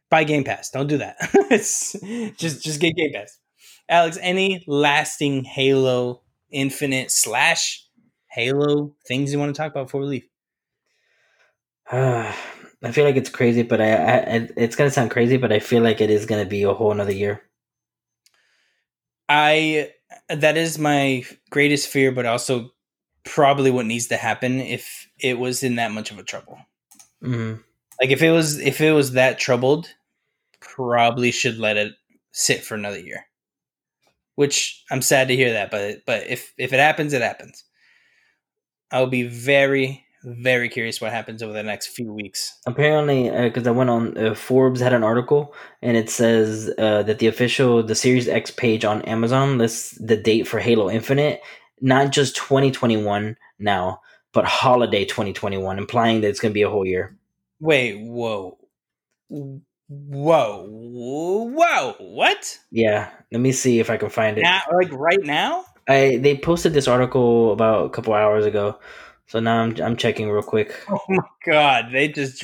Buy 0.09 0.23
Game 0.23 0.43
Pass. 0.43 0.69
Don't 0.69 0.87
do 0.87 0.97
that. 0.97 1.15
it's 1.51 1.93
just 2.37 2.63
just 2.63 2.79
get 2.79 2.95
Game 2.95 3.11
Pass. 3.13 3.37
Alex, 3.89 4.17
any 4.21 4.63
lasting 4.67 5.43
Halo 5.43 6.21
Infinite 6.51 7.11
slash 7.11 7.85
Halo 8.31 8.95
things 9.07 9.31
you 9.31 9.39
want 9.39 9.53
to 9.55 9.59
talk 9.61 9.71
about 9.71 9.85
before 9.87 10.01
we 10.01 10.07
leave? 10.07 10.27
I 11.91 12.91
feel 12.91 13.05
like 13.05 13.15
it's 13.15 13.29
crazy, 13.29 13.63
but 13.63 13.81
I, 13.81 13.93
I, 13.93 14.17
I- 14.35 14.49
it's 14.57 14.75
gonna 14.75 14.91
sound 14.91 15.11
crazy, 15.11 15.37
but 15.37 15.51
I 15.51 15.59
feel 15.59 15.81
like 15.83 16.01
it 16.01 16.09
is 16.09 16.25
gonna 16.25 16.45
be 16.45 16.63
a 16.63 16.73
whole 16.73 16.91
another 16.91 17.13
year. 17.13 17.43
I 19.27 19.91
that 20.29 20.57
is 20.57 20.77
my 20.77 21.23
greatest 21.49 21.87
fear, 21.87 22.11
but 22.11 22.25
also 22.25 22.71
probably 23.25 23.71
what 23.71 23.85
needs 23.85 24.07
to 24.07 24.17
happen 24.17 24.61
if 24.61 25.09
it 25.19 25.37
was 25.37 25.63
in 25.63 25.75
that 25.75 25.91
much 25.91 26.11
of 26.11 26.19
a 26.19 26.23
trouble. 26.23 26.59
Mm-hmm. 27.21 27.61
Like 27.99 28.11
if 28.11 28.21
it 28.21 28.31
was 28.31 28.59
if 28.59 28.79
it 28.79 28.91
was 28.91 29.13
that 29.13 29.39
troubled, 29.39 29.89
probably 30.59 31.31
should 31.31 31.57
let 31.57 31.77
it 31.77 31.93
sit 32.31 32.63
for 32.63 32.75
another 32.75 32.99
year. 32.99 33.25
Which 34.35 34.83
I'm 34.91 35.01
sad 35.01 35.29
to 35.29 35.35
hear 35.35 35.53
that, 35.53 35.71
but 35.71 35.99
but 36.05 36.27
if 36.27 36.53
if 36.57 36.73
it 36.73 36.79
happens, 36.79 37.13
it 37.13 37.21
happens. 37.21 37.63
I'll 38.91 39.07
be 39.07 39.23
very 39.23 40.05
very 40.25 40.69
curious 40.69 40.99
what 40.99 41.11
happens 41.11 41.43
over 41.43 41.53
the 41.53 41.63
next 41.63 41.87
few 41.87 42.11
weeks. 42.11 42.59
Apparently, 42.65 43.29
because 43.29 43.67
I 43.67 43.71
went 43.71 43.91
on 43.91 44.17
uh, 44.17 44.33
Forbes 44.33 44.81
had 44.81 44.93
an 44.93 45.03
article 45.03 45.53
and 45.83 45.95
it 45.95 46.09
says 46.09 46.73
uh, 46.79 47.03
that 47.03 47.19
the 47.19 47.27
official 47.27 47.83
the 47.83 47.95
Series 47.95 48.27
X 48.27 48.51
page 48.51 48.83
on 48.83 49.03
Amazon 49.03 49.57
lists 49.57 49.97
the 50.01 50.17
date 50.17 50.47
for 50.47 50.59
Halo 50.59 50.89
Infinite, 50.89 51.41
not 51.81 52.11
just 52.11 52.35
2021 52.35 53.37
now, 53.59 54.01
but 54.33 54.45
holiday 54.45 55.05
2021, 55.05 55.77
implying 55.77 56.21
that 56.21 56.27
it's 56.27 56.39
going 56.39 56.51
to 56.51 56.53
be 56.53 56.61
a 56.61 56.69
whole 56.69 56.85
year. 56.85 57.15
Wait, 57.59 57.99
whoa, 57.99 58.57
whoa, 59.29 60.67
whoa, 60.67 61.95
what? 61.99 62.59
Yeah, 62.71 63.09
let 63.31 63.41
me 63.41 63.51
see 63.51 63.79
if 63.79 63.89
I 63.89 63.97
can 63.97 64.09
find 64.09 64.37
it. 64.37 64.41
Now, 64.41 64.61
like 64.73 64.91
right 64.91 65.23
now? 65.23 65.65
I 65.87 66.17
they 66.17 66.37
posted 66.37 66.73
this 66.73 66.87
article 66.87 67.51
about 67.53 67.85
a 67.85 67.89
couple 67.89 68.13
hours 68.13 68.45
ago, 68.45 68.79
so 69.27 69.39
now 69.39 69.61
I'm 69.61 69.79
I'm 69.81 69.95
checking 69.95 70.29
real 70.29 70.43
quick. 70.43 70.75
Oh 70.89 70.99
my 71.09 71.23
god, 71.45 71.89
they 71.91 72.07
just 72.07 72.43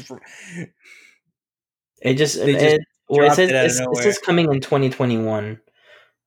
It 2.01 2.15
just 2.15 2.37
They 2.37 2.55
it, 2.55 2.59
just 2.59 2.75
it, 2.75 2.81
well, 3.09 3.31
it 3.31 3.35
says 3.35 3.49
it 3.49 3.83
it 3.83 3.97
says 3.97 4.19
coming 4.19 4.51
in 4.51 4.61
2021. 4.61 5.59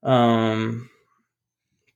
Um, 0.03 0.91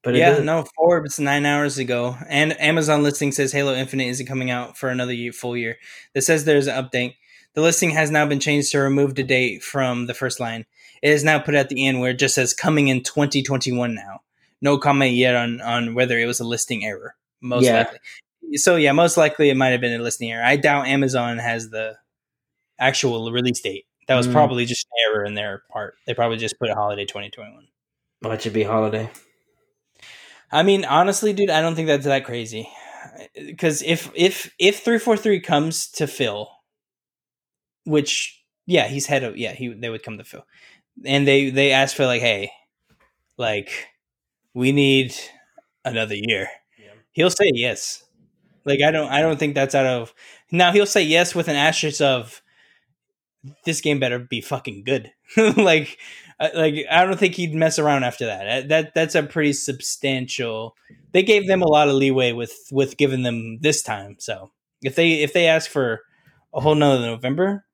but 0.02 0.14
yeah, 0.14 0.38
no, 0.38 0.64
Forbes 0.76 1.18
nine 1.18 1.44
hours 1.46 1.78
ago, 1.78 2.16
and 2.28 2.58
Amazon 2.60 3.02
listing 3.02 3.32
says 3.32 3.52
Halo 3.52 3.74
Infinite 3.74 4.06
isn't 4.08 4.26
coming 4.26 4.50
out 4.50 4.76
for 4.76 4.88
another 4.88 5.12
year, 5.12 5.32
full 5.32 5.56
year. 5.56 5.76
This 6.14 6.26
says 6.26 6.44
there's 6.44 6.66
an 6.66 6.82
update. 6.82 7.14
The 7.54 7.62
listing 7.62 7.90
has 7.90 8.10
now 8.10 8.24
been 8.26 8.40
changed 8.40 8.70
to 8.72 8.78
remove 8.78 9.14
the 9.14 9.22
date 9.24 9.62
from 9.62 10.06
the 10.06 10.14
first 10.14 10.38
line. 10.38 10.64
It 11.02 11.10
is 11.10 11.24
now 11.24 11.38
put 11.38 11.54
at 11.54 11.68
the 11.68 11.86
end 11.86 12.00
where 12.00 12.10
it 12.10 12.18
just 12.18 12.34
says 12.34 12.54
coming 12.54 12.88
in 12.88 13.02
2021 13.02 13.94
now. 13.94 14.20
No 14.60 14.78
comment 14.78 15.14
yet 15.14 15.34
on 15.34 15.60
on 15.60 15.94
whether 15.94 16.18
it 16.18 16.26
was 16.26 16.40
a 16.40 16.44
listing 16.44 16.84
error. 16.84 17.14
Most 17.40 17.64
Yeah. 17.64 17.78
likely. 17.78 17.98
So 18.54 18.76
yeah, 18.76 18.92
most 18.92 19.16
likely 19.16 19.50
it 19.50 19.56
might 19.56 19.68
have 19.70 19.80
been 19.80 19.98
a 19.98 20.02
listing 20.02 20.30
error. 20.32 20.44
I 20.44 20.56
doubt 20.56 20.86
Amazon 20.86 21.38
has 21.38 21.70
the 21.70 21.96
actual 22.78 23.30
release 23.32 23.60
date. 23.60 23.86
That 24.06 24.16
was 24.16 24.26
Mm. 24.28 24.32
probably 24.32 24.64
just 24.64 24.86
an 24.86 25.12
error 25.12 25.24
in 25.24 25.34
their 25.34 25.62
part. 25.70 25.94
They 26.06 26.14
probably 26.14 26.38
just 26.38 26.58
put 26.58 26.70
a 26.70 26.74
holiday 26.74 27.04
2021. 27.04 27.68
well, 28.22 28.32
it 28.32 28.42
should 28.42 28.52
be 28.52 28.62
holiday. 28.64 29.08
I 30.50 30.62
mean, 30.62 30.84
honestly, 30.84 31.32
dude, 31.32 31.50
I 31.50 31.60
don't 31.60 31.74
think 31.74 31.88
that's 31.88 32.06
that 32.06 32.24
crazy. 32.24 32.68
Because 33.34 33.82
if 33.82 34.10
if 34.14 34.52
if 34.58 34.80
three 34.84 34.98
four 34.98 35.16
three 35.16 35.40
comes 35.40 35.88
to 35.92 36.06
Phil, 36.06 36.48
which 37.84 38.42
yeah, 38.66 38.88
he's 38.88 39.06
head 39.06 39.24
of 39.24 39.36
yeah, 39.36 39.52
he 39.52 39.68
they 39.68 39.90
would 39.90 40.02
come 40.02 40.18
to 40.18 40.24
Phil, 40.24 40.44
and 41.04 41.26
they 41.26 41.50
they 41.50 41.72
ask 41.72 41.96
for 41.96 42.06
like, 42.06 42.20
hey, 42.22 42.50
like 43.38 43.70
we 44.54 44.72
need 44.72 45.14
another 45.84 46.16
year. 46.16 46.48
Yeah. 46.78 46.92
He'll 47.12 47.30
say 47.30 47.50
yes. 47.54 48.04
Like 48.64 48.82
I 48.82 48.90
don't 48.90 49.10
I 49.10 49.22
don't 49.22 49.38
think 49.38 49.54
that's 49.54 49.74
out 49.74 49.86
of 49.86 50.14
now. 50.52 50.72
He'll 50.72 50.86
say 50.86 51.02
yes 51.02 51.34
with 51.34 51.48
an 51.48 51.56
asterisk 51.56 52.00
of 52.02 52.42
this 53.64 53.80
game 53.80 54.00
better 54.00 54.18
be 54.18 54.40
fucking 54.40 54.84
good. 54.84 55.12
like 55.56 55.98
like 56.54 56.74
I 56.90 57.04
don't 57.04 57.18
think 57.18 57.34
he'd 57.34 57.54
mess 57.54 57.78
around 57.78 58.04
after 58.04 58.26
that. 58.26 58.48
Uh, 58.48 58.66
That 58.68 58.94
that's 58.94 59.14
a 59.14 59.22
pretty 59.22 59.52
substantial. 59.52 60.76
They 61.12 61.22
gave 61.22 61.46
them 61.46 61.62
a 61.62 61.68
lot 61.68 61.88
of 61.88 61.94
leeway 61.94 62.32
with 62.32 62.56
with 62.70 62.96
giving 62.96 63.22
them 63.22 63.58
this 63.60 63.82
time. 63.82 64.16
So 64.18 64.50
if 64.82 64.94
they 64.94 65.22
if 65.22 65.32
they 65.32 65.46
ask 65.46 65.70
for 65.70 66.02
a 66.54 66.60
whole 66.60 66.74
nother 66.74 67.04
November, 67.04 67.64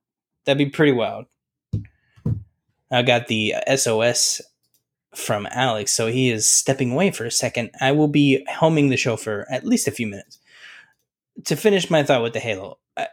that'd 0.44 0.58
be 0.58 0.70
pretty 0.70 0.92
wild. 0.92 1.26
I 2.90 3.02
got 3.02 3.26
the 3.26 3.54
SOS 3.76 4.40
from 5.14 5.46
Alex, 5.50 5.92
so 5.92 6.06
he 6.06 6.30
is 6.30 6.48
stepping 6.48 6.92
away 6.92 7.10
for 7.10 7.24
a 7.24 7.30
second. 7.30 7.70
I 7.80 7.92
will 7.92 8.08
be 8.08 8.46
helming 8.50 8.88
the 8.90 8.96
show 8.96 9.16
for 9.16 9.46
at 9.50 9.64
least 9.64 9.88
a 9.88 9.92
few 9.92 10.06
minutes 10.06 10.38
to 11.44 11.56
finish 11.56 11.90
my 11.90 12.02
thought 12.02 12.22
with 12.22 12.32
the 12.32 12.40
Halo. 12.40 12.78
I, 12.96 13.08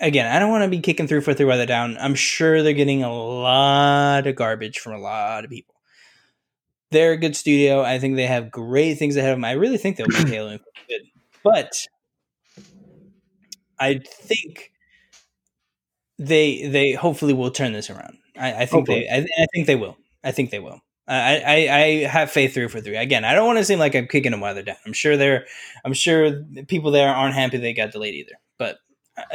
again, 0.00 0.26
I 0.26 0.38
don't 0.38 0.50
want 0.50 0.64
to 0.64 0.70
be 0.70 0.80
kicking 0.80 1.06
through 1.06 1.22
for 1.22 1.34
three 1.34 1.46
weather 1.46 1.66
down. 1.66 1.96
I'm 1.98 2.14
sure 2.14 2.62
they're 2.62 2.72
getting 2.72 3.02
a 3.02 3.12
lot 3.12 4.26
of 4.26 4.36
garbage 4.36 4.78
from 4.78 4.92
a 4.92 4.98
lot 4.98 5.44
of 5.44 5.50
people. 5.50 5.74
They're 6.90 7.12
a 7.12 7.18
good 7.18 7.36
studio. 7.36 7.82
I 7.82 7.98
think 7.98 8.16
they 8.16 8.26
have 8.26 8.50
great 8.50 8.94
things 8.94 9.16
ahead 9.16 9.30
of 9.32 9.36
them. 9.36 9.44
I 9.44 9.52
really 9.52 9.78
think 9.78 9.96
they'll 9.96 10.06
be 10.06 10.14
Halo 10.26 10.58
good, 10.88 11.02
but 11.42 11.86
I 13.78 14.00
think 14.04 14.72
they 16.18 16.66
they 16.66 16.92
hopefully 16.92 17.34
will 17.34 17.50
turn 17.50 17.72
this 17.72 17.90
around. 17.90 18.18
I, 18.36 18.52
I 18.52 18.58
think 18.66 18.70
Hopefully. 18.70 19.06
they. 19.08 19.16
I, 19.16 19.26
I 19.42 19.46
think 19.54 19.66
they 19.66 19.76
will. 19.76 19.96
I 20.24 20.32
think 20.32 20.50
they 20.50 20.58
will. 20.58 20.80
I, 21.06 21.38
I, 21.38 21.54
I 21.54 22.06
have 22.06 22.30
faith 22.30 22.54
three 22.54 22.68
four 22.68 22.80
three. 22.80 22.96
Again, 22.96 23.24
I 23.24 23.34
don't 23.34 23.46
want 23.46 23.58
to 23.58 23.64
seem 23.64 23.78
like 23.78 23.94
I'm 23.94 24.06
kicking 24.06 24.32
them 24.32 24.40
while 24.40 24.54
they're 24.54 24.62
down. 24.62 24.76
I'm 24.84 24.92
sure 24.92 25.16
they're, 25.16 25.46
I'm 25.84 25.94
sure 25.94 26.42
people 26.66 26.90
there 26.90 27.08
aren't 27.08 27.34
happy 27.34 27.56
they 27.56 27.72
got 27.72 27.92
delayed 27.92 28.14
either. 28.14 28.34
But 28.58 28.78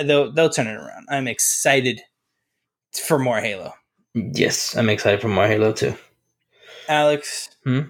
they'll 0.04 0.32
they'll 0.32 0.50
turn 0.50 0.68
it 0.68 0.76
around. 0.76 1.08
I'm 1.10 1.28
excited 1.28 2.02
for 2.94 3.18
more 3.20 3.40
Halo. 3.40 3.74
Yes, 4.14 4.76
I'm 4.78 4.90
excited 4.90 5.22
for 5.22 5.28
more 5.30 5.48
Halo 5.48 5.72
too. 5.74 5.96
Alex, 6.88 7.50
Hmm? 7.64 7.82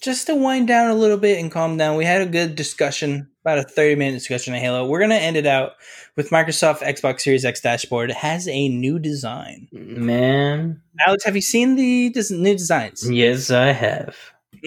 just 0.00 0.26
to 0.26 0.34
wind 0.34 0.68
down 0.68 0.90
a 0.90 0.94
little 0.94 1.16
bit 1.16 1.38
and 1.38 1.50
calm 1.50 1.76
down, 1.76 1.96
we 1.96 2.04
had 2.04 2.20
a 2.22 2.26
good 2.26 2.54
discussion, 2.56 3.28
about 3.44 3.58
a 3.58 3.62
30 3.62 3.94
minute 3.96 4.18
discussion 4.18 4.54
of 4.54 4.60
Halo. 4.60 4.86
We're 4.86 5.00
gonna 5.00 5.14
end 5.16 5.36
it 5.36 5.46
out 5.46 5.72
with 6.16 6.30
Microsoft 6.30 6.80
Xbox 6.80 7.20
Series 7.22 7.44
X 7.44 7.60
dashboard 7.60 8.10
It 8.10 8.16
has 8.16 8.46
a 8.48 8.68
new 8.68 8.98
design. 8.98 9.68
Man, 9.72 10.82
Alex, 11.06 11.24
have 11.24 11.34
you 11.36 11.42
seen 11.42 11.76
the 11.76 12.12
new 12.30 12.52
designs? 12.54 13.08
yes, 13.10 13.50
I 13.50 13.72
have. 13.72 14.16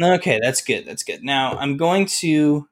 Okay, 0.01 0.39
that's 0.41 0.61
good. 0.61 0.85
That's 0.85 1.03
good. 1.03 1.23
Now 1.23 1.55
I'm 1.57 1.77
going 1.77 2.07
to 2.19 2.67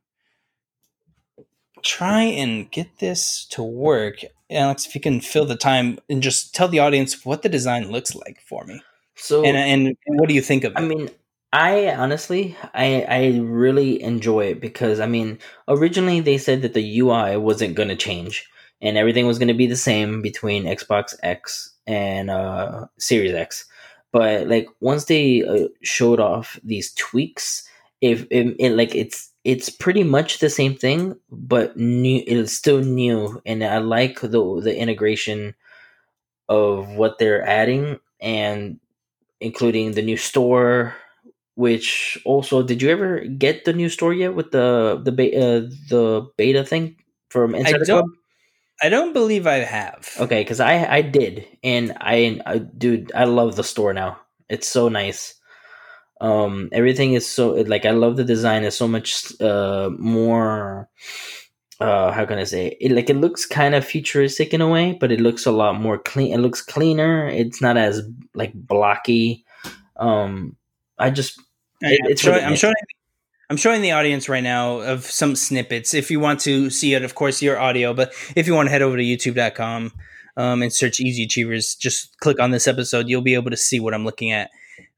try 1.84 2.22
and 2.24 2.70
get 2.72 3.00
this 3.00 3.46
to 3.52 3.64
work. 3.64 4.24
Alex, 4.50 4.86
if 4.86 4.96
you 4.96 5.02
can 5.02 5.22
fill 5.22 5.46
the 5.46 5.56
time 5.56 6.00
and 6.10 6.22
just 6.22 6.56
tell 6.56 6.68
the 6.68 6.80
audience 6.80 7.26
what 7.26 7.42
the 7.42 7.50
design 7.50 7.92
looks 7.92 8.16
like 8.16 8.40
for 8.42 8.64
me, 8.66 8.82
So 9.16 9.44
and 9.44 9.58
and, 9.58 9.98
what 10.06 10.30
do 10.30 10.36
you 10.36 10.42
think 10.42 10.64
of 10.64 10.74
it? 10.74 10.78
I 10.78 10.82
mean, 10.82 11.10
I 11.52 11.94
honestly, 11.94 12.56
I 12.74 13.06
I 13.08 13.40
really 13.40 14.02
enjoy 14.02 14.46
it 14.46 14.62
because 14.62 15.00
I 15.00 15.08
mean, 15.08 15.40
originally 15.68 16.20
they 16.20 16.38
said 16.38 16.62
that 16.62 16.74
the 16.74 17.00
UI 17.00 17.38
wasn't 17.38 17.76
going 17.76 17.90
to 17.90 17.96
change 17.96 18.48
and 18.82 18.98
everything 18.98 19.26
was 19.26 19.40
going 19.40 19.48
to 19.48 19.54
be 19.54 19.68
the 19.68 19.76
same 19.76 20.22
between 20.22 20.66
Xbox 20.66 21.16
X 21.24 21.72
and 21.88 22.30
uh, 22.30 22.86
Series 23.00 23.34
X. 23.34 23.66
But 24.12 24.48
like 24.48 24.68
once 24.82 25.06
they 25.06 25.44
uh, 25.44 25.70
showed 25.82 26.20
off 26.20 26.60
these 26.64 26.94
tweaks, 26.94 27.68
if 28.02 28.28
it, 28.30 28.56
it 28.60 28.74
like 28.74 28.94
it's 28.94 29.32
it's 29.44 29.70
pretty 29.70 30.04
much 30.04 30.40
the 30.40 30.50
same 30.50 30.76
thing, 30.76 31.16
but 31.32 31.76
new. 31.78 32.24
It's 32.26 32.54
still 32.54 32.82
new, 32.82 33.42
and 33.46 33.64
I 33.64 33.80
like 33.80 34.22
the 34.22 34.62
the 34.62 34.76
integration 34.78 35.56
of 36.50 36.90
what 36.90 37.20
they're 37.20 37.46
adding 37.46 38.00
and 38.22 38.80
including 39.40 39.92
the 39.92 40.02
new 40.02 40.18
store 40.18 40.96
which 41.56 42.18
also 42.26 42.64
did 42.64 42.82
you 42.82 42.90
ever 42.90 43.20
get 43.22 43.66
the 43.66 43.74
new 43.74 43.90
store 43.90 44.14
yet 44.14 44.34
with 44.34 44.52
the 44.52 45.00
the 45.04 45.12
be- 45.12 45.36
uh, 45.36 45.62
the 45.90 46.28
beta 46.38 46.64
thing 46.64 46.96
from 47.30 47.56
Insider 47.56 47.86
don't- 47.86 48.04
Club? 48.04 48.10
I 48.82 48.90
don't 48.90 49.14
believe 49.14 49.48
I 49.48 49.60
have. 49.60 50.10
Okay, 50.20 50.42
because 50.42 50.60
I 50.60 50.84
I 50.86 51.02
did, 51.02 51.46
and 51.64 51.96
I, 52.02 52.42
I 52.46 52.58
dude, 52.58 53.12
I 53.16 53.26
love 53.26 53.56
the 53.56 53.64
store 53.64 53.94
now. 53.94 54.20
It's 54.50 54.68
so 54.68 54.90
nice. 54.90 55.36
Um, 56.24 56.70
everything 56.72 57.14
is 57.14 57.30
so 57.30 57.52
like 57.52 57.86
I 57.86 57.92
love 57.92 58.16
the 58.16 58.24
design. 58.24 58.64
It's 58.64 58.78
so 58.78 58.88
much 58.88 59.40
uh 59.42 59.90
more. 60.00 60.90
Uh, 61.80 62.12
how 62.14 62.24
can 62.26 62.38
I 62.40 62.46
say 62.46 62.78
it? 62.80 62.94
Like 62.94 63.10
it 63.10 63.18
looks 63.18 63.46
kind 63.46 63.76
of 63.76 63.84
futuristic 63.84 64.54
in 64.54 64.62
a 64.62 64.70
way, 64.70 64.94
but 64.94 65.12
it 65.12 65.20
looks 65.20 65.46
a 65.46 65.52
lot 65.52 65.76
more 65.80 65.98
clean. 65.98 66.32
It 66.34 66.38
looks 66.38 66.62
cleaner. 66.62 67.28
It's 67.28 67.62
not 67.62 67.76
as 67.76 68.02
like 68.34 68.54
blocky. 68.54 69.44
Um, 69.98 70.56
I 70.98 71.10
just 71.10 71.40
I- 71.84 71.98
I'm, 72.02 72.12
it's 72.12 72.22
showing, 72.22 72.36
really 72.36 72.48
I'm 72.48 72.56
showing. 72.56 72.76
I'm 73.50 73.58
showing 73.58 73.82
the 73.82 73.92
audience 73.92 74.30
right 74.30 74.44
now 74.44 74.78
of 74.80 75.04
some 75.04 75.36
snippets. 75.36 75.94
If 75.94 76.10
you 76.10 76.22
want 76.22 76.40
to 76.42 76.70
see 76.70 76.94
it, 76.94 77.04
of 77.04 77.16
course, 77.16 77.42
your 77.42 77.60
audio. 77.60 77.94
But 77.94 78.14
if 78.36 78.48
you 78.48 78.54
want 78.56 78.68
to 78.68 78.72
head 78.72 78.82
over 78.82 78.96
to 78.96 79.04
YouTube.com 79.04 79.92
um, 80.38 80.62
and 80.64 80.72
search 80.74 81.02
Easy 81.02 81.26
Achievers, 81.26 81.76
just 81.76 82.18
click 82.20 82.40
on 82.40 82.52
this 82.52 82.68
episode. 82.68 83.10
You'll 83.10 83.22
be 83.22 83.34
able 83.36 83.52
to 83.52 83.58
see 83.58 83.80
what 83.82 83.94
I'm 83.94 84.06
looking 84.06 84.32
at. 84.32 84.50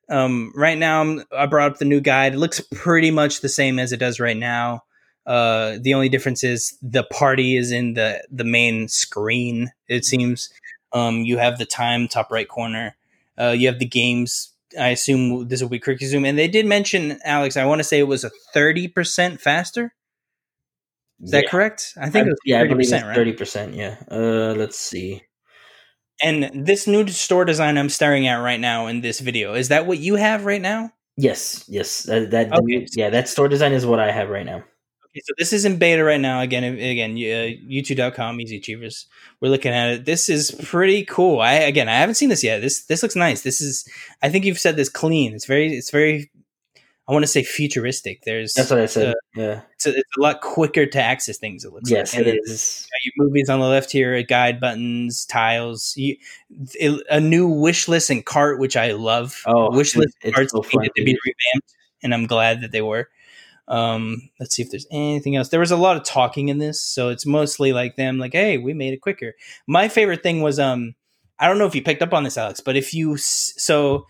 Um, 0.10 0.52
right 0.56 0.78
now, 0.78 1.02
I'm, 1.02 1.24
I 1.36 1.46
brought 1.48 1.72
up 1.72 1.78
the 1.80 1.86
new 1.86 2.00
guide. 2.02 2.34
It 2.34 2.38
looks 2.38 2.62
pretty 2.74 3.12
much 3.12 3.42
the 3.42 3.50
same 3.50 3.80
as 3.80 3.92
it 3.92 3.98
does 4.00 4.20
right 4.20 4.38
now. 4.38 4.84
Uh, 5.26 5.78
the 5.82 5.94
only 5.96 6.10
difference 6.10 6.44
is 6.44 6.78
the 6.84 7.04
party 7.06 7.58
is 7.58 7.72
in 7.72 7.96
the 7.96 8.24
the 8.32 8.44
main 8.44 8.88
screen. 8.88 9.72
It 9.88 10.06
seems. 10.06 10.50
Um, 10.94 11.22
you 11.22 11.38
have 11.40 11.58
the 11.58 11.66
time 11.66 12.08
top 12.08 12.32
right 12.32 12.48
corner. 12.48 12.96
Uh, 13.40 13.50
you 13.58 13.68
have 13.68 13.80
the 13.80 13.86
games. 13.88 14.52
I 14.80 14.90
assume 14.90 15.48
this 15.48 15.62
will 15.62 15.70
be 15.70 15.80
quick 15.80 16.00
zoom, 16.00 16.26
and 16.26 16.38
they 16.38 16.48
did 16.48 16.66
mention 16.68 17.20
Alex. 17.26 17.58
I 17.58 17.66
want 17.66 17.80
to 17.80 17.84
say 17.84 17.98
it 18.00 18.04
was 18.08 18.24
a 18.24 18.30
thirty 18.54 18.88
percent 18.88 19.42
faster. 19.42 19.94
Is 21.24 21.32
that 21.32 21.46
Yeah. 21.46 21.50
correct? 21.50 21.94
I 21.98 22.10
think 22.10 22.26
I- 22.26 22.28
it 22.28 22.32
was 22.32 22.40
yeah, 22.46 22.58
I 22.58 22.60
thirty 22.62 22.70
believe 22.70 22.82
it's 23.32 23.38
percent, 23.40 23.76
right? 23.76 23.78
Yeah. 23.80 23.96
Uh, 24.12 24.54
let's 24.56 24.78
see. 24.78 25.24
And 26.24 26.66
this 26.66 26.88
new 26.88 27.08
store 27.08 27.46
design 27.46 27.78
I'm 27.78 27.90
staring 27.90 28.28
at 28.28 28.36
right 28.36 28.60
now 28.60 28.88
in 28.88 29.02
this 29.02 29.20
video 29.20 29.54
is 29.54 29.68
that 29.68 29.86
what 29.86 30.00
you 30.00 30.16
have 30.16 30.46
right 30.46 30.62
now? 30.62 30.92
Yes, 31.18 31.66
yes. 31.68 32.04
That, 32.04 32.32
that 32.32 32.54
Okay. 32.54 32.88
yeah, 32.96 33.10
that 33.10 33.28
store 33.30 33.48
design 33.48 33.74
is 33.74 33.86
what 33.86 34.00
I 34.00 34.12
have 34.12 34.30
right 34.30 34.46
now. 34.46 34.58
Okay, 34.58 35.22
so 35.24 35.34
this 35.38 35.54
is 35.54 35.64
in 35.64 35.78
beta 35.78 36.04
right 36.04 36.20
now. 36.20 36.42
Again, 36.42 36.64
again, 36.64 37.12
uh, 37.12 37.56
YouTube.com, 37.72 38.42
Easy 38.42 38.58
Achievers. 38.58 39.08
We're 39.40 39.48
looking 39.50 39.72
at 39.72 39.90
it. 39.92 40.06
This 40.06 40.28
is 40.28 40.52
pretty 40.52 41.06
cool. 41.06 41.40
I 41.40 41.54
again, 41.54 41.88
I 41.88 41.96
haven't 41.96 42.16
seen 42.16 42.28
this 42.28 42.44
yet. 42.44 42.60
This 42.60 42.86
this 42.86 43.02
looks 43.02 43.16
nice. 43.16 43.42
This 43.42 43.62
is. 43.62 43.88
I 44.22 44.30
think 44.30 44.44
you've 44.44 44.60
said 44.60 44.76
this 44.76 44.90
clean. 44.90 45.34
It's 45.34 45.46
very. 45.46 45.74
It's 45.74 45.90
very. 45.90 46.30
I 47.08 47.12
want 47.14 47.24
to 47.24 47.28
say 47.28 47.44
futuristic. 47.44 48.24
There's. 48.26 48.54
That's 48.54 48.72
what 48.72 48.80
I 48.80 48.86
said. 48.88 49.10
uh, 49.10 49.14
yeah. 49.36 49.62
it's, 49.74 49.86
a, 49.86 49.90
it's 49.92 50.18
a 50.18 50.22
lot 50.22 50.42
quicker 50.42 50.86
to 50.88 51.00
access 51.02 51.38
things. 51.38 51.64
It 51.64 51.72
looks 51.72 51.90
Yes, 51.92 52.16
like. 52.16 52.26
it 52.26 52.40
is. 52.44 52.88
got 52.92 53.06
your 53.06 53.28
movies 53.28 53.48
on 53.50 53.60
the 53.60 53.68
left 53.68 53.92
here, 53.92 54.22
guide 54.24 54.60
buttons, 54.60 55.26
tiles, 55.26 55.94
you, 55.96 56.16
it- 56.74 57.06
a 57.10 57.20
new 57.20 57.48
wish 57.48 57.88
list 57.88 58.10
and 58.10 58.26
cart, 58.26 58.60
which 58.60 58.76
I 58.76 58.94
love. 58.94 59.42
Oh, 59.46 59.70
wish 59.72 59.96
list 59.96 60.16
it's 60.24 60.36
carts 60.36 60.52
so 60.52 60.62
needed 60.74 60.92
to 60.96 61.04
be 61.04 61.12
revamped, 61.26 61.76
and 62.02 62.14
I'm 62.14 62.26
glad 62.26 62.62
that 62.62 62.72
they 62.72 62.82
were. 62.82 63.08
Um, 63.68 64.30
let's 64.40 64.56
see 64.56 64.62
if 64.62 64.70
there's 64.72 64.86
anything 64.92 65.36
else. 65.36 65.50
There 65.50 65.60
was 65.60 65.72
a 65.72 65.78
lot 65.78 65.98
of 65.98 66.04
talking 66.04 66.50
in 66.50 66.60
this, 66.60 66.82
so 66.82 67.10
it's 67.10 67.26
mostly 67.26 67.74
like 67.74 67.96
them, 67.96 68.18
like, 68.20 68.34
"Hey, 68.34 68.58
we 68.58 68.74
made 68.74 68.94
it 68.94 69.02
quicker." 69.02 69.34
My 69.68 69.88
favorite 69.90 70.22
thing 70.24 70.42
was, 70.42 70.60
um, 70.60 70.94
I 71.40 71.48
don't 71.48 71.58
know 71.58 71.66
if 71.66 71.74
you 71.76 71.82
picked 71.82 72.02
up 72.04 72.14
on 72.14 72.24
this, 72.24 72.38
Alex, 72.38 72.60
but 72.62 72.76
if 72.78 72.94
you 72.94 73.18
so 73.18 74.06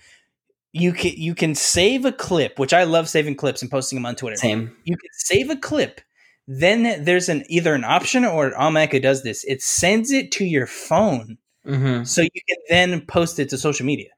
you 0.77 0.91
can 0.91 1.13
you 1.15 1.33
can 1.33 1.55
save 1.55 2.03
a 2.05 2.11
clip, 2.11 2.59
which 2.59 2.73
I 2.73 2.83
love 2.83 3.07
saving 3.07 3.35
clips 3.35 3.61
and 3.61 3.71
posting 3.71 3.95
them 3.95 4.05
on 4.05 4.15
Twitter 4.15 4.35
Same. 4.35 4.75
you 4.83 4.97
can 4.97 5.09
save 5.13 5.49
a 5.49 5.55
clip. 5.55 6.01
Then 6.47 7.03
there's 7.05 7.29
an 7.29 7.43
either 7.49 7.73
an 7.73 7.85
option 7.85 8.25
or 8.25 8.51
Almaca 8.51 9.01
does 9.01 9.23
this. 9.23 9.43
It 9.45 9.61
sends 9.63 10.11
it 10.11 10.31
to 10.33 10.45
your 10.45 10.67
phone, 10.67 11.37
Mm-hmm. 11.65 12.03
so 12.03 12.21
you 12.21 12.29
can 12.47 12.57
then 12.69 13.01
post 13.07 13.39
it 13.39 13.49
to 13.49 13.57
social 13.57 13.85
media. 13.87 14.09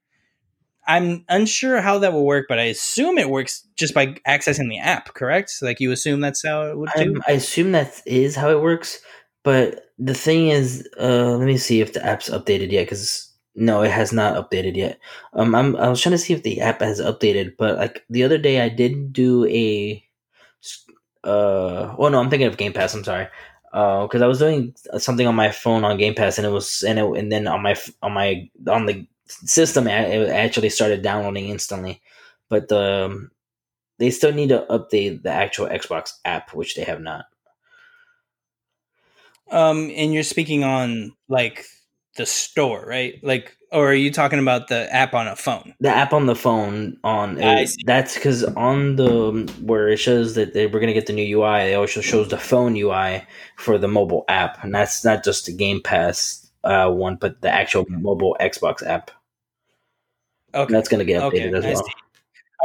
I'm 0.86 1.24
unsure 1.30 1.80
how 1.82 2.00
that 2.00 2.12
will 2.12 2.26
work, 2.26 2.46
but 2.50 2.60
I 2.60 2.64
assume 2.64 3.18
it 3.18 3.30
works 3.30 3.66
just 3.78 3.94
by 3.94 4.08
accessing 4.28 4.70
the 4.70 4.80
app. 4.80 5.14
Correct? 5.14 5.50
So, 5.50 5.66
like 5.66 5.80
you 5.80 5.92
assume 5.92 6.20
that's 6.22 6.46
how 6.46 6.64
it 6.64 6.78
would 6.78 6.90
do. 6.98 7.16
Um, 7.16 7.24
I 7.28 7.34
assume 7.34 7.72
that 7.74 8.02
is 8.06 8.36
how 8.36 8.50
it 8.50 8.62
works, 8.62 9.00
but 9.44 9.86
the 9.98 10.14
thing 10.14 10.50
is, 10.50 10.88
uh, 11.00 11.36
let 11.38 11.46
me 11.46 11.58
see 11.58 11.80
if 11.82 11.94
the 11.94 12.06
app's 12.06 12.30
updated 12.30 12.72
yet. 12.72 12.86
Because 12.86 13.32
no, 13.58 13.82
it 13.82 13.90
has 13.90 14.14
not 14.14 14.36
updated 14.36 14.76
yet. 14.76 15.00
Um, 15.34 15.56
I'm 15.56 15.76
I 15.76 15.90
was 15.90 16.00
trying 16.00 16.12
to 16.12 16.20
see 16.20 16.34
if 16.34 16.44
the 16.44 16.62
app 16.62 16.80
has 16.82 17.02
updated, 17.02 17.58
but 17.58 17.78
like 17.78 18.06
the 18.08 18.24
other 18.24 18.38
day, 18.38 18.62
I 18.62 18.70
did 18.70 19.12
do 19.12 19.46
a, 19.46 20.04
uh, 21.24 21.96
oh 21.98 22.08
no, 22.10 22.20
I'm 22.20 22.30
thinking 22.30 22.48
of 22.48 22.58
Game 22.58 22.72
Pass. 22.72 22.94
I'm 22.94 23.04
sorry. 23.04 23.28
Uh, 23.74 24.04
because 24.04 24.22
I 24.22 24.28
was 24.28 24.40
doing 24.40 24.76
something 25.00 25.28
on 25.28 25.36
my 25.36 25.52
phone 25.52 25.84
on 25.84 25.98
Game 25.98 26.14
Pass, 26.14 26.38
and 26.38 26.46
it 26.46 26.52
was 26.52 26.84
and 26.84 27.00
it, 27.00 27.06
and 27.18 27.32
then 27.32 27.48
on 27.48 27.64
my 27.64 27.76
on 28.04 28.14
my 28.14 28.48
on 28.68 28.86
the 28.86 29.08
system, 29.26 29.88
it 29.88 30.30
actually 30.30 30.70
started 30.70 31.02
downloading 31.02 31.50
instantly. 31.50 32.02
But 32.50 32.72
um, 32.72 33.32
they 33.98 34.12
still 34.12 34.34
need 34.34 34.50
to 34.50 34.68
update 34.70 35.24
the 35.24 35.32
actual 35.32 35.66
Xbox 35.68 36.12
app, 36.26 36.54
which 36.54 36.76
they 36.76 36.84
have 36.84 37.02
not. 37.02 37.26
Um, 39.50 39.92
and 39.96 40.14
you're 40.14 40.24
speaking 40.24 40.64
on 40.64 41.14
like 41.28 41.66
the 42.18 42.26
store, 42.26 42.86
right? 42.86 43.16
Like, 43.24 43.56
or 43.72 43.90
are 43.90 43.94
you 43.94 44.12
talking 44.12 44.40
about 44.40 44.68
the 44.68 44.94
app 44.94 45.14
on 45.14 45.28
a 45.28 45.36
phone? 45.36 45.74
The 45.80 45.90
app 45.90 46.14
on 46.14 46.26
the 46.26 46.36
phone 46.36 46.98
on 47.04 47.38
it- 47.40 47.70
that's 47.86 48.16
because 48.16 48.44
on 48.44 48.96
the 48.96 49.52
where 49.62 49.88
it 49.90 49.98
shows 49.98 50.36
that 50.36 50.54
they, 50.54 50.68
we're 50.68 50.80
gonna 50.80 50.94
get 50.94 51.06
the 51.08 51.14
new 51.14 51.40
UI, 51.40 51.62
it 51.64 51.74
also 51.76 52.02
shows 52.02 52.30
the 52.30 52.38
phone 52.38 52.76
UI 52.76 53.26
for 53.58 53.78
the 53.78 53.88
mobile 53.88 54.26
app, 54.28 54.64
and 54.64 54.74
that's 54.74 55.06
not 55.06 55.24
just 55.24 55.46
the 55.46 55.54
Game 55.54 55.82
Pass 55.82 56.50
uh, 56.64 56.90
one, 56.92 57.16
but 57.16 57.42
the 57.42 57.50
actual 57.50 57.86
mobile 57.90 58.36
Xbox 58.42 58.86
app. 58.86 59.12
Okay, 60.54 60.74
That's 60.74 60.90
gonna 60.90 61.06
get 61.06 61.24
Okay, 61.24 61.40
updated 61.42 61.58
as 61.58 61.66
I 61.66 61.74
well. 61.74 61.84
see. 61.84 61.94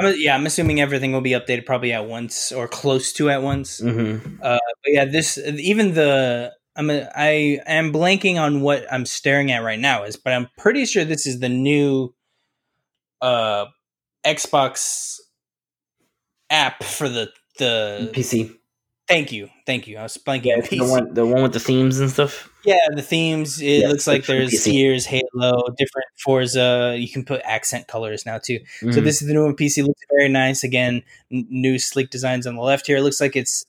I'm, 0.01 0.15
yeah, 0.19 0.35
I'm 0.35 0.47
assuming 0.47 0.81
everything 0.81 1.13
will 1.13 1.21
be 1.21 1.33
updated 1.33 1.67
probably 1.67 1.93
at 1.93 2.07
once 2.07 2.51
or 2.53 2.67
close 2.69 3.13
to 3.15 3.29
at 3.31 3.43
once. 3.43 3.81
hmm 3.81 4.19
But 4.41 4.61
yeah, 4.87 5.05
this 5.05 5.39
even 5.39 5.95
the 5.95 6.53
I'm 6.77 6.91
a, 6.91 7.09
I 7.15 7.61
am 7.67 7.93
blanking 7.93 8.41
on 8.41 8.61
what 8.63 8.91
I'm 8.93 9.05
staring 9.07 9.51
at 9.53 9.63
right 9.63 9.79
now 9.79 10.05
is, 10.05 10.17
but 10.17 10.33
I'm 10.33 10.49
pretty 10.59 10.87
sure 10.87 11.05
this 11.05 11.27
is 11.27 11.41
the 11.41 11.49
new 11.49 12.15
uh 13.21 13.67
Xbox 14.25 15.19
app 16.51 16.83
for 16.85 17.09
the 17.09 17.31
the. 17.59 18.11
PC, 18.15 18.57
Thank 19.09 19.33
you, 19.33 19.51
thank 19.67 19.87
you. 19.89 19.99
I 19.99 20.05
was 20.05 20.17
blanking 20.17 20.45
yeah, 20.47 20.61
the 20.61 20.89
one, 20.91 21.13
the 21.13 21.27
one 21.27 21.43
with 21.43 21.53
the 21.53 21.61
themes 21.61 21.99
and 22.01 22.09
stuff. 22.09 22.49
Yeah, 22.65 22.79
the 22.95 23.03
themes. 23.03 23.61
It 23.61 23.81
Yeah, 23.83 23.89
looks 23.89 24.07
like 24.07 24.25
there's 24.25 24.51
PC. 24.53 24.71
Gears, 24.73 25.05
Halo, 25.07 25.65
different 25.77 26.07
Forza. 26.25 26.97
You 26.99 27.09
can 27.09 27.25
put 27.25 27.43
accent 27.45 27.89
colors 27.89 28.25
now 28.25 28.39
too. 28.39 28.61
So 28.81 28.87
Mhm. 28.87 29.05
this 29.05 29.21
is 29.21 29.29
the 29.29 29.35
new 29.35 29.43
one. 29.45 29.55
PC 29.57 29.83
looks 29.83 30.01
very 30.17 30.29
nice. 30.31 30.63
Again, 30.65 31.03
n- 31.31 31.47
new 31.51 31.79
sleek 31.79 32.09
designs 32.11 32.47
on 32.47 32.55
the 32.55 32.63
left 32.63 32.87
here. 32.87 32.99
It 32.99 33.03
looks 33.03 33.21
like 33.21 33.35
it's 33.37 33.67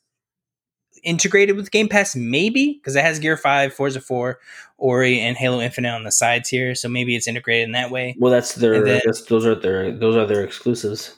integrated 1.03 1.55
with 1.55 1.71
Game 1.71 1.87
Pass, 1.89 2.15
maybe 2.15 2.73
because 2.73 2.95
it 2.95 3.03
has 3.03 3.19
Gear 3.19 3.37
Five, 3.37 3.73
Forza 3.73 4.01
Four, 4.01 4.39
Ori, 4.77 5.19
and 5.19 5.37
Halo 5.37 5.61
Infinite 5.61 5.93
on 5.93 6.03
the 6.03 6.11
sides 6.11 6.49
here. 6.49 6.73
So 6.75 6.89
maybe 6.89 7.15
it's 7.15 7.27
integrated 7.27 7.65
in 7.65 7.71
that 7.73 7.91
way. 7.91 8.15
well, 8.19 8.31
that's 8.31 8.55
their. 8.55 8.83
then- 8.83 9.01
that's, 9.05 9.23
those 9.23 9.45
are 9.45 9.55
their. 9.55 9.91
Those 9.91 10.15
are 10.15 10.25
their 10.25 10.43
exclusives. 10.43 11.15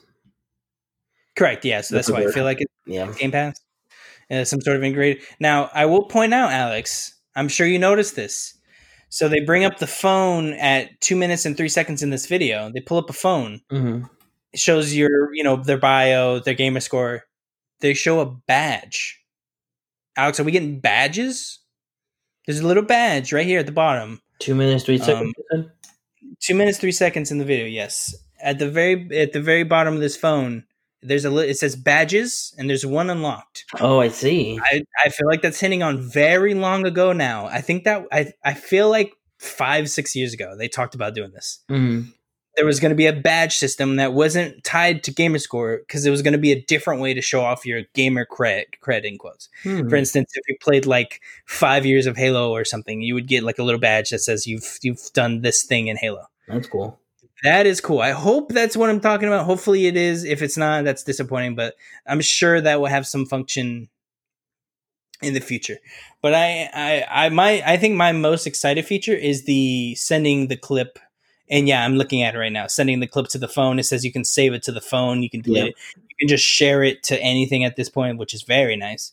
Correct. 1.36 1.66
Yeah. 1.66 1.82
So 1.82 1.96
that's, 1.96 2.08
That's 2.08 2.18
why 2.18 2.28
I 2.28 2.32
feel 2.32 2.44
like 2.46 2.62
it's 2.62 2.72
Yeah. 2.86 3.12
Game 3.18 3.32
Pass. 3.32 3.60
Uh, 4.32 4.44
some 4.44 4.62
sort 4.62 4.78
of 4.78 4.84
integrated. 4.84 5.22
Now, 5.40 5.70
I 5.74 5.86
will 5.86 6.04
point 6.06 6.34
out, 6.34 6.52
Alex. 6.52 7.14
I'm 7.36 7.48
sure 7.50 7.68
you 7.68 7.78
noticed 7.78 8.16
this. 8.16 8.54
So 9.10 9.28
they 9.30 9.42
bring 9.42 9.66
up 9.66 9.78
the 9.78 9.88
phone 9.88 10.54
at 10.54 11.00
two 11.02 11.16
minutes 11.16 11.46
and 11.46 11.56
three 11.56 11.70
seconds 11.70 12.02
in 12.02 12.10
this 12.10 12.26
video. 12.26 12.72
They 12.74 12.80
pull 12.80 12.98
up 12.98 13.10
a 13.10 13.14
phone. 13.14 13.62
hmm 13.70 14.04
It 14.54 14.60
shows 14.60 14.96
your, 14.96 15.34
you 15.36 15.44
know, 15.44 15.58
their 15.58 15.78
bio, 15.78 16.40
their 16.40 16.54
gamer 16.54 16.80
score. 16.80 17.24
They 17.82 17.94
show 17.94 18.20
a 18.22 18.26
badge. 18.26 19.22
Alex, 20.18 20.40
are 20.40 20.44
we 20.44 20.52
getting 20.52 20.80
badges? 20.80 21.60
There's 22.46 22.60
a 22.60 22.68
little 22.68 22.84
badge 22.84 23.34
right 23.34 23.46
here 23.46 23.60
at 23.60 23.66
the 23.66 23.72
bottom. 23.72 24.22
Two 24.40 24.56
minutes, 24.56 24.84
three 24.84 25.00
Um, 25.00 25.06
seconds. 25.06 25.34
said? 25.52 25.72
Two 26.42 26.56
minutes, 26.56 26.78
three 26.78 26.92
seconds 26.92 27.32
in 27.32 27.38
the 27.38 27.46
video. 27.46 27.66
Yes, 27.66 28.16
at 28.42 28.60
the 28.60 28.70
very 28.70 29.08
at 29.20 29.34
the 29.34 29.42
very 29.42 29.64
bottom 29.64 29.94
of 29.96 30.00
this 30.02 30.18
phone, 30.18 30.66
there's 31.02 31.26
a 31.26 31.30
li- 31.30 31.48
it 31.50 31.58
says 31.58 31.76
badges, 31.76 32.54
and 32.58 32.70
there's 32.70 32.86
one 32.86 33.10
unlocked. 33.10 33.66
Oh, 33.80 34.00
I 34.00 34.10
see. 34.10 34.60
I, 34.62 34.84
I 35.04 35.10
feel 35.10 35.28
like 35.28 35.42
that's 35.42 35.60
hitting 35.60 35.82
on 35.84 36.02
very 36.02 36.54
long 36.54 36.86
ago 36.86 37.14
now. 37.14 37.46
I 37.48 37.62
think 37.62 37.84
that 37.86 38.06
I 38.12 38.34
I 38.44 38.54
feel 38.54 38.90
like 38.90 39.14
five 39.40 39.90
six 39.90 40.16
years 40.16 40.34
ago 40.34 40.56
they 40.58 40.68
talked 40.68 40.96
about 40.96 41.16
doing 41.16 41.32
this. 41.32 41.64
hmm 41.70 42.02
There 42.56 42.66
was 42.66 42.80
going 42.80 42.92
to 42.92 42.96
be 42.96 43.08
a 43.08 43.14
badge 43.14 43.58
system 43.58 43.98
that 43.98 44.14
wasn't 44.14 44.64
tied 44.64 45.04
to 45.04 45.12
gamer 45.12 45.40
score 45.40 45.80
because 45.80 46.06
it 46.06 46.12
was 46.12 46.22
going 46.22 46.34
to 46.34 46.40
be 46.40 46.52
a 46.52 46.62
different 46.62 47.02
way 47.02 47.14
to 47.14 47.22
show 47.22 47.42
off 47.42 47.66
your 47.66 47.84
gamer 47.94 48.26
cred 48.26 48.66
cred 48.82 49.04
in 49.04 49.18
quotes. 49.18 49.50
Hmm. 49.64 49.90
For 49.90 49.96
instance, 49.96 50.32
if 50.36 50.44
you 50.48 50.56
played 50.62 50.86
like 50.86 51.22
five 51.46 51.86
years 51.86 52.06
of 52.06 52.18
Halo 52.18 52.52
or 52.52 52.64
something, 52.64 53.02
you 53.02 53.14
would 53.14 53.28
get 53.28 53.44
like 53.44 53.60
a 53.60 53.64
little 53.64 53.80
badge 53.80 54.10
that 54.12 54.20
says 54.20 54.48
you've 54.48 54.80
you've 54.82 55.12
done 55.14 55.42
this 55.42 55.64
thing 55.64 55.88
in 55.88 55.98
Halo. 55.98 56.28
That's 56.48 56.68
cool. 56.68 57.00
That 57.44 57.66
is 57.66 57.82
cool. 57.82 58.00
I 58.00 58.12
hope 58.12 58.50
that's 58.50 58.78
what 58.78 58.90
I'm 58.90 59.02
talking 59.02 59.28
about. 59.28 59.46
Hopefully 59.46 59.88
it 59.88 59.98
is. 59.98 60.24
If 60.24 60.42
it's 60.42 60.58
not, 60.58 60.84
that's 60.84 61.04
disappointing, 61.04 61.56
but 61.56 61.76
I'm 62.08 62.22
sure 62.22 62.62
that 62.62 62.80
will 62.80 62.88
have 62.88 63.06
some 63.06 63.26
function 63.26 63.90
in 65.22 65.34
the 65.34 65.42
future. 65.42 65.78
But 66.22 66.34
I 66.34 66.70
I 66.74 67.26
I 67.26 67.30
my 67.30 67.62
I 67.66 67.78
think 67.78 67.96
my 67.96 68.12
most 68.12 68.48
excited 68.48 68.86
feature 68.86 69.14
is 69.14 69.46
the 69.46 69.96
sending 69.96 70.48
the 70.48 70.58
clip 70.58 71.00
and 71.50 71.68
yeah, 71.68 71.86
I'm 71.86 71.96
looking 71.96 72.22
at 72.24 72.36
it 72.36 72.38
right 72.38 72.52
now. 72.52 72.68
Sending 72.68 73.00
the 73.00 73.08
clip 73.08 73.28
to 73.30 73.38
the 73.38 73.48
phone. 73.48 73.80
It 73.80 73.84
says 73.84 74.04
you 74.04 74.12
can 74.12 74.24
save 74.24 74.54
it 74.54 74.64
to 74.64 74.72
the 74.72 74.82
phone, 74.82 75.24
you 75.24 75.30
can 75.30 75.42
delete 75.42 75.68
it. 75.68 75.76
You 75.96 76.16
can 76.20 76.28
just 76.28 76.46
share 76.46 76.84
it 76.84 77.04
to 77.04 77.20
anything 77.22 77.64
at 77.64 77.76
this 77.76 77.90
point, 77.90 78.18
which 78.18 78.34
is 78.34 78.44
very 78.44 78.76
nice. 78.76 79.12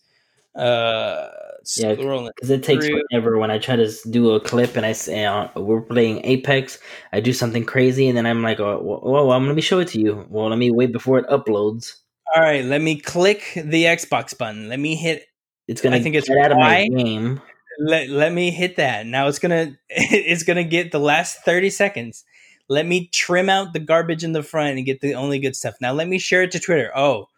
Uh 0.55 1.29
Yeah, 1.77 1.95
Because 1.95 2.51
it 2.51 2.63
takes 2.63 2.87
through. 2.87 3.03
forever 3.11 3.39
when 3.39 3.51
I 3.51 3.59
try 3.59 3.77
to 3.77 3.91
do 4.11 4.33
a 4.33 4.41
clip 4.41 4.77
and 4.77 4.85
I 4.85 4.93
say 4.93 5.25
uh, 5.25 5.49
we're 5.57 5.81
playing 5.81 6.21
Apex, 6.25 6.79
I 7.13 7.21
do 7.21 7.33
something 7.33 7.65
crazy 7.65 8.09
and 8.09 8.17
then 8.17 8.27
I'm 8.27 8.43
like, 8.43 8.61
oh, 8.61 8.81
well, 8.83 9.01
well, 9.03 9.33
I'm 9.33 9.47
let 9.47 9.55
me 9.57 9.63
show 9.63 9.79
it 9.79 9.89
to 9.89 10.01
you. 10.01 10.27
Well, 10.29 10.49
let 10.49 10.59
me 10.59 10.71
wait 10.71 10.93
before 10.93 11.19
it 11.19 11.27
uploads. 11.29 11.95
All 12.35 12.43
right, 12.43 12.65
let 12.65 12.81
me 12.81 12.99
click 12.99 13.53
the 13.57 13.85
Xbox 13.85 14.37
button. 14.37 14.69
Let 14.69 14.81
me 14.81 14.95
hit 14.95 15.27
It's 15.69 15.81
gonna 15.81 15.97
I 15.97 16.03
think 16.03 16.17
it's 16.17 16.31
out 16.31 16.53
of 16.53 16.59
my 16.59 16.87
game. 16.87 17.41
Let, 17.79 18.09
let 18.09 18.33
me 18.33 18.51
hit 18.51 18.77
that. 18.77 19.07
Now 19.07 19.29
it's 19.29 19.39
gonna 19.39 19.77
it's 19.89 20.43
gonna 20.43 20.65
get 20.65 20.93
the 20.93 21.01
last 21.01 21.39
30 21.45 21.71
seconds. 21.71 22.25
Let 22.69 22.87
me 22.87 23.09
trim 23.13 23.49
out 23.49 23.73
the 23.73 23.81
garbage 23.81 24.25
in 24.25 24.33
the 24.33 24.43
front 24.43 24.77
and 24.77 24.87
get 24.87 25.01
the 25.01 25.15
only 25.15 25.39
good 25.39 25.57
stuff. 25.57 25.75
Now 25.81 25.93
let 25.93 26.09
me 26.09 26.19
share 26.19 26.43
it 26.43 26.53
to 26.53 26.61
twitter. 26.61 26.91
Oh 26.97 27.29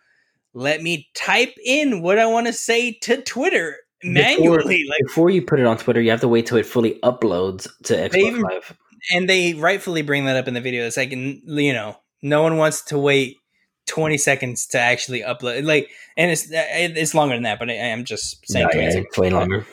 let 0.57 0.80
me 0.82 1.09
type 1.14 1.53
in 1.64 2.01
what 2.01 2.16
i 2.16 2.24
want 2.24 2.47
to 2.47 2.53
say 2.53 2.93
to 2.93 3.20
twitter 3.22 3.76
manually 4.05 4.85
like 4.89 5.01
Before 5.03 5.30
you 5.30 5.43
put 5.43 5.61
it 5.61 5.66
on 5.66 5.78
Twitter, 5.78 6.01
you 6.01 6.11
have 6.11 6.20
to 6.20 6.28
wait 6.28 6.47
till 6.47 6.59
it 6.59 6.66
fully 6.66 6.99
uploads 7.03 7.68
to 7.85 7.95
Xbox 7.95 8.43
Live. 8.43 8.78
and 9.12 9.28
they 9.28 9.55
rightfully 9.55 10.03
bring 10.03 10.26
that 10.26 10.37
up 10.37 10.47
in 10.47 10.55
the 10.55 10.61
video. 10.61 10.87
It's 10.87 10.97
like 10.97 11.11
you 11.11 11.72
know 11.72 11.97
no 12.22 12.43
one 12.43 12.57
wants 12.57 12.82
to 12.87 12.99
wait 12.99 13.39
20 13.87 14.16
seconds 14.18 14.66
to 14.68 14.78
actually 14.78 15.20
upload 15.20 15.64
like 15.64 15.91
and 16.16 16.30
it's 16.30 16.51
uh, 16.51 16.64
it's 16.70 17.14
longer 17.14 17.35
than 17.35 17.43
that 17.43 17.59
but 17.59 17.68
I, 17.68 17.74
i'm 17.74 18.07
just 18.07 18.47
saying 18.51 18.66
Yeah, 18.72 18.91
it's 18.95 19.18
way 19.18 19.28
longer. 19.28 19.66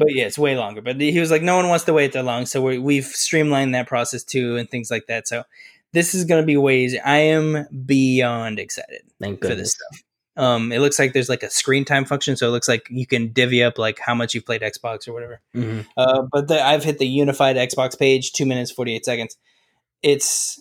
But 0.00 0.14
yeah, 0.14 0.24
it's 0.24 0.38
way 0.38 0.56
longer. 0.56 0.80
But 0.80 1.00
he 1.00 1.20
was 1.20 1.30
like, 1.30 1.42
no 1.42 1.56
one 1.56 1.68
wants 1.68 1.84
to 1.84 1.92
wait 1.92 2.12
that 2.14 2.24
long, 2.24 2.46
so 2.46 2.60
we 2.62 2.78
we've 2.78 3.04
streamlined 3.04 3.74
that 3.74 3.86
process 3.86 4.24
too, 4.24 4.56
and 4.56 4.68
things 4.68 4.90
like 4.90 5.06
that. 5.06 5.28
So 5.28 5.44
this 5.92 6.14
is 6.14 6.24
going 6.24 6.42
to 6.42 6.46
be 6.46 6.56
way 6.56 6.80
easy. 6.80 6.98
I 6.98 7.18
am 7.18 7.66
beyond 7.86 8.58
excited 8.58 9.02
Thank 9.20 9.40
for 9.40 9.48
goodness. 9.48 9.68
this 9.68 9.72
stuff. 9.74 10.02
Um, 10.36 10.72
it 10.72 10.78
looks 10.78 10.98
like 10.98 11.12
there's 11.12 11.28
like 11.28 11.42
a 11.42 11.50
screen 11.50 11.84
time 11.84 12.04
function, 12.04 12.36
so 12.36 12.48
it 12.48 12.50
looks 12.50 12.68
like 12.68 12.86
you 12.88 13.06
can 13.06 13.32
divvy 13.32 13.62
up 13.62 13.78
like 13.78 13.98
how 13.98 14.14
much 14.14 14.34
you've 14.34 14.46
played 14.46 14.62
Xbox 14.62 15.06
or 15.06 15.12
whatever. 15.12 15.40
hmm 15.52 15.80
Uh, 15.96 16.22
but 16.32 16.48
the, 16.48 16.64
I've 16.64 16.82
hit 16.84 16.98
the 16.98 17.06
unified 17.06 17.56
Xbox 17.56 17.98
page, 17.98 18.32
two 18.32 18.46
minutes 18.46 18.70
forty 18.70 18.94
eight 18.96 19.04
seconds. 19.04 19.36
It's 20.02 20.60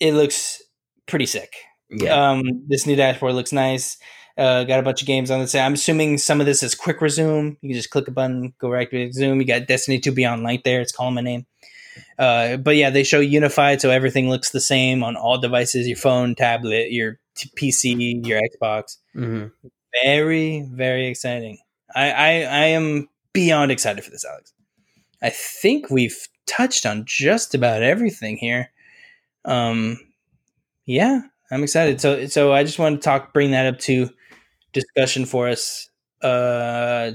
it 0.00 0.14
looks 0.14 0.62
pretty 1.06 1.26
sick. 1.26 1.52
Yeah. 1.90 2.30
Um, 2.30 2.64
this 2.66 2.86
new 2.86 2.96
dashboard 2.96 3.34
looks 3.34 3.52
nice. 3.52 3.98
Uh, 4.36 4.64
got 4.64 4.80
a 4.80 4.82
bunch 4.82 5.00
of 5.00 5.06
games 5.06 5.30
on 5.30 5.40
the 5.40 5.46
side. 5.46 5.64
I'm 5.64 5.74
assuming 5.74 6.18
some 6.18 6.40
of 6.40 6.46
this 6.46 6.62
is 6.62 6.74
quick 6.74 7.00
resume. 7.00 7.56
You 7.60 7.68
can 7.70 7.76
just 7.76 7.90
click 7.90 8.08
a 8.08 8.10
button, 8.10 8.52
go 8.58 8.68
right 8.68 8.90
to 8.90 9.12
Zoom. 9.12 9.40
You 9.40 9.46
got 9.46 9.68
Destiny 9.68 10.00
2 10.00 10.10
Beyond 10.10 10.42
Light 10.42 10.64
there. 10.64 10.80
It's 10.80 10.90
calling 10.90 11.14
my 11.14 11.20
name. 11.20 11.46
Uh, 12.18 12.56
but 12.56 12.76
yeah, 12.76 12.90
they 12.90 13.04
show 13.04 13.20
unified, 13.20 13.80
so 13.80 13.90
everything 13.90 14.28
looks 14.28 14.50
the 14.50 14.60
same 14.60 15.04
on 15.04 15.16
all 15.16 15.38
devices: 15.38 15.86
your 15.86 15.96
phone, 15.96 16.34
tablet, 16.34 16.90
your 16.90 17.18
t- 17.36 17.50
PC, 17.56 18.26
your 18.26 18.40
Xbox. 18.40 18.98
hmm 19.12 19.46
Very, 20.02 20.62
very 20.72 21.06
exciting. 21.06 21.58
I, 21.94 22.10
I, 22.10 22.28
I 22.30 22.64
am 22.66 23.08
beyond 23.32 23.70
excited 23.70 24.02
for 24.04 24.10
this, 24.10 24.24
Alex. 24.24 24.52
I 25.22 25.30
think 25.30 25.90
we've 25.90 26.28
touched 26.46 26.84
on 26.86 27.04
just 27.06 27.54
about 27.54 27.82
everything 27.82 28.36
here. 28.36 28.70
Um, 29.44 29.98
yeah, 30.86 31.22
I'm 31.50 31.62
excited. 31.62 32.00
So, 32.00 32.26
so 32.26 32.52
I 32.52 32.64
just 32.64 32.78
want 32.78 33.00
to 33.00 33.04
talk, 33.04 33.32
bring 33.32 33.52
that 33.52 33.66
up 33.66 33.78
to 33.80 34.10
discussion 34.74 35.24
for 35.24 35.48
us. 35.48 35.88
Uh, 36.22 37.12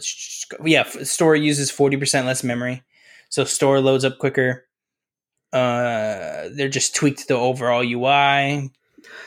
yeah, 0.66 0.84
store 1.04 1.36
uses 1.36 1.70
forty 1.72 1.98
percent 1.98 2.26
less 2.28 2.44
memory, 2.44 2.84
so 3.30 3.44
store 3.44 3.80
loads 3.82 4.06
up 4.06 4.18
quicker. 4.20 4.66
Uh, 5.52 6.50
they're 6.54 6.70
just 6.70 6.96
tweaked 6.96 7.28
the 7.28 7.36
overall 7.36 7.82
UI. 7.84 8.70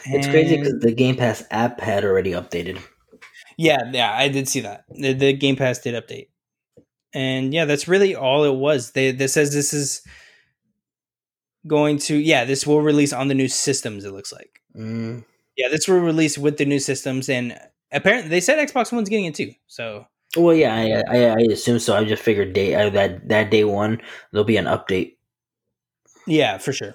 It's 0.04 0.26
crazy 0.28 0.56
because 0.56 0.78
the 0.80 0.92
Game 0.92 1.16
Pass 1.16 1.42
app 1.50 1.80
had 1.80 2.04
already 2.04 2.30
updated. 2.32 2.80
Yeah, 3.58 3.78
yeah, 3.92 4.12
I 4.16 4.28
did 4.28 4.48
see 4.48 4.60
that. 4.60 4.84
The, 4.90 5.12
the 5.12 5.32
Game 5.32 5.56
Pass 5.56 5.80
did 5.80 5.94
update, 5.94 6.28
and 7.12 7.52
yeah, 7.52 7.64
that's 7.64 7.88
really 7.88 8.14
all 8.14 8.44
it 8.44 8.54
was. 8.54 8.92
They 8.92 9.10
this 9.12 9.32
says 9.32 9.52
this 9.52 9.72
is 9.72 10.02
going 11.66 11.98
to 11.98 12.16
yeah, 12.16 12.44
this 12.44 12.66
will 12.66 12.82
release 12.82 13.12
on 13.12 13.28
the 13.28 13.34
new 13.34 13.48
systems. 13.48 14.04
It 14.04 14.12
looks 14.12 14.32
like 14.32 14.60
Mm. 14.76 15.24
yeah, 15.56 15.68
this 15.68 15.86
will 15.86 16.00
release 16.00 16.38
with 16.38 16.56
the 16.56 16.64
new 16.64 16.78
systems, 16.78 17.28
and 17.28 17.58
apparently 17.92 18.28
they 18.28 18.40
said 18.40 18.58
Xbox 18.66 18.92
One's 18.92 19.08
getting 19.08 19.26
it 19.26 19.34
too. 19.34 19.52
So 19.66 20.06
Well, 20.36 20.54
yeah, 20.54 20.74
I, 20.74 21.16
I, 21.16 21.24
I 21.34 21.40
assume 21.50 21.78
so. 21.78 21.96
I 21.96 22.04
just 22.04 22.22
figured 22.22 22.52
day 22.52 22.74
uh, 22.74 22.90
that 22.90 23.28
that 23.28 23.50
day 23.50 23.64
one 23.64 24.00
there'll 24.30 24.44
be 24.44 24.56
an 24.56 24.66
update. 24.66 25.16
yeah, 26.26 26.58
for 26.58 26.72
sure. 26.72 26.94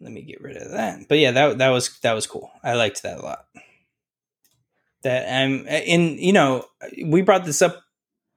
Let 0.00 0.12
me 0.12 0.22
get 0.22 0.40
rid 0.40 0.56
of 0.56 0.72
that. 0.72 1.08
But 1.08 1.18
yeah, 1.18 1.30
that 1.30 1.58
that 1.58 1.68
was 1.68 1.98
that 2.00 2.14
was 2.14 2.26
cool. 2.26 2.50
I 2.64 2.74
liked 2.74 3.02
that 3.04 3.18
a 3.18 3.22
lot. 3.22 3.46
That 5.02 5.44
um, 5.44 5.66
in 5.66 6.18
you 6.18 6.32
know 6.32 6.64
we 7.04 7.22
brought 7.22 7.44
this 7.44 7.62
up. 7.62 7.82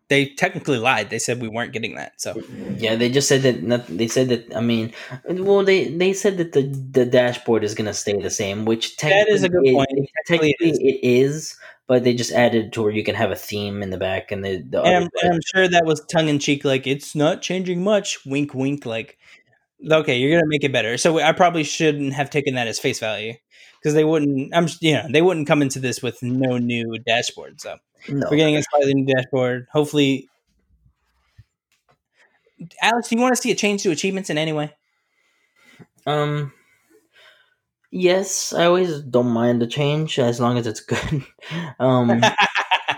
They 0.08 0.28
technically 0.28 0.78
lied. 0.78 1.10
They 1.10 1.18
said 1.18 1.42
we 1.42 1.48
weren't 1.48 1.74
getting 1.74 1.96
that. 1.96 2.22
So 2.22 2.40
Yeah, 2.78 2.96
they 2.96 3.10
just 3.10 3.28
said 3.28 3.42
that. 3.42 3.64
Not, 3.64 3.88
they 3.88 4.08
said 4.08 4.30
that. 4.30 4.56
I 4.56 4.62
mean, 4.62 4.94
well, 5.28 5.64
they 5.64 5.90
they 5.90 6.14
said 6.14 6.38
that 6.38 6.54
the 6.54 6.62
the 6.64 7.06
dashboard 7.06 7.64
is 7.64 7.74
gonna 7.74 7.94
stay 7.94 8.20
the 8.22 8.30
same, 8.30 8.66
which 8.66 8.98
That 8.98 9.28
is 9.30 9.44
a 9.44 9.50
good 9.50 9.64
technically 9.64 9.74
point. 9.74 9.90
It, 9.92 10.10
Technically 10.28 10.56
technically, 10.60 10.88
it 10.88 10.96
it 11.04 11.08
is, 11.08 11.58
but 11.88 12.04
they 12.04 12.14
just 12.14 12.32
added 12.32 12.72
to 12.74 12.84
where 12.84 12.92
you 12.92 13.04
can 13.04 13.16
have 13.16 13.32
a 13.32 13.36
theme 13.36 13.82
in 13.82 13.90
the 13.90 13.98
back 13.98 14.32
and 14.32 14.46
the. 14.46 14.64
the 14.70 14.82
and 14.84 14.96
I'm, 14.96 15.10
and 15.24 15.34
I'm 15.34 15.42
sure 15.54 15.68
that 15.68 15.86
was 15.86 16.06
tongue 16.06 16.28
in 16.28 16.38
cheek, 16.40 16.64
like 16.64 16.86
it's 16.86 17.16
not 17.16 17.42
changing 17.42 17.84
much. 17.84 18.24
Wink, 18.28 18.54
wink. 18.54 18.86
Like, 18.86 19.18
okay, 19.90 20.18
you're 20.18 20.32
gonna 20.38 20.48
make 20.50 20.64
it 20.64 20.72
better. 20.72 20.98
So 20.98 21.20
I 21.20 21.32
probably 21.32 21.64
shouldn't 21.64 22.14
have 22.14 22.30
taken 22.30 22.56
that 22.56 22.68
as 22.68 22.80
face 22.80 23.00
value 23.00 23.34
because 23.82 23.96
they 23.96 24.04
wouldn't. 24.04 24.56
I'm, 24.56 24.68
you 24.82 24.94
know, 24.94 25.08
they 25.12 25.22
wouldn't 25.24 25.48
come 25.48 25.62
into 25.64 25.80
this 25.80 26.02
with 26.04 26.22
no 26.22 26.58
new 26.58 26.98
dashboard. 27.06 27.62
So 27.62 27.78
no, 28.10 28.28
we're 28.30 28.38
getting 28.38 28.58
a 28.58 28.64
slightly 28.64 28.94
new 28.94 29.14
dashboard. 29.14 29.68
Hopefully, 29.72 30.30
Alex, 32.82 33.10
do 33.10 33.16
you 33.16 33.22
want 33.22 33.36
to 33.36 33.42
see 33.42 33.52
a 33.52 33.56
change 33.56 33.84
to 33.84 33.92
achievements 33.92 34.30
in 34.30 34.38
any 34.38 34.54
way? 34.54 34.72
um. 36.06 36.54
Yes, 37.92 38.52
I 38.52 38.66
always 38.66 39.00
don't 39.00 39.30
mind 39.30 39.62
the 39.62 39.68
change 39.68 40.20
as 40.20 40.42
long 40.42 40.58
as 40.58 40.68
it's 40.68 40.82
good. 40.82 41.24
um, 41.80 42.22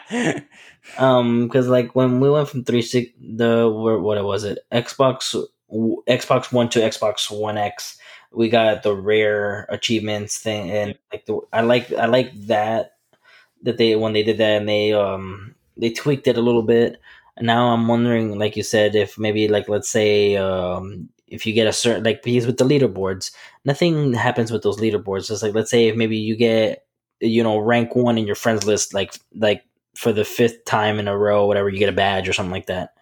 um, 0.98 1.48
because 1.48 1.68
like 1.68 1.96
when 1.96 2.20
we 2.20 2.32
went 2.32 2.50
from 2.50 2.64
three 2.64 2.82
six 2.82 3.12
the 3.20 3.70
where 3.70 4.00
what 4.00 4.24
was 4.24 4.44
it 4.44 4.60
Xbox 4.72 5.36
Xbox 5.70 6.52
One 6.52 6.70
to 6.70 6.80
Xbox 6.80 7.30
One 7.30 7.58
X, 7.58 7.98
we 8.32 8.50
got 8.50 8.84
the 8.84 8.96
rare 8.96 9.68
achievements 9.70 10.40
thing, 10.40 10.72
and 10.72 10.98
like 11.12 11.26
the 11.26 11.42
I 11.54 11.62
like 11.62 11.92
I 11.94 12.08
like 12.08 12.34
that 12.48 12.97
that 13.64 13.78
they 13.78 13.96
when 13.96 14.14
they 14.14 14.24
did 14.24 14.38
that 14.38 14.58
and 14.58 14.68
they 14.70 14.94
um 14.94 15.56
they 15.78 15.92
tweaked 15.92 16.28
it 16.28 16.38
a 16.38 16.42
little 16.42 16.64
bit. 16.64 17.00
And 17.36 17.46
now 17.48 17.68
I'm 17.70 17.88
wondering, 17.88 18.40
like 18.40 18.56
you 18.58 18.64
said, 18.64 18.96
if 18.96 19.18
maybe 19.20 19.48
like 19.48 19.70
let's 19.70 19.90
say 19.90 20.36
um 20.38 21.10
if 21.28 21.46
you 21.46 21.54
get 21.54 21.68
a 21.68 21.74
certain 21.74 22.04
like 22.04 22.24
because 22.24 22.46
with 22.48 22.58
the 22.58 22.66
leaderboards, 22.66 23.32
nothing 23.66 24.14
happens 24.14 24.52
with 24.52 24.64
those 24.64 24.78
leaderboards. 24.80 25.28
Just 25.28 25.44
like 25.44 25.54
let's 25.54 25.72
say 25.72 25.88
if 25.88 25.96
maybe 25.96 26.18
you 26.18 26.36
get 26.36 26.86
you 27.20 27.44
know 27.44 27.58
rank 27.60 27.96
one 27.96 28.18
in 28.18 28.26
your 28.28 28.36
friends 28.36 28.66
list, 28.66 28.94
like 28.94 29.14
like 29.36 29.64
for 29.96 30.12
the 30.14 30.26
fifth 30.26 30.66
time 30.66 31.00
in 31.00 31.08
a 31.08 31.18
row, 31.18 31.46
whatever, 31.46 31.70
you 31.70 31.80
get 31.80 31.90
a 31.90 31.94
badge 31.94 32.30
or 32.30 32.34
something 32.34 32.52
like 32.52 32.68
that. 32.68 32.94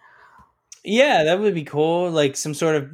yeah, 0.84 1.24
that 1.24 1.40
would 1.40 1.54
be 1.54 1.64
cool. 1.64 2.10
Like 2.10 2.36
some 2.36 2.54
sort 2.54 2.76
of. 2.76 2.90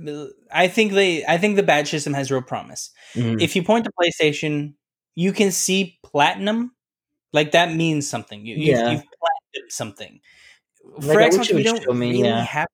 I 0.52 0.68
think 0.68 0.92
they. 0.92 1.24
I 1.26 1.38
think 1.38 1.56
the 1.56 1.62
badge 1.62 1.88
system 1.90 2.14
has 2.14 2.30
real 2.30 2.42
promise. 2.42 2.90
Mhm. 3.14 3.40
if 3.40 3.54
you 3.56 3.62
point 3.62 3.84
to 3.84 3.92
PlayStation, 4.00 4.74
you 5.14 5.32
can 5.32 5.50
see 5.52 5.98
platinum. 6.02 6.72
Like 7.32 7.52
that 7.52 7.74
means 7.74 8.08
something. 8.08 8.44
You, 8.44 8.56
you've, 8.56 8.66
Yeah. 8.78 8.90
you've 8.92 9.04
platinum 9.04 9.70
something. 9.70 10.20
Like, 10.98 11.32
For 11.32 11.38
Xbox, 11.38 11.54
we 11.54 11.62
don't 11.62 11.82
show 11.82 11.92
me, 11.92 12.10
really 12.10 12.28
yeah. 12.28 12.44
have 12.44 12.68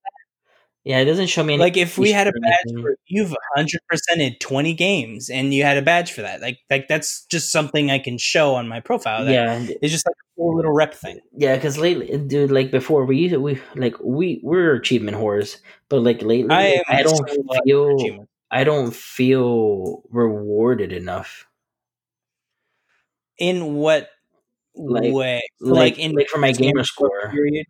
yeah, 0.84 1.00
it 1.00 1.04
doesn't 1.04 1.26
show 1.26 1.42
me 1.44 1.54
any 1.54 1.60
like 1.62 1.76
if 1.76 1.98
we 1.98 2.12
had 2.12 2.28
a 2.28 2.32
badge 2.32 2.56
anything. 2.66 2.82
for 2.82 2.96
you've 3.06 3.34
hundred 3.54 3.80
percented 3.92 4.40
twenty 4.40 4.72
games 4.72 5.28
and 5.28 5.52
you 5.52 5.62
had 5.62 5.76
a 5.76 5.82
badge 5.82 6.12
for 6.12 6.22
that. 6.22 6.40
Like 6.40 6.60
like 6.70 6.88
that's 6.88 7.26
just 7.26 7.52
something 7.52 7.90
I 7.90 7.98
can 7.98 8.16
show 8.16 8.54
on 8.54 8.68
my 8.68 8.80
profile. 8.80 9.24
That 9.26 9.32
yeah, 9.32 9.66
it's 9.82 9.92
just 9.92 10.06
like 10.06 10.14
a 10.14 10.26
cool 10.36 10.56
little 10.56 10.72
rep 10.72 10.94
thing. 10.94 11.20
yeah. 11.36 11.56
Because 11.56 11.76
lately, 11.78 12.10
eh, 12.10 12.16
dude, 12.16 12.50
like 12.50 12.70
before, 12.70 13.04
we 13.04 13.18
used 13.18 13.36
we 13.36 13.60
like 13.74 13.96
we 14.02 14.40
we're 14.42 14.74
achievement 14.76 15.18
whores, 15.18 15.58
but 15.90 16.00
like 16.02 16.22
lately, 16.22 16.50
I 16.54 16.62
am 16.68 16.84
I 16.88 17.02
don't 17.02 17.28
feel. 17.64 18.28
I 18.50 18.64
don't 18.64 18.94
feel 18.94 20.04
rewarded 20.10 20.92
enough. 20.92 21.46
in 23.38 23.74
what 23.74 24.08
Like- 24.78 25.12
way? 25.12 25.42
Like 25.60 25.98
in 25.98 26.12
like 26.12 26.28
for 26.28 26.38
my 26.38 26.52
gamer 26.52 26.84
score, 26.84 27.30
period. 27.30 27.66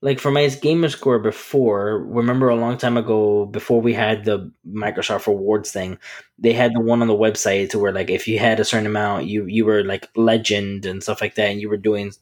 like 0.00 0.20
for 0.20 0.30
my 0.30 0.46
gamer 0.48 0.88
score 0.88 1.18
before 1.18 1.98
remember 2.04 2.48
a 2.48 2.54
long 2.54 2.76
time 2.78 2.96
ago 2.96 3.46
before 3.46 3.80
we 3.80 3.92
had 3.92 4.24
the 4.24 4.50
microsoft 4.66 5.26
rewards 5.26 5.72
thing 5.72 5.98
they 6.38 6.52
had 6.52 6.72
the 6.74 6.80
one 6.80 7.02
on 7.02 7.08
the 7.08 7.14
website 7.14 7.70
to 7.70 7.78
where 7.78 7.92
like 7.92 8.08
if 8.10 8.28
you 8.28 8.38
had 8.38 8.60
a 8.60 8.64
certain 8.64 8.86
amount 8.86 9.26
you 9.26 9.44
you 9.46 9.64
were 9.64 9.82
like 9.82 10.08
legend 10.16 10.86
and 10.86 11.02
stuff 11.02 11.20
like 11.20 11.34
that 11.34 11.50
and 11.50 11.60
you 11.60 11.68
were 11.68 11.76
doing 11.76 12.12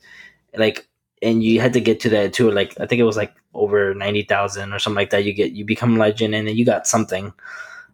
like 0.56 0.88
and 1.22 1.42
you 1.42 1.60
had 1.60 1.74
to 1.74 1.80
get 1.80 2.00
to 2.00 2.08
that 2.08 2.32
too 2.32 2.50
like 2.50 2.78
i 2.80 2.86
think 2.86 2.98
it 3.00 3.04
was 3.04 3.16
like 3.16 3.34
over 3.52 3.94
90000 3.94 4.72
or 4.72 4.78
something 4.78 4.96
like 4.96 5.10
that 5.10 5.24
you 5.24 5.34
get 5.34 5.52
you 5.52 5.64
become 5.64 5.98
legend 5.98 6.34
and 6.34 6.48
then 6.48 6.56
you 6.56 6.64
got 6.64 6.86
something 6.86 7.32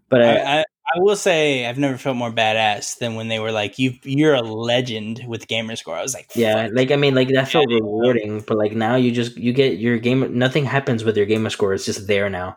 but 0.08 0.22
I, 0.22 0.36
I, 0.36 0.60
I, 0.60 0.64
I 0.94 0.98
will 0.98 1.16
say 1.16 1.66
I've 1.66 1.78
never 1.78 1.96
felt 1.96 2.16
more 2.16 2.32
badass 2.32 2.98
than 2.98 3.14
when 3.14 3.28
they 3.28 3.38
were 3.38 3.52
like, 3.52 3.78
"You, 3.78 3.94
you're 4.02 4.34
a 4.34 4.42
legend 4.42 5.24
with 5.26 5.46
Gamerscore." 5.46 5.96
I 5.96 6.02
was 6.02 6.14
like, 6.14 6.30
yeah 6.34 6.68
like 6.72 6.90
i 6.90 6.96
mean 6.96 7.14
like 7.14 7.28
that 7.28 7.48
felt 7.48 7.66
rewarding 7.68 8.40
but 8.46 8.56
like 8.56 8.72
now 8.72 8.96
you 8.96 9.12
just 9.12 9.36
you 9.36 9.52
get 9.52 9.78
your 9.78 9.98
game 9.98 10.36
nothing 10.36 10.64
happens 10.64 11.04
with 11.04 11.16
your 11.16 11.26
gamer 11.26 11.50
score 11.50 11.72
it's 11.74 11.84
just 11.84 12.06
there 12.06 12.28
now 12.28 12.56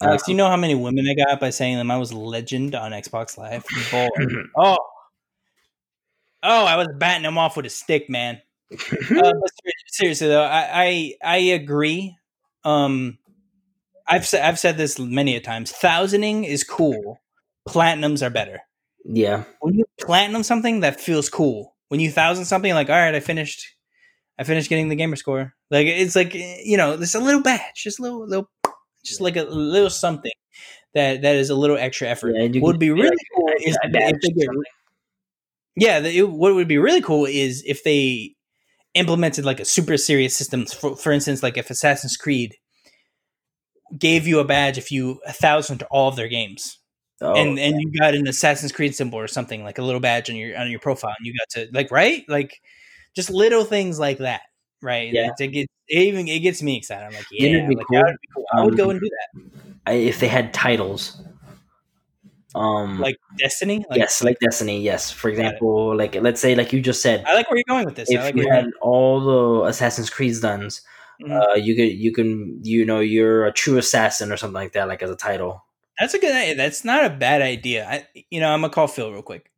Alex, 0.00 0.24
do 0.24 0.32
you 0.32 0.38
know 0.38 0.48
how 0.48 0.56
many 0.56 0.76
women 0.76 1.06
I 1.08 1.14
got 1.14 1.40
by 1.40 1.50
saying 1.50 1.76
them 1.76 1.90
I 1.90 1.96
was 1.96 2.12
legend 2.12 2.74
on 2.76 2.92
Xbox 2.92 3.36
Live? 3.36 3.64
Oh, 4.56 4.78
oh, 6.42 6.64
I 6.66 6.76
was 6.76 6.86
batting 6.96 7.24
them 7.24 7.36
off 7.36 7.56
with 7.56 7.66
a 7.66 7.70
stick, 7.70 8.08
man. 8.08 8.40
Uh, 9.10 9.32
seriously 9.88 10.28
though, 10.28 10.44
I, 10.44 10.68
I 10.72 11.14
I 11.24 11.36
agree. 11.38 12.16
Um, 12.64 13.18
I've 14.08 14.26
said 14.26 14.44
I've 14.44 14.58
said 14.58 14.76
this 14.76 14.98
many 14.98 15.36
a 15.36 15.40
times. 15.40 15.70
Thousanding 15.70 16.44
is 16.44 16.64
cool. 16.64 17.20
Platinums 17.68 18.26
are 18.26 18.30
better. 18.30 18.60
yeah 19.04 19.44
When 19.60 19.74
you 19.74 19.84
platinum 20.00 20.42
something, 20.42 20.80
that 20.80 21.00
feels 21.00 21.28
cool. 21.28 21.76
When 21.88 22.00
you 22.00 22.10
thousand 22.10 22.46
something, 22.46 22.72
like 22.72 22.88
all 22.88 22.96
right, 22.96 23.14
I 23.14 23.20
finished. 23.20 23.74
I 24.40 24.44
finished 24.44 24.70
getting 24.70 24.88
the 24.88 24.96
gamer 24.96 25.16
score. 25.16 25.54
Like 25.70 25.86
it's 25.86 26.16
like 26.16 26.34
eh, 26.34 26.62
you 26.64 26.76
know, 26.76 26.96
there's 26.96 27.14
a 27.14 27.20
little 27.20 27.42
batch, 27.42 27.84
just 27.84 27.98
a 27.98 28.02
little 28.02 28.26
little, 28.26 28.50
just 29.04 29.20
like 29.20 29.36
a 29.36 29.44
little 29.44 29.90
something 29.90 30.32
that 30.94 31.22
that 31.22 31.36
is 31.36 31.50
a 31.50 31.54
little 31.54 31.76
extra 31.76 32.08
effort. 32.08 32.34
Yeah, 32.36 32.60
what 32.60 32.72
would 32.72 32.78
be 32.78 32.90
really 32.90 33.16
cool 33.34 33.50
is 33.64 33.76
if 33.82 33.92
they 33.92 34.30
get 34.32 34.48
yeah, 35.76 36.00
the, 36.00 36.18
it, 36.18 36.28
what 36.28 36.54
would 36.54 36.68
be 36.68 36.78
really 36.78 37.00
cool 37.00 37.24
is 37.24 37.62
if 37.64 37.84
they 37.84 38.34
implemented 38.94 39.44
like 39.44 39.60
a 39.60 39.64
super 39.64 39.96
serious 39.96 40.36
system. 40.36 40.66
For, 40.66 40.96
for 40.96 41.12
instance, 41.12 41.42
like 41.42 41.56
if 41.56 41.70
Assassin's 41.70 42.16
Creed 42.16 42.56
gave 43.96 44.26
you 44.26 44.40
a 44.40 44.44
badge 44.44 44.78
if 44.78 44.90
you 44.90 45.20
a 45.26 45.32
thousand 45.32 45.78
to 45.78 45.86
all 45.86 46.08
of 46.08 46.16
their 46.16 46.28
games. 46.28 46.78
Oh, 47.20 47.34
and 47.34 47.58
and 47.58 47.80
you 47.80 47.90
got 47.98 48.14
an 48.14 48.28
Assassin's 48.28 48.72
Creed 48.72 48.94
symbol 48.94 49.18
or 49.18 49.26
something 49.26 49.64
like 49.64 49.78
a 49.78 49.82
little 49.82 50.00
badge 50.00 50.30
on 50.30 50.36
your 50.36 50.56
on 50.56 50.70
your 50.70 50.80
profile, 50.80 51.14
and 51.18 51.26
you 51.26 51.34
got 51.34 51.48
to 51.60 51.68
like 51.72 51.90
right 51.90 52.24
like 52.28 52.60
just 53.16 53.30
little 53.30 53.64
things 53.64 53.98
like 53.98 54.18
that, 54.18 54.42
right? 54.80 55.12
Yeah. 55.12 55.30
It, 55.38 55.48
gets, 55.48 55.72
it 55.88 55.98
even 55.98 56.28
it 56.28 56.40
gets 56.40 56.62
me 56.62 56.76
excited. 56.76 57.06
I'm 57.06 57.12
like, 57.12 57.26
yeah, 57.32 57.66
like, 57.66 57.78
cool? 57.90 58.02
would 58.02 58.16
cool. 58.34 58.44
I 58.52 58.64
would 58.64 58.76
go 58.76 58.90
and 58.90 59.00
do 59.00 59.08
that, 59.08 59.42
I, 59.86 59.92
if 59.94 60.20
they 60.20 60.28
had 60.28 60.54
titles. 60.54 61.20
Um, 62.54 62.98
like 63.00 63.16
Destiny. 63.38 63.84
Like, 63.90 63.98
yes, 63.98 64.22
like 64.22 64.38
Destiny. 64.40 64.80
Yes, 64.80 65.10
for 65.10 65.28
example, 65.28 65.96
like 65.96 66.14
let's 66.16 66.40
say, 66.40 66.54
like 66.54 66.72
you 66.72 66.80
just 66.80 67.02
said, 67.02 67.24
I 67.26 67.34
like 67.34 67.50
where 67.50 67.56
you're 67.56 67.64
going 67.68 67.84
with 67.84 67.96
this. 67.96 68.10
I 68.10 68.14
if 68.14 68.20
like 68.22 68.36
you 68.36 68.48
had 68.48 68.70
all 68.80 69.20
the 69.20 69.68
Assassin's 69.68 70.08
Creed 70.08 70.40
done, 70.40 70.68
Mhm. 71.22 71.32
uh, 71.52 71.54
you 71.56 71.74
could 71.74 71.92
you 71.92 72.12
can 72.12 72.60
you 72.62 72.84
know 72.84 73.00
you're 73.00 73.46
a 73.46 73.52
true 73.52 73.78
assassin 73.78 74.30
or 74.32 74.36
something 74.36 74.54
like 74.54 74.72
that, 74.72 74.88
like 74.88 75.02
as 75.02 75.10
a 75.10 75.16
title. 75.16 75.64
That's 75.98 76.14
a 76.14 76.18
good. 76.20 76.32
idea. 76.34 76.54
That's 76.54 76.84
not 76.84 77.04
a 77.04 77.10
bad 77.10 77.42
idea. 77.42 77.86
I, 77.88 78.06
you 78.30 78.40
know, 78.40 78.50
I'm 78.52 78.60
gonna 78.60 78.72
call 78.72 78.86
Phil 78.88 79.12
real 79.12 79.22
quick. 79.22 79.50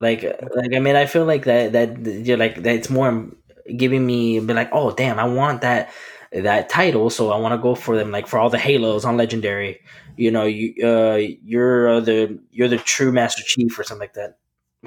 Like, 0.00 0.22
like 0.22 0.74
I 0.74 0.78
mean, 0.80 0.96
I 0.96 1.06
feel 1.06 1.24
like 1.24 1.44
that 1.44 1.72
that 1.72 2.06
you're 2.06 2.36
like 2.36 2.62
that. 2.62 2.74
It's 2.74 2.90
more 2.90 3.28
giving 3.76 4.04
me 4.06 4.40
be 4.40 4.54
like, 4.54 4.70
oh 4.72 4.92
damn, 4.92 5.18
I 5.18 5.24
want 5.24 5.62
that 5.62 5.90
that 6.32 6.68
title, 6.68 7.10
so 7.10 7.30
I 7.32 7.38
want 7.38 7.52
to 7.52 7.58
go 7.62 7.74
for 7.74 7.96
them. 7.96 8.10
Like 8.10 8.26
for 8.26 8.38
all 8.38 8.50
the 8.50 8.58
Halos 8.58 9.04
on 9.04 9.16
Legendary, 9.16 9.80
you 10.16 10.30
know, 10.30 10.44
you 10.44 10.74
uh, 10.84 11.16
you're 11.44 11.88
uh, 11.88 12.00
the 12.00 12.38
you're 12.50 12.68
the 12.68 12.78
true 12.78 13.12
Master 13.12 13.42
Chief 13.44 13.78
or 13.78 13.84
something 13.84 14.00
like 14.00 14.14
that. 14.14 14.38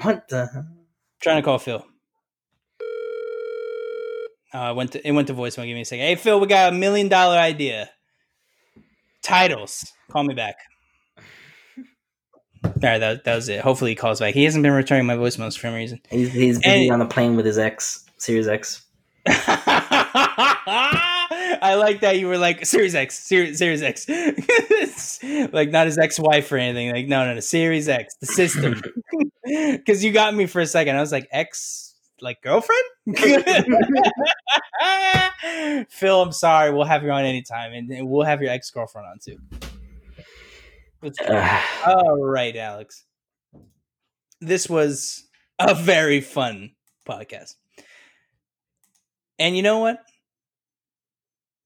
What 0.02 0.28
the? 0.28 0.66
trying 1.20 1.36
to 1.36 1.42
call 1.42 1.58
Phil. 1.58 1.84
Uh, 4.56 4.72
went 4.74 4.92
to 4.92 5.06
it 5.06 5.12
went 5.12 5.26
to 5.28 5.34
voicemail. 5.34 5.66
Give 5.66 5.74
me 5.74 5.82
a 5.82 5.84
second. 5.84 6.06
Hey 6.06 6.14
Phil, 6.14 6.40
we 6.40 6.46
got 6.46 6.72
a 6.72 6.76
million 6.76 7.08
dollar 7.08 7.36
idea. 7.36 7.90
Titles. 9.22 9.92
Call 10.10 10.24
me 10.24 10.34
back. 10.34 10.56
All 12.64 12.72
right, 12.82 12.98
that, 12.98 13.24
that 13.24 13.34
was 13.34 13.48
it. 13.48 13.60
Hopefully 13.60 13.90
he 13.90 13.94
calls 13.94 14.20
back. 14.20 14.34
He 14.34 14.44
hasn't 14.44 14.62
been 14.62 14.72
returning 14.72 15.04
my 15.06 15.16
voicemails 15.16 15.54
for 15.54 15.66
some 15.66 15.74
reason. 15.74 16.00
He's 16.10 16.32
he's 16.32 16.58
busy 16.58 16.84
And- 16.86 16.92
on 16.92 16.98
the 17.00 17.06
plane 17.06 17.36
with 17.36 17.44
his 17.44 17.58
ex, 17.58 18.04
Series 18.16 18.48
X. 18.48 18.82
I 21.58 21.74
like 21.78 22.00
that 22.00 22.18
you 22.18 22.26
were 22.28 22.38
like 22.38 22.64
Series 22.64 22.94
X, 22.94 23.18
Series, 23.18 23.58
Series 23.58 23.82
X, 23.82 24.06
like 25.52 25.70
not 25.70 25.86
his 25.86 25.98
ex-wife 25.98 26.50
or 26.52 26.56
anything. 26.56 26.92
Like 26.92 27.08
no, 27.08 27.24
no, 27.26 27.34
no, 27.34 27.40
Series 27.40 27.88
X, 27.88 28.14
the 28.16 28.26
system. 28.26 28.80
Because 29.44 30.02
you 30.04 30.12
got 30.12 30.34
me 30.34 30.46
for 30.46 30.60
a 30.60 30.66
second. 30.66 30.96
I 30.96 31.00
was 31.00 31.12
like 31.12 31.28
ex, 31.30 31.85
like 32.20 32.42
girlfriend. 32.42 32.82
Phil, 35.88 36.22
I'm 36.22 36.32
sorry. 36.32 36.72
We'll 36.72 36.84
have 36.84 37.02
you 37.02 37.10
on 37.10 37.24
anytime, 37.24 37.72
and, 37.72 37.90
and 37.90 38.08
we'll 38.08 38.24
have 38.24 38.42
your 38.42 38.50
ex-girlfriend 38.50 39.08
on 39.08 39.18
too. 39.18 39.38
Let's 41.02 41.18
go. 41.18 41.58
All 41.86 42.24
right, 42.24 42.56
Alex. 42.56 43.04
This 44.40 44.68
was 44.68 45.24
a 45.58 45.74
very 45.74 46.20
fun 46.20 46.72
podcast. 47.08 47.54
And 49.38 49.56
you 49.56 49.62
know 49.62 49.78
what? 49.78 49.98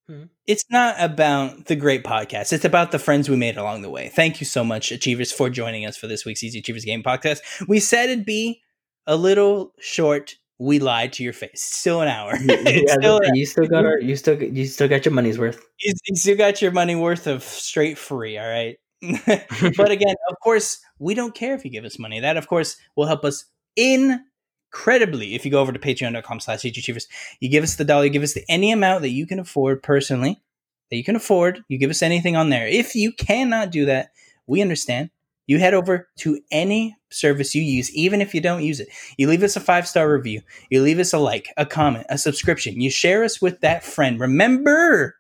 Hmm. 0.09 0.25
It's 0.47 0.65
not 0.71 0.97
about 0.99 1.67
the 1.67 1.77
great 1.77 2.03
podcast. 2.03 2.53
It's 2.53 2.65
about 2.65 2.91
the 2.91 2.99
friends 2.99 3.29
we 3.29 3.37
made 3.37 3.57
along 3.57 3.83
the 3.83 3.91
way. 3.91 4.09
Thank 4.09 4.41
you 4.41 4.47
so 4.47 4.65
much, 4.65 4.91
Achievers, 4.91 5.31
for 5.31 5.49
joining 5.49 5.87
us 5.87 5.97
for 5.97 6.09
this 6.09 6.25
week's 6.25 6.43
Easy 6.43 6.59
Achievers 6.59 6.85
Game 6.85 7.03
podcast. 7.03 7.41
We 7.69 7.79
said 7.79 8.11
it'd 8.11 8.27
be 8.27 8.61
a 9.07 9.17
little 9.17 9.73
short. 9.79 10.37
We 10.61 10.79
lied 10.79 11.15
to 11.15 11.25
your 11.25 11.33
face. 11.33 11.63
Still 11.63 12.03
an 12.03 12.09
hour. 12.09 12.35
Yeah, 12.41 12.95
still, 13.01 13.21
you 13.33 13.47
still 13.47 13.67
got 13.67 13.87
our, 13.87 13.99
you 13.99 14.15
still 14.15 14.41
you 14.41 14.67
still 14.67 14.89
got 14.89 15.07
your 15.07 15.15
money's 15.15 15.39
worth. 15.39 15.65
you 15.81 15.95
you 16.07 16.17
still 16.17 16.37
got 16.37 16.61
your 16.61 16.71
money 16.71 16.95
worth 16.95 17.27
of 17.27 17.43
straight 17.43 17.97
free. 17.97 18.37
All 18.37 18.47
right. 18.47 18.77
but 19.27 19.91
again, 19.91 20.15
of 20.29 20.37
course, 20.43 20.79
we 20.99 21.15
don't 21.15 21.35
care 21.35 21.55
if 21.55 21.65
you 21.65 21.71
give 21.71 21.87
us 21.87 21.99
money. 21.99 22.21
That, 22.21 22.37
of 22.37 22.47
course, 22.47 22.77
will 22.95 23.07
help 23.07 23.25
us 23.25 23.47
incredibly 23.75 25.35
if 25.35 25.47
you 25.47 25.51
go 25.51 25.61
over 25.61 25.73
to 25.73 25.79
patreon.com 25.79 26.41
slash 26.41 26.67
achievers. 26.67 27.09
You 27.41 27.49
give 27.49 27.65
us 27.65 27.77
the 27.77 27.85
dollar, 27.85 28.05
you 28.05 28.11
give 28.11 28.23
us 28.23 28.35
the, 28.35 28.45
any 28.47 28.71
amount 28.71 29.01
that 29.01 29.11
you 29.11 29.27
can 29.27 29.39
afford 29.39 29.83
personally, 29.83 30.43
that 30.91 30.97
you 30.97 31.05
can 31.05 31.17
afford. 31.17 31.65
You 31.69 31.79
give 31.79 31.91
us 31.91 32.03
anything 32.03 32.37
on 32.37 32.51
there. 32.51 32.67
If 32.67 32.95
you 32.95 33.13
cannot 33.13 33.71
do 33.71 33.87
that, 33.87 34.11
we 34.47 34.61
understand. 34.61 35.09
You 35.51 35.59
head 35.59 35.75
over 35.75 36.09
to 36.19 36.39
any 36.53 36.97
service 37.11 37.57
you 37.57 37.63
use, 37.63 37.93
even 37.93 38.21
if 38.21 38.37
you 38.37 38.41
don't 38.41 38.63
use 38.63 38.79
it. 38.79 38.87
You 39.17 39.27
leave 39.27 39.43
us 39.43 39.57
a 39.57 39.61
five 39.61 39.89
star 39.89 40.09
review. 40.09 40.43
You 40.71 40.81
leave 40.81 41.01
us 41.01 41.13
a 41.13 41.19
like, 41.19 41.49
a 41.57 41.67
comment, 41.67 42.07
a 42.09 42.19
subscription. 42.19 42.81
You 42.81 42.89
share 42.89 43.25
us 43.25 43.43
with 43.43 43.59
that 43.63 43.83
friend. 43.83 44.21
Remember, 44.21 45.17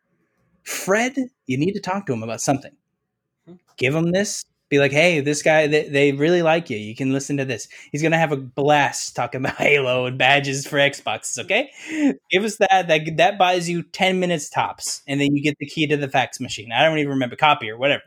Fred, 0.62 1.16
you 1.48 1.58
need 1.58 1.72
to 1.72 1.80
talk 1.80 2.06
to 2.06 2.12
him 2.12 2.22
about 2.22 2.40
something. 2.40 2.70
Hmm. 3.44 3.54
Give 3.76 3.92
him 3.92 4.12
this. 4.12 4.44
Be 4.68 4.78
like, 4.78 4.92
hey, 4.92 5.18
this 5.18 5.42
guy, 5.42 5.66
they, 5.66 5.88
they 5.88 6.12
really 6.12 6.42
like 6.42 6.70
you. 6.70 6.78
You 6.78 6.94
can 6.94 7.12
listen 7.12 7.36
to 7.38 7.44
this. 7.44 7.66
He's 7.90 8.00
gonna 8.00 8.16
have 8.16 8.30
a 8.30 8.36
blast 8.36 9.16
talking 9.16 9.40
about 9.40 9.56
Halo 9.58 10.06
and 10.06 10.16
badges 10.16 10.64
for 10.64 10.76
Xboxes. 10.76 11.40
Okay, 11.42 11.72
give 12.30 12.44
us 12.44 12.56
that. 12.58 12.86
That 12.86 13.16
that 13.16 13.36
buys 13.36 13.68
you 13.68 13.82
ten 13.82 14.20
minutes 14.20 14.48
tops, 14.48 15.02
and 15.08 15.20
then 15.20 15.34
you 15.34 15.42
get 15.42 15.58
the 15.58 15.66
key 15.66 15.88
to 15.88 15.96
the 15.96 16.06
fax 16.06 16.38
machine. 16.38 16.70
I 16.70 16.84
don't 16.84 16.98
even 16.98 17.10
remember 17.10 17.34
copy 17.34 17.68
or 17.68 17.76
whatever. 17.76 18.04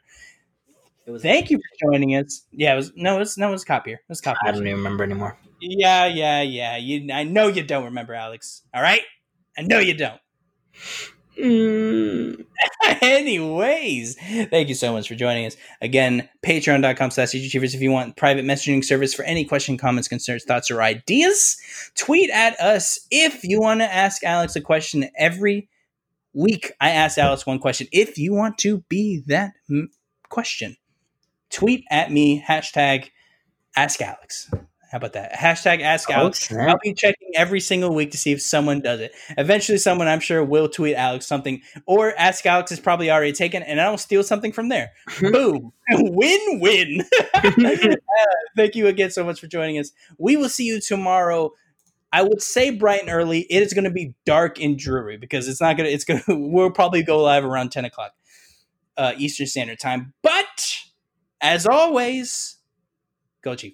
It 1.06 1.12
was, 1.12 1.22
Thank 1.22 1.50
you 1.50 1.58
for 1.58 1.92
joining 1.92 2.12
us. 2.12 2.44
Yeah, 2.52 2.74
it 2.74 2.78
was 2.78 2.94
no, 2.96 3.18
it 3.18 3.20
was 3.20 3.38
no, 3.38 3.52
was 3.52 3.66
copier. 3.66 3.96
It 3.96 4.02
was 4.08 4.22
I 4.26 4.52
don't 4.52 4.66
even 4.66 4.78
remember 4.78 5.04
anymore. 5.04 5.38
Yeah, 5.60 6.06
yeah, 6.06 6.42
yeah. 6.42 6.78
You, 6.78 7.12
I 7.14 7.24
know 7.24 7.48
you 7.48 7.64
don't 7.64 7.86
remember, 7.86 8.14
Alex. 8.14 8.62
All 8.74 8.82
right, 8.82 9.02
I 9.58 9.64
know 9.64 9.80
you 9.80 9.96
don't. 9.96 10.22
Mm. 11.40 12.46
Anyways, 13.02 14.16
thank 14.50 14.70
you 14.70 14.76
so 14.76 14.94
much 14.94 15.08
for 15.08 15.16
joining 15.16 15.46
us. 15.46 15.58
Again, 15.82 16.30
patreon.com 16.44 17.12
slash 17.12 17.34
achievers 17.34 17.74
if 17.74 17.82
you 17.82 17.92
want 17.92 18.16
private 18.18 18.46
messaging 18.46 18.84
service 18.84 19.14
for 19.14 19.24
any 19.24 19.44
question, 19.44 19.78
comments, 19.78 20.08
concerns, 20.08 20.44
thoughts, 20.44 20.70
or 20.70 20.82
ideas. 20.82 21.58
Tweet 21.96 22.30
at 22.30 22.60
us 22.60 23.00
if 23.10 23.44
you 23.44 23.60
want 23.60 23.82
to 23.82 23.94
ask 23.94 24.24
Alex 24.24 24.56
a 24.56 24.62
question 24.62 25.10
every 25.18 25.70
week. 26.34 26.72
I 26.80 26.92
ask 26.92 27.18
Alex 27.18 27.46
one 27.46 27.60
question. 27.60 27.88
If 27.92 28.18
you 28.18 28.34
want 28.34 28.58
to 28.60 28.84
be 28.90 29.24
that 29.28 29.54
mm, 29.70 29.88
question, 30.30 30.78
tweet 31.54 31.86
at 31.90 32.12
me, 32.12 32.44
hashtag 32.46 33.10
ask 33.76 34.02
Alex. 34.02 34.50
How 34.94 34.98
about 34.98 35.14
that? 35.14 35.34
Hashtag 35.34 35.82
ask 35.82 36.08
Alex. 36.12 36.52
I'll 36.54 36.78
be 36.84 36.94
checking 36.94 37.30
every 37.36 37.60
single 37.60 37.96
week 37.96 38.12
to 38.12 38.18
see 38.18 38.32
if 38.32 38.44
someone 38.44 38.80
does 38.80 39.00
it. 39.00 39.12
Eventually, 39.40 39.80
someone 39.80 40.08
I'm 40.08 40.20
sure 40.20 40.44
will 40.44 40.70
tweet 40.70 40.96
Alex 40.96 41.26
something, 41.26 41.64
or 41.88 42.14
Ask 42.16 42.46
Alex 42.46 42.72
is 42.72 42.80
probably 42.80 43.10
already 43.10 43.32
taken, 43.32 43.64
and 43.64 43.82
I'll 43.82 43.98
steal 43.98 44.22
something 44.22 44.52
from 44.52 44.70
there. 44.70 44.92
Boom, 45.20 45.74
win 45.90 46.60
win. 46.60 47.02
Uh, 47.34 47.52
thank 48.56 48.76
you 48.76 48.86
again 48.86 49.10
so 49.10 49.26
much 49.26 49.40
for 49.40 49.48
joining 49.48 49.80
us. 49.80 49.92
We 50.20 50.38
will 50.38 50.50
see 50.50 50.66
you 50.66 50.80
tomorrow. 50.80 51.54
I 52.12 52.22
would 52.22 52.44
say 52.44 52.70
bright 52.70 53.02
and 53.02 53.10
early. 53.10 53.40
It 53.50 53.64
is 53.64 53.74
going 53.74 53.86
to 53.86 53.90
be 53.90 54.14
dark 54.26 54.62
and 54.62 54.78
dreary 54.78 55.18
because 55.18 55.48
it's 55.48 55.60
not 55.60 55.76
going 55.76 55.90
to. 55.90 55.94
It's 55.94 56.06
going 56.06 56.22
to. 56.28 56.36
We'll 56.36 56.70
probably 56.70 57.02
go 57.02 57.24
live 57.24 57.44
around 57.44 57.72
ten 57.72 57.84
o'clock 57.84 58.12
uh, 58.98 59.14
Eastern 59.18 59.48
Standard 59.48 59.80
Time. 59.80 60.14
But 60.22 60.73
as 61.44 61.68
always, 61.68 62.58
go 63.44 63.56
Chief. 63.56 63.74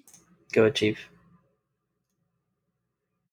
Go, 0.52 0.68
Chief. 0.70 0.98